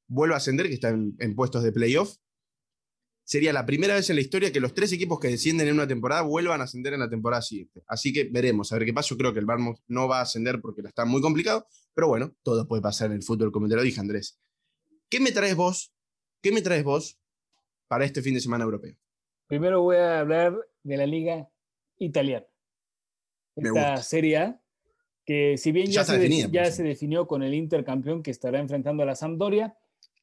vuelva 0.07 0.35
a 0.35 0.37
ascender, 0.37 0.67
que 0.67 0.73
está 0.73 0.89
en, 0.89 1.35
puestos 1.35 1.63
de 1.63 1.71
playoff. 1.71 2.17
Sería 3.23 3.53
la 3.53 3.65
primera 3.65 3.95
vez 3.95 4.09
en 4.09 4.17
la 4.17 4.21
historia 4.21 4.51
que 4.51 4.59
los 4.59 4.75
tres 4.75 4.91
equipos 4.93 5.19
que 5.19 5.29
descienden 5.29 5.67
en 5.67 5.73
una 5.73 5.87
temporada 5.87 6.21
vuelvan 6.21 6.61
a 6.61 6.65
ascender 6.65 6.93
en 6.93 6.99
la 6.99 7.09
temporada 7.09 7.41
siguiente. 7.41 7.83
Así 7.87 8.13
que 8.13 8.25
veremos, 8.25 8.71
a 8.71 8.77
ver 8.77 8.85
qué 8.85 8.93
pasa. 8.93 9.09
Yo 9.09 9.17
creo 9.17 9.33
que 9.33 9.39
el 9.39 9.47
Barmouth 9.47 9.79
no 9.87 10.07
va 10.07 10.19
a 10.19 10.21
ascender 10.21 10.61
porque 10.61 10.83
la 10.83 10.89
está 10.89 11.05
muy 11.05 11.21
complicado, 11.21 11.65
pero 11.95 12.07
bueno, 12.07 12.35
todo 12.43 12.67
puede 12.67 12.83
pasar 12.83 13.07
en 13.07 13.17
el 13.17 13.23
fútbol, 13.23 13.51
como 13.51 13.67
te 13.67 13.75
lo 13.75 13.81
dije, 13.81 13.99
Andrés. 13.99 14.39
¿Qué 15.09 15.19
me 15.19 15.31
traes 15.31 15.55
vos? 15.55 15.91
¿Qué 16.41 16.51
me 16.51 16.61
traes 16.61 16.83
vos 16.83 17.19
para 17.87 18.05
este 18.05 18.21
fin 18.21 18.35
de 18.35 18.41
semana 18.41 18.63
europeo? 18.63 18.95
Primero 19.47 19.81
voy 19.81 19.97
a 19.97 20.19
hablar 20.19 20.55
de 20.83 20.97
la 20.97 21.07
liga 21.07 21.49
italiana. 21.97 22.45
Esta 23.55 23.97
Serie 24.03 24.37
A, 24.37 24.61
que 25.25 25.57
si 25.57 25.71
bien 25.71 25.87
ya, 25.87 26.03
se, 26.03 26.51
ya 26.51 26.69
se 26.71 26.83
definió 26.83 27.25
con 27.25 27.41
el 27.41 27.53
Inter 27.53 27.83
campeón 27.83 28.21
que 28.21 28.31
estará 28.31 28.59
enfrentando 28.59 29.03
a 29.03 29.05
la 29.05 29.15
Sampdoria, 29.15 29.75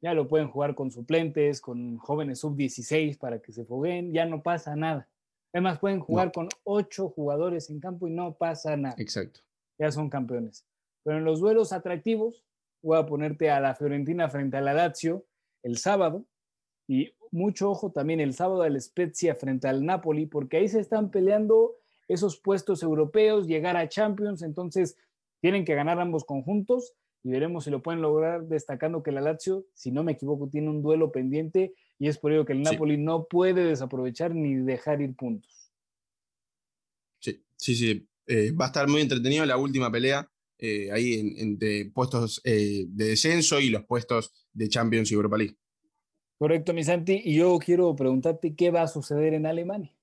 ya 0.03 0.15
lo 0.15 0.29
pueden 0.29 0.49
jugar 0.49 0.75
con 0.75 0.91
suplentes, 0.91 1.61
con 1.61 1.97
jóvenes 1.97 2.41
sub-16 2.41 3.19
para 3.19 3.41
que 3.41 3.53
se 3.53 3.65
foguen, 3.65 4.13
ya 4.13 4.27
no 4.27 4.43
pasa 4.43 4.75
nada. 4.75 5.09
Además, 5.53 5.79
pueden 5.79 6.01
jugar 6.01 6.33
con 6.33 6.49
ocho 6.65 7.09
jugadores 7.09 7.71
en 7.71 7.79
campo 7.79 8.09
y 8.09 8.11
no 8.11 8.35
pasa 8.35 8.77
nada. 8.77 8.97
Exacto. 8.99 9.41
Ya 9.79 9.93
son 9.93 10.11
campeones. 10.11 10.67
Pero 11.05 11.19
en 11.19 11.25
los 11.25 11.41
duelos 11.41 11.73
atractivos, 11.73 12.45
voy 12.83 12.99
a 12.99 13.07
ponerte 13.07 13.51
a 13.51 13.61
la 13.61 13.75
Fiorentina 13.75 14.29
frente 14.29 14.57
a 14.57 14.61
la 14.61 14.75
Lazio 14.75 15.25
el 15.63 15.77
sábado. 15.77 16.27
Y 16.89 17.13
mucho 17.31 17.71
ojo 17.71 17.93
también 17.93 18.21
el 18.21 18.35
sábado 18.35 18.63
al 18.63 18.81
Spezia 18.81 19.35
frente 19.35 19.69
al 19.69 19.85
Napoli, 19.85 20.27
porque 20.27 20.57
ahí 20.57 20.69
se 20.69 20.81
están 20.81 21.11
peleando 21.11 21.77
esos 22.09 22.41
puestos 22.41 22.83
europeos, 22.83 23.47
llegar 23.47 23.77
a 23.77 23.89
Champions. 23.89 24.43
Entonces, 24.43 24.97
tienen 25.41 25.65
que 25.65 25.75
ganar 25.75 26.01
ambos 26.01 26.25
conjuntos 26.25 26.95
y 27.25 27.31
veremos 27.31 27.65
si 27.65 27.71
lo 27.71 27.83
pueden 27.83 28.03
lograr 28.03 28.47
destacando 28.47 29.03
que 29.03 29.13
la 29.13 29.21
Lazio, 29.21 29.65
si 29.75 29.93
no 29.93 30.03
me 30.03 30.13
equivoco, 30.13 30.49
tiene 30.49 30.71
un 30.71 30.83
duelo 30.83 31.13
pendiente 31.13 31.75
y 31.99 32.09
es 32.09 32.19
por 32.19 32.33
ello 32.33 32.45
que 32.45 32.53
el 32.53 32.63
Napoli 32.63 32.99
no 32.99 33.27
puede 33.27 33.65
desaprovechar 33.65 34.35
ni 34.35 34.57
dejar 34.57 35.01
ir 35.01 35.15
puntos. 35.15 35.71
Sí, 37.21 37.45
sí, 37.57 37.75
sí. 37.77 38.09
Eh, 38.27 38.53
va 38.53 38.67
a 38.67 38.69
estar 38.69 38.89
muy 38.89 39.01
entretenido 39.01 39.47
la 39.47 39.57
última 39.57 39.91
pelea 39.91 40.29
eh, 40.59 40.91
ahí 40.93 41.35
entre 41.39 41.87
puestos 41.87 42.41
eh, 42.45 42.87
de 42.89 43.07
descenso 43.07 43.61
y 43.61 43.69
los 43.69 43.85
puestos 43.85 44.33
de 44.53 44.69
Champions 44.69 45.11
y 45.11 45.15
Europa 45.15 45.39
League. 45.39 45.57
Correcto, 46.39 46.75
mi 46.75 46.83
Santi. 46.83 47.21
Y 47.25 47.37
yo 47.37 47.59
quiero 47.59 47.95
preguntarte 47.95 48.55
qué 48.57 48.71
va 48.71 48.83
a 48.83 48.89
suceder 48.89 49.35
en 49.35 49.47
Alemania. 49.47 49.95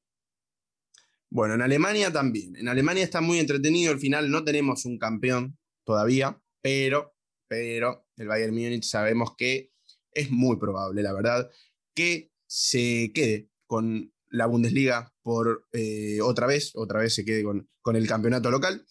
Bueno, 1.29 1.55
en 1.55 1.61
Alemania 1.61 2.11
también. 2.11 2.55
En 2.55 2.69
Alemania 2.69 3.03
está 3.03 3.19
muy 3.19 3.39
entretenido. 3.39 3.91
Al 3.91 3.99
final 3.99 4.31
no 4.31 4.43
tenemos 4.43 4.85
un 4.85 4.97
campeón 4.97 5.57
todavía 5.83 6.41
pero, 6.61 7.15
pero 7.47 8.07
el 8.17 8.27
Bayern 8.27 8.53
Múnich 8.53 8.83
sabemos 8.83 9.35
que 9.35 9.71
es 10.11 10.31
muy 10.31 10.57
probable, 10.57 11.01
la 11.01 11.13
verdad, 11.13 11.49
que 11.95 12.31
se 12.47 13.11
quede 13.13 13.49
con 13.67 14.13
la 14.29 14.47
Bundesliga 14.47 15.13
por 15.21 15.67
eh, 15.71 16.19
otra 16.21 16.47
vez, 16.47 16.71
otra 16.75 16.99
vez 16.99 17.13
se 17.13 17.25
quede 17.25 17.43
con, 17.43 17.69
con, 17.81 17.95
el 17.95 18.07
campeonato 18.07 18.51
local. 18.51 18.85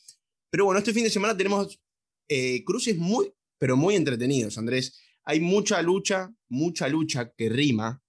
Pero 0.50 0.64
bueno, 0.64 0.78
este 0.78 0.92
fin 0.92 1.04
de 1.04 1.10
semana 1.10 1.36
tenemos 1.36 1.80
eh, 2.28 2.64
cruces 2.64 2.96
muy, 2.96 3.32
pero 3.58 3.76
muy 3.76 3.94
entretenidos, 3.96 4.58
Andrés. 4.58 4.98
Hay 5.24 5.40
mucha 5.40 5.82
lucha, 5.82 6.32
mucha 6.48 6.88
lucha 6.88 7.32
que 7.36 7.48
rima. 7.48 8.02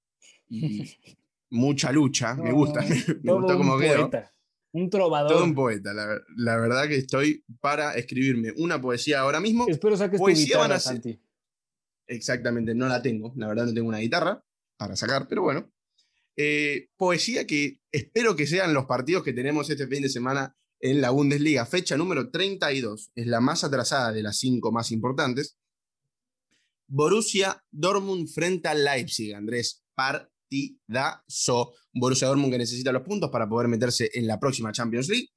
mucha 1.51 1.91
lucha, 1.91 2.35
me 2.35 2.51
gusta, 2.51 2.81
me, 3.23 3.33
gusta 3.33 3.57
como 3.57 3.77
quedó. 3.77 4.09
Un 4.71 4.89
trovador. 4.89 5.31
Todo 5.31 5.43
un 5.43 5.55
poeta, 5.55 5.93
la, 5.93 6.57
verdad 6.57 6.87
que 6.87 6.97
estoy 6.97 7.43
para 7.59 7.95
escribirme 7.95 8.53
una 8.57 8.79
poesía 8.79 9.21
ahora 9.21 9.39
mismo. 9.39 9.65
Espero 9.67 9.97
saques 9.97 10.19
poesía 10.19 10.57
tu 10.57 10.61
guitarra, 10.63 10.79
Santi. 10.79 11.19
Exactamente, 12.07 12.75
no 12.75 12.87
la 12.87 13.01
tengo, 13.01 13.33
la 13.35 13.47
verdad 13.47 13.65
no 13.65 13.73
tengo 13.73 13.87
una 13.87 13.99
guitarra 13.99 14.43
para 14.77 14.95
sacar, 14.95 15.27
pero 15.27 15.43
bueno. 15.43 15.71
Eh, 16.35 16.89
poesía 16.95 17.45
que 17.45 17.81
espero 17.91 18.35
que 18.35 18.47
sean 18.47 18.73
los 18.73 18.85
partidos 18.85 19.23
que 19.23 19.33
tenemos 19.33 19.69
este 19.69 19.87
fin 19.87 20.03
de 20.03 20.09
semana 20.09 20.55
en 20.79 21.01
la 21.01 21.09
Bundesliga, 21.09 21.65
fecha 21.65 21.97
número 21.97 22.31
32, 22.31 23.11
es 23.13 23.27
la 23.27 23.41
más 23.41 23.63
atrasada 23.63 24.13
de 24.13 24.23
las 24.23 24.37
cinco 24.37 24.71
más 24.71 24.91
importantes. 24.91 25.57
Borussia 26.87 27.63
Dortmund 27.71 28.29
frente 28.29 28.67
al 28.67 28.83
Leipzig, 28.83 29.35
Andrés, 29.35 29.83
partidazo. 30.49 31.73
Borussia 31.93 32.27
Dortmund 32.27 32.51
que 32.51 32.57
necesita 32.57 32.91
los 32.91 33.03
puntos 33.03 33.29
para 33.29 33.47
poder 33.47 33.67
meterse 33.67 34.09
en 34.13 34.27
la 34.27 34.39
próxima 34.39 34.71
Champions 34.71 35.09
League. 35.09 35.29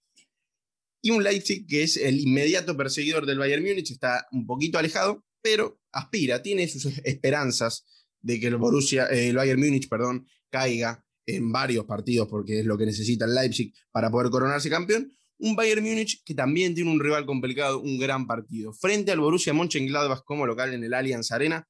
Y 1.03 1.11
un 1.11 1.23
Leipzig 1.23 1.67
que 1.67 1.83
es 1.83 1.97
el 1.97 2.21
inmediato 2.21 2.77
perseguidor 2.77 3.27
del 3.27 3.39
Bayern 3.39 3.63
Múnich, 3.63 3.91
está 3.91 4.27
un 4.31 4.47
poquito 4.47 4.79
alejado, 4.79 5.25
pero 5.43 5.81
aspira, 5.91 6.43
tiene 6.43 6.69
sus 6.69 6.87
esperanzas 7.05 7.85
de 8.21 8.39
que 8.39 8.47
el 8.47 8.57
Borussia, 8.57 9.07
eh, 9.07 9.31
el 9.31 9.37
Bayern 9.37 9.61
Múnich, 9.61 9.89
perdón, 9.89 10.27
caiga 10.49 11.05
en 11.27 11.51
varios 11.51 11.87
partidos 11.87 12.29
porque 12.29 12.61
es 12.61 12.67
lo 12.67 12.79
que 12.79 12.87
necesita 12.87 13.25
el 13.25 13.35
Leipzig 13.35 13.73
para 13.91 14.11
poder 14.11 14.31
coronarse 14.31 14.71
campeón. 14.71 15.13
Un 15.39 15.57
Bayern 15.57 15.83
Múnich 15.83 16.23
que 16.25 16.35
también 16.35 16.75
tiene 16.75 16.91
un 16.91 17.01
rival 17.01 17.27
complicado, 17.27 17.81
un 17.81 17.99
gran 17.99 18.29
partido. 18.29 18.73
Frente 18.73 19.11
al 19.11 19.19
Borussia 19.19 19.53
Mönchengladbach 19.53 20.23
como 20.25 20.47
local 20.47 20.73
en 20.73 20.85
el 20.85 20.95
Allianz 20.95 21.33
Arena. 21.33 21.69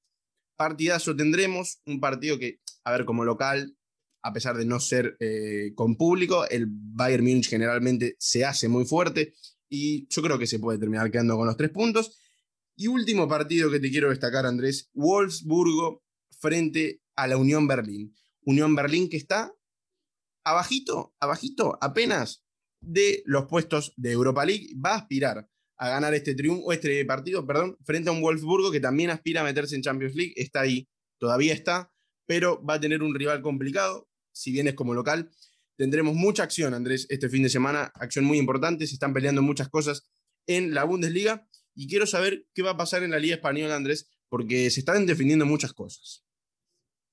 Partidazo 0.57 1.17
tendremos, 1.17 1.81
un 1.87 2.01
partido 2.01 2.39
que, 2.39 2.61
a 2.85 2.93
ver, 2.93 3.05
como 3.05 3.25
local, 3.25 3.77
a 4.23 4.33
pesar 4.33 4.57
de 4.57 4.65
no 4.65 4.81
ser 4.81 5.17
eh, 5.21 5.73
con 5.75 5.97
público, 5.97 6.49
el 6.49 6.67
Bayern 6.69 7.25
Múnich 7.25 7.49
generalmente 7.49 8.17
se 8.19 8.45
hace 8.45 8.69
muy 8.69 8.85
fuerte 8.85 9.35
y 9.69 10.07
yo 10.09 10.23
creo 10.23 10.39
que 10.39 10.47
se 10.47 10.59
puede 10.59 10.79
terminar 10.79 11.11
quedando 11.11 11.37
con 11.37 11.47
los 11.47 11.57
tres 11.57 11.71
puntos. 11.71 12.19
Y 12.77 12.87
último 12.87 13.29
partido 13.29 13.71
que 13.71 13.81
te 13.81 13.91
quiero 13.91 14.11
destacar, 14.11 14.47
Andrés, 14.47 14.91
Wolfsburgo 14.95 16.05
frente 16.39 17.03
a 17.17 17.27
la 17.27 17.37
Unión 17.37 17.67
Berlín. 17.67 18.15
Unión 18.45 18.75
Berlín 18.75 19.09
que 19.09 19.17
está 19.17 19.53
abajito, 20.45 21.15
abajito, 21.21 21.79
apenas 21.81 22.45
de 22.81 23.23
los 23.27 23.47
puestos 23.47 23.93
de 23.97 24.13
Europa 24.13 24.45
League. 24.45 24.69
Va 24.85 24.95
a 24.95 24.99
aspirar 24.99 25.49
a 25.77 25.89
ganar 25.89 26.15
este 26.15 26.35
triunfo, 26.35 26.73
este 26.73 27.05
partido, 27.05 27.47
perdón, 27.47 27.77
frente 27.85 28.09
a 28.09 28.13
un 28.13 28.21
Wolfsburgo 28.21 28.71
que 28.71 28.81
también 28.81 29.11
aspira 29.11 29.41
a 29.41 29.45
meterse 29.45 29.77
en 29.77 29.83
Champions 29.83 30.15
League. 30.15 30.33
Está 30.37 30.61
ahí, 30.61 30.89
todavía 31.19 31.55
está, 31.55 31.92
pero 32.33 32.65
va 32.65 32.75
a 32.75 32.81
tener 32.81 33.03
un 33.03 33.15
rival 33.15 33.43
complicado, 33.43 34.09
si 34.33 34.53
bien 34.53 34.67
es 34.67 34.73
como 34.73 34.95
local. 34.95 35.29
Tendremos 35.77 36.15
mucha 36.15 36.43
acción, 36.43 36.73
Andrés, 36.73 37.07
este 37.11 37.29
fin 37.29 37.43
de 37.43 37.51
semana, 37.51 37.93
acción 37.95 38.25
muy 38.25 38.39
importante. 38.39 38.87
Se 38.87 38.95
están 38.95 39.13
peleando 39.13 39.43
muchas 39.43 39.69
cosas 39.69 40.11
en 40.47 40.73
la 40.73 40.85
Bundesliga 40.85 41.47
y 41.75 41.87
quiero 41.89 42.07
saber 42.07 42.47
qué 42.55 42.63
va 42.63 42.71
a 42.71 42.77
pasar 42.79 43.03
en 43.03 43.11
la 43.11 43.19
Liga 43.19 43.35
Española, 43.35 43.77
Andrés, 43.77 44.09
porque 44.31 44.71
se 44.71 44.81
están 44.81 45.05
definiendo 45.05 45.45
muchas 45.45 45.75
cosas. 45.75 46.25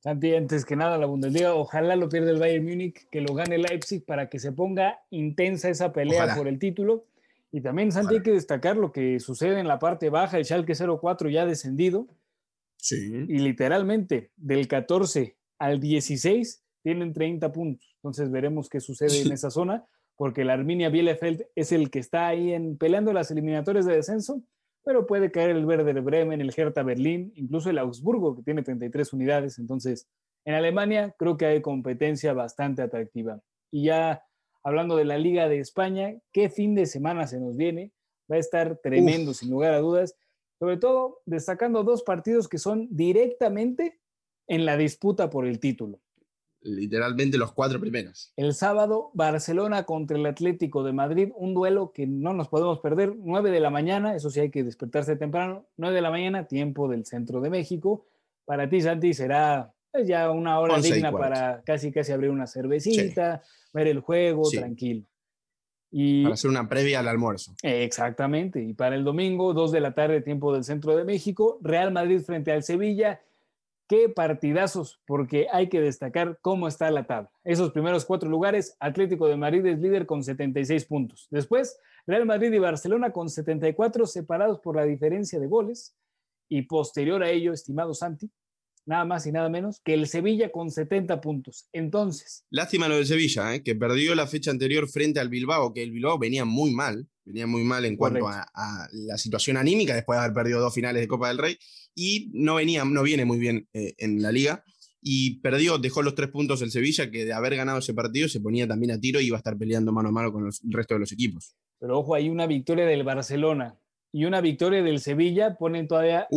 Santi, 0.02 0.34
antes 0.34 0.64
que 0.64 0.78
nada, 0.78 0.98
la 0.98 1.06
Bundesliga, 1.06 1.54
ojalá 1.54 1.98
lo 1.98 2.08
pierda 2.08 2.32
el 2.32 2.40
Bayern 2.40 2.64
Múnich, 2.64 3.10
que 3.10 3.20
lo 3.20 3.34
gane 3.34 3.58
Leipzig 3.58 4.06
para 4.06 4.30
que 4.30 4.40
se 4.40 4.54
ponga 4.54 5.02
intensa 5.10 5.70
esa 5.70 5.92
pelea 5.92 6.34
por 6.34 6.48
el 6.48 6.60
título. 6.60 7.08
Y 7.52 7.60
también, 7.60 7.92
Santi, 7.92 8.16
hay 8.16 8.24
que 8.24 8.32
destacar 8.32 8.78
lo 8.78 8.94
que 8.94 9.20
sucede 9.20 9.60
en 9.60 9.68
la 9.68 9.80
parte 9.80 10.10
baja, 10.10 10.38
el 10.38 10.46
Schalke 10.46 10.76
04 10.76 11.30
ya 11.30 11.46
descendido. 11.46 12.08
Sí. 12.80 13.26
Y 13.28 13.40
literalmente, 13.40 14.32
del 14.36 14.68
14 14.68 15.38
al 15.60 15.80
16 15.80 16.64
tienen 16.82 17.14
30 17.14 17.52
puntos. 17.52 17.96
Entonces 17.96 18.32
veremos 18.32 18.70
qué 18.70 18.80
sucede 18.80 19.22
en 19.22 19.32
esa 19.32 19.52
zona, 19.52 19.86
porque 20.16 20.46
la 20.46 20.54
Arminia 20.54 20.90
Bielefeld 20.90 21.44
es 21.56 21.72
el 21.72 21.92
que 21.92 22.00
está 22.00 22.28
ahí 22.28 22.54
en, 22.54 22.78
peleando 22.78 23.14
las 23.14 23.32
eliminatorias 23.32 23.86
de 23.86 23.96
descenso 23.96 24.44
pero 24.84 25.06
puede 25.06 25.32
caer 25.32 25.52
el 25.52 25.66
Werder 25.66 26.02
Bremen, 26.02 26.42
el 26.42 26.54
Hertha 26.56 26.84
Berlín, 26.84 27.32
incluso 27.36 27.70
el 27.70 27.78
Augsburgo, 27.78 28.36
que 28.36 28.44
tiene 28.44 28.64
33 28.64 29.14
unidades. 29.14 29.60
Entonces, 29.60 30.08
en 30.46 30.56
Alemania 30.56 31.14
creo 31.18 31.38
que 31.38 31.46
hay 31.46 31.62
competencia 31.62 32.34
bastante 32.34 32.82
atractiva. 32.82 33.40
Y 33.72 33.84
ya 33.84 34.24
hablando 34.64 34.96
de 34.96 35.06
la 35.06 35.18
Liga 35.18 35.48
de 35.48 35.60
España, 35.60 36.16
¿qué 36.32 36.50
fin 36.50 36.76
de 36.76 36.86
semana 36.86 37.28
se 37.28 37.40
nos 37.40 37.56
viene? 37.56 37.92
Va 38.32 38.38
a 38.38 38.40
estar 38.40 38.80
tremendo, 38.82 39.34
sin 39.34 39.52
lugar 39.52 39.74
a 39.74 39.80
dudas. 39.80 40.16
Sobre 40.60 40.78
todo 40.78 41.22
destacando 41.26 41.84
dos 41.84 42.04
partidos 42.04 42.48
que 42.48 42.58
son 42.58 42.88
directamente 42.92 44.00
en 44.48 44.66
la 44.66 44.78
disputa 44.78 45.30
por 45.30 45.46
el 45.46 45.60
título 45.60 46.00
literalmente 46.62 47.38
los 47.38 47.52
cuatro 47.52 47.80
primeros. 47.80 48.34
El 48.36 48.54
sábado, 48.54 49.12
Barcelona 49.14 49.84
contra 49.84 50.18
el 50.18 50.26
Atlético 50.26 50.84
de 50.84 50.94
Madrid, 50.94 51.30
un 51.36 51.54
duelo 51.54 51.92
que 51.94 52.06
no 52.08 52.34
nos 52.34 52.48
podemos 52.48 52.80
perder, 52.80 53.16
9 53.18 53.52
de 53.52 53.60
la 53.60 53.70
mañana, 53.70 54.16
eso 54.16 54.30
sí 54.30 54.40
hay 54.40 54.52
que 54.52 54.64
despertarse 54.64 55.16
temprano, 55.16 55.66
9 55.78 55.96
de 55.96 56.02
la 56.02 56.12
mañana, 56.12 56.48
tiempo 56.48 56.88
del 56.88 57.06
centro 57.06 57.42
de 57.42 57.50
México. 57.50 58.06
Para 58.46 58.70
ti, 58.70 58.82
Santi, 58.82 59.14
será 59.14 59.74
pues, 59.92 60.08
ya 60.08 60.32
una 60.32 60.60
hora 60.60 60.80
digna 60.80 61.12
para 61.12 61.62
casi 61.64 61.92
casi 61.92 62.12
abrir 62.12 62.30
una 62.30 62.48
cervecita, 62.48 63.42
ver 63.74 63.88
el 63.88 64.00
juego, 64.02 64.50
tranquilo. 64.50 65.06
Y, 65.92 66.24
para 66.24 66.36
hacer 66.36 66.50
una 66.50 66.70
previa 66.70 67.00
al 67.00 67.08
almuerzo. 67.08 67.54
Exactamente. 67.64 68.62
Y 68.62 68.74
para 68.74 68.96
el 68.96 69.04
domingo, 69.04 69.54
2 69.54 69.72
de 69.72 69.80
la 69.80 69.94
tarde, 69.94 70.22
tiempo 70.22 70.54
del 70.54 70.64
centro 70.64 70.96
de 70.96 71.04
México, 71.04 71.60
Real 71.62 71.92
Madrid 71.92 72.22
frente 72.22 72.52
al 72.52 72.64
Sevilla 72.64 73.20
Qué 73.90 74.08
partidazos, 74.08 75.02
porque 75.08 75.48
hay 75.52 75.68
que 75.68 75.82
destacar 75.82 76.38
cómo 76.44 76.68
está 76.68 76.92
la 76.92 77.08
tabla. 77.08 77.32
Esos 77.44 77.72
primeros 77.72 78.06
cuatro 78.06 78.30
lugares, 78.30 78.78
Atlético 78.80 79.28
de 79.28 79.36
Madrid 79.36 79.66
es 79.66 79.80
líder 79.80 80.06
con 80.06 80.24
76 80.24 80.86
puntos. 80.86 81.28
Después, 81.32 81.80
Real 82.06 82.28
Madrid 82.28 82.54
y 82.54 82.60
Barcelona 82.60 83.12
con 83.12 83.32
74 83.32 84.06
separados 84.06 84.60
por 84.60 84.76
la 84.76 84.84
diferencia 84.84 85.40
de 85.40 85.48
goles. 85.48 85.98
Y 86.48 86.62
posterior 86.64 87.24
a 87.24 87.32
ello, 87.32 87.52
estimado 87.52 87.96
Santi, 87.96 88.30
nada 88.90 89.06
más 89.06 89.26
y 89.28 89.32
nada 89.32 89.50
menos 89.50 89.80
que 89.82 89.94
el 89.94 90.08
Sevilla 90.08 90.52
con 90.52 90.72
70 90.72 91.22
puntos. 91.22 91.70
Entonces. 91.72 92.44
Lástima 92.50 92.88
lo 92.88 92.96
del 92.96 93.06
Sevilla, 93.06 93.54
¿eh? 93.54 93.64
que 93.64 93.76
perdió 93.76 94.16
la 94.16 94.26
fecha 94.26 94.50
anterior 94.50 94.90
frente 94.90 95.20
al 95.20 95.30
Bilbao, 95.30 95.74
que 95.74 95.84
el 95.84 95.92
Bilbao 95.92 96.18
venía 96.18 96.44
muy 96.44 96.72
mal, 96.72 97.08
venía 97.24 97.46
muy 97.46 97.64
mal 97.64 97.86
en 97.86 97.96
cuanto 97.96 98.28
a, 98.28 98.90
la 98.92 99.18
situación 99.20 99.58
anímica 99.58 99.94
después 99.94 100.18
de 100.18 100.26
haber 100.26 100.34
perdido 100.34 100.60
dos 100.60 100.74
finales 100.74 101.02
de 101.02 101.08
Copa 101.08 101.28
del 101.28 101.38
Rey 101.38 101.58
y 101.94 102.32
no, 102.34 102.56
venía, 102.56 102.84
no 102.84 103.04
viene 103.04 103.26
muy 103.26 103.38
bien 103.38 103.68
eh, 103.74 103.94
en 104.00 104.24
la 104.24 104.32
liga. 104.32 104.64
Y 105.02 105.40
perdió, 105.40 105.78
dejó 105.78 106.02
los 106.02 106.16
tres 106.16 106.30
puntos 106.30 106.62
el 106.62 106.72
Sevilla, 106.72 107.10
que 107.10 107.24
de 107.24 107.32
haber 107.32 107.56
ganado 107.56 107.80
ese 107.80 107.94
partido 107.94 108.28
se 108.28 108.42
ponía 108.42 108.68
también 108.68 108.92
a 108.92 109.00
tiro 109.00 109.22
y 109.22 109.28
iba 109.28 109.38
a 109.38 109.40
estar 109.40 109.58
peleando 109.58 109.94
mano 109.94 110.10
a 110.10 110.12
mano 110.12 110.34
con 110.34 110.46
el 110.46 110.52
resto 110.74 110.96
de 110.96 111.00
los 111.00 111.12
equipos. 111.14 111.56
Pero 111.80 112.00
ojo, 112.00 112.16
hay 112.16 112.28
una 112.28 112.48
victoria 112.48 112.86
del 112.86 113.04
Barcelona 113.04 113.80
y 114.12 114.26
una 114.26 114.42
victoria 114.42 114.82
del 114.82 115.00
Sevilla 115.00 115.56
ponen 115.56 115.88
todavía 115.88 116.28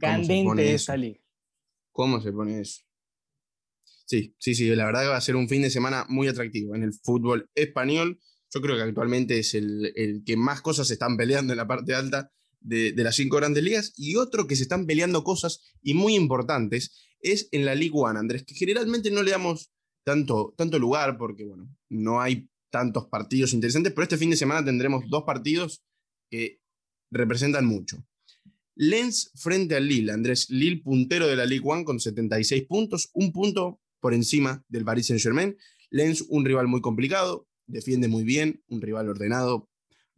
candente 0.00 0.74
esta 0.74 0.96
liga. 0.96 1.20
¿Cómo 1.98 2.20
se 2.20 2.30
pone 2.30 2.60
eso? 2.60 2.82
Sí, 4.06 4.32
sí, 4.38 4.54
sí, 4.54 4.68
la 4.76 4.86
verdad 4.86 5.02
que 5.02 5.08
va 5.08 5.16
a 5.16 5.20
ser 5.20 5.34
un 5.34 5.48
fin 5.48 5.62
de 5.62 5.68
semana 5.68 6.06
muy 6.08 6.28
atractivo 6.28 6.76
en 6.76 6.84
el 6.84 6.92
fútbol 6.94 7.50
español. 7.56 8.20
Yo 8.54 8.60
creo 8.60 8.76
que 8.76 8.82
actualmente 8.82 9.40
es 9.40 9.52
el, 9.54 9.92
el 9.96 10.22
que 10.24 10.36
más 10.36 10.62
cosas 10.62 10.86
se 10.86 10.92
están 10.92 11.16
peleando 11.16 11.52
en 11.52 11.56
la 11.56 11.66
parte 11.66 11.96
alta 11.96 12.30
de, 12.60 12.92
las 12.98 13.16
cinco 13.16 13.38
grandes 13.38 13.64
ligas. 13.64 13.94
Y 13.96 14.14
otro 14.14 14.46
que 14.46 14.54
se 14.54 14.62
están 14.62 14.86
peleando 14.86 15.24
cosas 15.24 15.60
y 15.82 15.94
muy 15.94 16.14
importantes 16.14 16.96
es 17.18 17.48
en 17.50 17.64
la 17.64 17.74
League 17.74 17.90
One, 17.92 18.20
Andrés, 18.20 18.44
que 18.44 18.54
generalmente 18.54 19.10
no 19.10 19.24
le 19.24 19.32
damos 19.32 19.72
tanto, 20.04 20.54
tanto 20.56 20.78
lugar 20.78 21.18
porque, 21.18 21.46
bueno, 21.46 21.68
no 21.88 22.20
hay 22.20 22.48
tantos 22.70 23.06
partidos 23.06 23.54
interesantes, 23.54 23.92
pero 23.92 24.04
este 24.04 24.18
fin 24.18 24.30
de 24.30 24.36
semana 24.36 24.64
tendremos 24.64 25.02
dos 25.08 25.24
partidos 25.24 25.82
que 26.30 26.60
representan 27.10 27.66
mucho. 27.66 28.06
Lens 28.80 29.32
frente 29.34 29.74
al 29.74 29.88
Lille, 29.88 30.12
Andrés, 30.12 30.48
Lille 30.50 30.80
puntero 30.80 31.26
de 31.26 31.34
la 31.34 31.46
League 31.46 31.64
One 31.68 31.84
con 31.84 31.98
76 31.98 32.64
puntos, 32.68 33.10
un 33.12 33.32
punto 33.32 33.80
por 33.98 34.14
encima 34.14 34.64
del 34.68 34.84
Paris 34.84 35.08
Saint-Germain. 35.08 35.56
Lens, 35.90 36.24
un 36.28 36.44
rival 36.44 36.68
muy 36.68 36.80
complicado, 36.80 37.48
defiende 37.66 38.06
muy 38.06 38.22
bien, 38.22 38.62
un 38.68 38.80
rival 38.80 39.08
ordenado. 39.08 39.68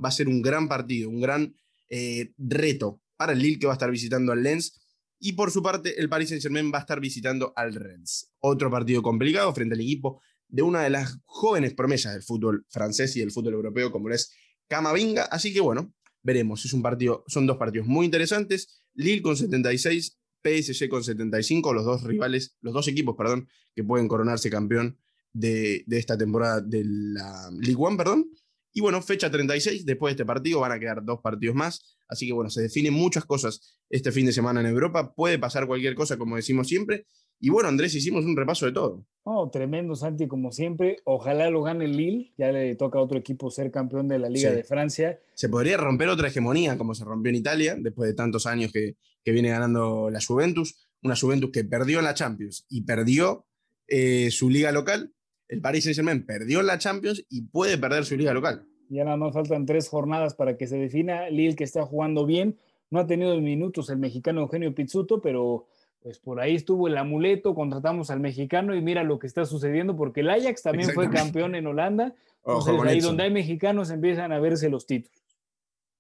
Va 0.03 0.11
a 0.11 0.13
ser 0.13 0.29
un 0.29 0.43
gran 0.43 0.69
partido, 0.69 1.09
un 1.09 1.23
gran 1.23 1.57
eh, 1.89 2.35
reto 2.37 3.01
para 3.17 3.33
el 3.33 3.39
Lille 3.39 3.59
que 3.59 3.67
va 3.67 3.73
a 3.73 3.77
estar 3.77 3.91
visitando 3.91 4.31
al 4.31 4.43
Lens. 4.43 4.79
Y 5.19 5.33
por 5.33 5.51
su 5.51 5.63
parte, 5.63 5.99
el 5.99 6.11
Paris 6.11 6.29
Saint-Germain 6.29 6.71
va 6.71 6.79
a 6.79 6.83
estar 6.83 7.01
visitando 7.01 7.55
al 7.57 7.75
Rennes. 7.75 8.31
Otro 8.41 8.71
partido 8.71 9.01
complicado 9.01 9.55
frente 9.55 9.75
al 9.75 9.81
equipo 9.81 10.21
de 10.49 10.61
una 10.61 10.83
de 10.83 10.91
las 10.91 11.19
jóvenes 11.25 11.73
promesas 11.73 12.13
del 12.13 12.23
fútbol 12.23 12.67
francés 12.69 13.17
y 13.17 13.21
del 13.21 13.31
fútbol 13.31 13.55
europeo, 13.55 13.91
como 13.91 14.11
es 14.11 14.35
Camavinga. 14.69 15.25
Así 15.25 15.55
que 15.55 15.61
bueno, 15.61 15.95
veremos. 16.23 16.65
Es 16.65 16.73
un 16.73 16.83
partido, 16.83 17.25
son 17.27 17.47
dos 17.47 17.57
partidos 17.57 17.87
muy 17.87 18.05
interesantes. 18.05 18.83
Lille 18.95 19.23
con 19.23 19.37
76, 19.37 20.19
PSG 20.43 20.89
con 20.89 21.05
75, 21.05 21.73
los 21.73 21.85
dos 21.85 22.03
rivales, 22.05 22.57
los 22.61 22.75
dos 22.75 22.89
equipos, 22.89 23.17
perdón, 23.17 23.49
que 23.75 23.85
pueden 23.85 24.09
coronarse 24.09 24.51
campeón 24.51 24.99
de, 25.33 25.85
de 25.87 25.99
esta 25.99 26.17
temporada 26.17 26.61
de 26.61 26.83
la 26.85 27.51
Ligue 27.61 27.77
1, 27.77 27.97
perdón. 27.97 28.31
Y 28.73 28.81
bueno, 28.81 29.03
fecha 29.03 29.31
36, 29.31 29.85
después 29.85 30.11
de 30.11 30.15
este 30.15 30.25
partido 30.25 30.61
van 30.61 30.73
a 30.73 30.79
quedar 30.79 31.05
dos 31.05 31.21
partidos 31.21 31.57
más, 31.57 31.99
así 32.09 32.27
que 32.27 32.33
bueno, 32.33 32.51
se 32.51 32.63
definen 32.63 32.95
muchas 32.95 33.25
cosas 33.25 33.79
este 33.89 34.13
fin 34.13 34.27
de 34.27 34.33
semana 34.33 34.61
en 34.61 34.67
Europa, 34.67 35.13
puede 35.13 35.39
pasar 35.41 35.67
cualquier 35.67 35.95
cosa 35.97 36.17
como 36.17 36.37
decimos 36.37 36.69
siempre. 36.69 37.07
Y 37.41 37.49
bueno, 37.49 37.69
Andrés, 37.69 37.95
hicimos 37.95 38.25
un 38.25 38.37
repaso 38.37 38.67
de 38.67 38.73
todo. 38.73 39.05
Oh, 39.25 39.51
tremendo, 39.51 39.97
Santi, 39.97 40.29
como 40.29 40.53
siempre. 40.53 40.99
Ojalá 41.05 41.51
lo 41.51 41.63
gane 41.63 41.87
el 41.87 41.97
Lille, 41.97 42.33
ya 42.37 42.53
le 42.53 42.75
toca 42.75 42.99
a 42.99 43.03
otro 43.03 43.19
equipo 43.19 43.51
ser 43.51 43.71
campeón 43.71 44.09
de 44.09 44.19
la 44.19 44.29
Liga 44.29 44.51
de 44.51 44.63
Francia. 44.63 45.19
Se 45.35 45.49
podría 45.49 45.77
romper 45.77 46.09
otra 46.09 46.29
hegemonía 46.29 46.77
como 46.77 46.95
se 46.95 47.05
rompió 47.05 47.31
en 47.31 47.37
Italia, 47.37 47.77
después 47.79 48.09
de 48.09 48.15
tantos 48.15 48.47
años 48.47 48.73
que, 48.73 48.97
que 49.25 49.33
viene 49.33 49.49
ganando 49.49 50.11
la 50.11 50.21
Juventus, 50.21 50.89
una 51.03 51.17
Juventus 51.17 51.51
que 51.51 51.65
perdió 51.65 51.99
en 51.99 52.05
la 52.05 52.15
Champions 52.15 52.67
y 52.69 52.83
perdió 52.83 53.47
eh, 53.89 54.31
su 54.31 54.51
liga 54.51 54.71
local, 54.71 55.13
el 55.49 55.61
Paris 55.61 55.85
Saint-Germain 55.85 56.25
perdió 56.25 56.61
en 56.61 56.67
la 56.67 56.79
Champions 56.79 57.25
y 57.29 57.43
puede 57.43 57.77
perder 57.77 58.05
su 58.05 58.17
liga 58.17 58.33
local. 58.33 58.67
Ya 58.89 59.05
nada 59.05 59.17
más 59.17 59.33
faltan 59.33 59.67
tres 59.67 59.89
jornadas 59.89 60.35
para 60.35 60.57
que 60.57 60.67
se 60.67 60.77
defina. 60.77 61.29
Lille 61.29 61.57
que 61.57 61.65
está 61.65 61.85
jugando 61.85 62.27
bien. 62.27 62.57
No 62.91 63.01
ha 63.01 63.07
tenido 63.07 63.41
minutos 63.41 63.89
el 63.91 63.99
mexicano 63.99 64.43
Eugenio 64.43 64.75
Pizzuto, 64.75 65.21
pero 65.21 65.67
pues 66.03 66.19
por 66.19 66.41
ahí 66.41 66.55
estuvo 66.55 66.89
el 66.89 66.97
amuleto, 66.97 67.55
contratamos 67.55 68.11
al 68.11 68.21
mexicano 68.21 68.75
y 68.75 68.81
mira 68.81 69.05
lo 69.05 69.19
que 69.19 69.27
está 69.27 69.45
sucediendo, 69.45 69.97
porque 69.97 70.21
el 70.21 70.31
Ajax 70.31 70.63
también 70.63 70.91
fue 70.91 71.11
campeón 71.11 71.55
en 71.55 71.67
Holanda. 71.67 72.15
Entonces, 72.45 72.75
ahí 72.85 73.01
donde 73.01 73.25
hay 73.25 73.31
mexicanos 73.31 73.91
empiezan 73.91 74.33
a 74.33 74.41
verse 74.41 74.71
los 74.71 74.87
títulos. 74.87 75.23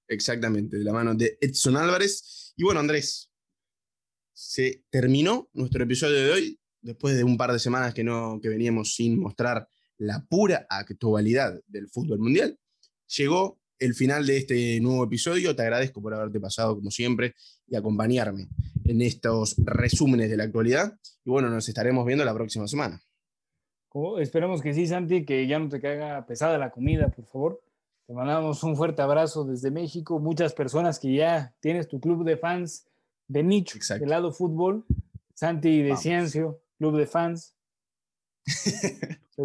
Exactamente, 0.08 0.78
de 0.78 0.84
la 0.84 0.92
mano 0.92 1.14
de 1.14 1.36
Edson 1.40 1.76
Álvarez. 1.76 2.54
Y 2.56 2.64
bueno, 2.64 2.80
Andrés, 2.80 3.30
se 4.32 4.84
terminó 4.88 5.50
nuestro 5.52 5.84
episodio 5.84 6.16
de 6.16 6.32
hoy, 6.32 6.60
después 6.80 7.16
de 7.16 7.24
un 7.24 7.36
par 7.36 7.52
de 7.52 7.58
semanas 7.58 7.92
que, 7.92 8.02
no, 8.02 8.40
que 8.40 8.48
veníamos 8.48 8.94
sin 8.94 9.20
mostrar 9.20 9.68
la 9.98 10.24
pura 10.24 10.66
actualidad 10.70 11.60
del 11.66 11.88
fútbol 11.88 12.18
mundial. 12.20 12.58
Llegó 13.18 13.59
el 13.80 13.94
final 13.94 14.26
de 14.26 14.36
este 14.36 14.80
nuevo 14.80 15.04
episodio. 15.04 15.56
Te 15.56 15.62
agradezco 15.62 16.00
por 16.00 16.14
haberte 16.14 16.38
pasado, 16.38 16.76
como 16.76 16.90
siempre, 16.90 17.34
y 17.66 17.74
acompañarme 17.74 18.48
en 18.84 19.02
estos 19.02 19.56
resúmenes 19.58 20.30
de 20.30 20.36
la 20.36 20.44
actualidad. 20.44 20.96
Y 21.24 21.30
bueno, 21.30 21.48
nos 21.48 21.68
estaremos 21.68 22.06
viendo 22.06 22.24
la 22.24 22.34
próxima 22.34 22.68
semana. 22.68 23.02
esperemos 24.20 24.62
que 24.62 24.74
sí, 24.74 24.86
Santi, 24.86 25.24
que 25.24 25.46
ya 25.46 25.58
no 25.58 25.68
te 25.68 25.80
caiga 25.80 26.24
pesada 26.26 26.58
la 26.58 26.70
comida, 26.70 27.08
por 27.08 27.26
favor. 27.26 27.60
Te 28.06 28.12
mandamos 28.12 28.62
un 28.62 28.76
fuerte 28.76 29.02
abrazo 29.02 29.44
desde 29.44 29.70
México. 29.70 30.18
Muchas 30.20 30.52
personas 30.52 30.98
que 30.98 31.14
ya 31.14 31.54
tienes 31.60 31.88
tu 31.88 32.00
club 32.00 32.24
de 32.24 32.36
fans 32.36 32.86
de 33.28 33.42
nicho, 33.42 33.78
del 33.98 34.08
lado 34.08 34.32
fútbol. 34.32 34.84
Santi 35.34 35.82
de 35.82 35.96
Ciencio, 35.96 36.60
club 36.76 36.98
de 36.98 37.06
fans. 37.06 37.54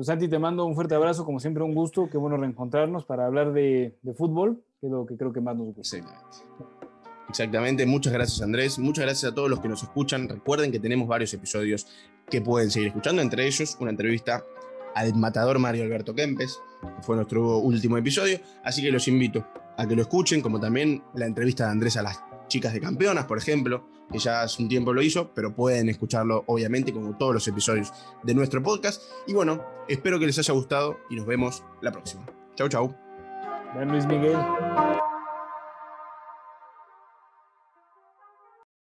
Santi, 0.02 0.28
te 0.28 0.40
mando 0.40 0.66
un 0.66 0.76
fuerte 0.76 0.96
abrazo, 0.96 1.26
como 1.26 1.40
siempre 1.40 1.64
un 1.64 1.74
gusto, 1.74 2.10
qué 2.10 2.18
bueno 2.18 2.38
reencontrarnos 2.38 3.06
para 3.06 3.26
hablar 3.26 3.54
de, 3.54 3.98
de 4.02 4.14
fútbol, 4.14 4.62
que 4.80 4.88
es 4.88 4.92
lo 4.92 5.06
que 5.06 5.16
creo 5.16 5.32
que 5.32 5.42
más 5.42 5.56
nos 5.56 5.74
gusta. 5.74 5.98
Exactamente, 7.30 7.86
muchas 7.86 8.14
gracias 8.14 8.42
Andrés, 8.42 8.78
muchas 8.78 9.06
gracias 9.06 9.32
a 9.32 9.36
todos 9.36 9.50
los 9.50 9.60
que 9.60 9.68
nos 9.68 9.84
escuchan. 9.84 10.30
Recuerden 10.30 10.72
que 10.72 10.80
tenemos 10.80 11.08
varios 11.08 11.34
episodios 11.34 11.88
que 12.30 12.42
pueden 12.42 12.72
seguir 12.72 12.90
escuchando, 12.90 13.22
entre 13.22 13.46
ellos 13.48 13.78
una 13.80 13.92
entrevista 13.92 14.44
al 14.96 15.14
matador 15.16 15.60
Mario 15.60 15.84
Alberto 15.84 16.14
Kempes, 16.16 16.60
que 16.82 17.04
fue 17.04 17.16
nuestro 17.16 17.58
último 17.58 17.98
episodio, 17.98 18.40
así 18.64 18.82
que 18.82 18.92
los 18.92 19.08
invito 19.08 19.46
a 19.78 19.86
que 19.88 19.96
lo 19.96 20.02
escuchen, 20.02 20.42
como 20.42 20.60
también 20.60 21.04
la 21.14 21.26
entrevista 21.26 21.66
de 21.66 21.72
Andrés 21.72 21.98
a 21.98 22.04
las 22.04 22.24
chicas 22.48 22.74
de 22.74 22.80
campeonas, 22.80 23.26
por 23.26 23.38
ejemplo, 23.38 23.86
que 24.12 24.20
ya 24.20 24.42
hace 24.42 24.62
un 24.62 24.70
tiempo 24.70 24.94
lo 24.94 25.02
hizo, 25.02 25.32
pero 25.34 25.56
pueden 25.56 25.90
escucharlo 25.90 26.44
obviamente 26.48 26.94
como 26.94 27.18
todos 27.18 27.34
los 27.34 27.48
episodios 27.48 27.92
de 28.24 28.34
nuestro 28.34 28.62
podcast. 28.62 29.02
Y 29.28 29.34
bueno, 29.34 29.64
espero 29.88 30.20
que 30.20 30.26
les 30.26 30.38
haya 30.40 30.54
gustado 30.54 30.98
y 31.10 31.16
nos 31.16 31.26
vemos 31.26 31.64
la 31.82 31.92
próxima. 31.92 32.26
Chau, 32.56 32.70
chau. 32.70 32.96
Luis 33.84 34.06
Miguel. 34.06 34.38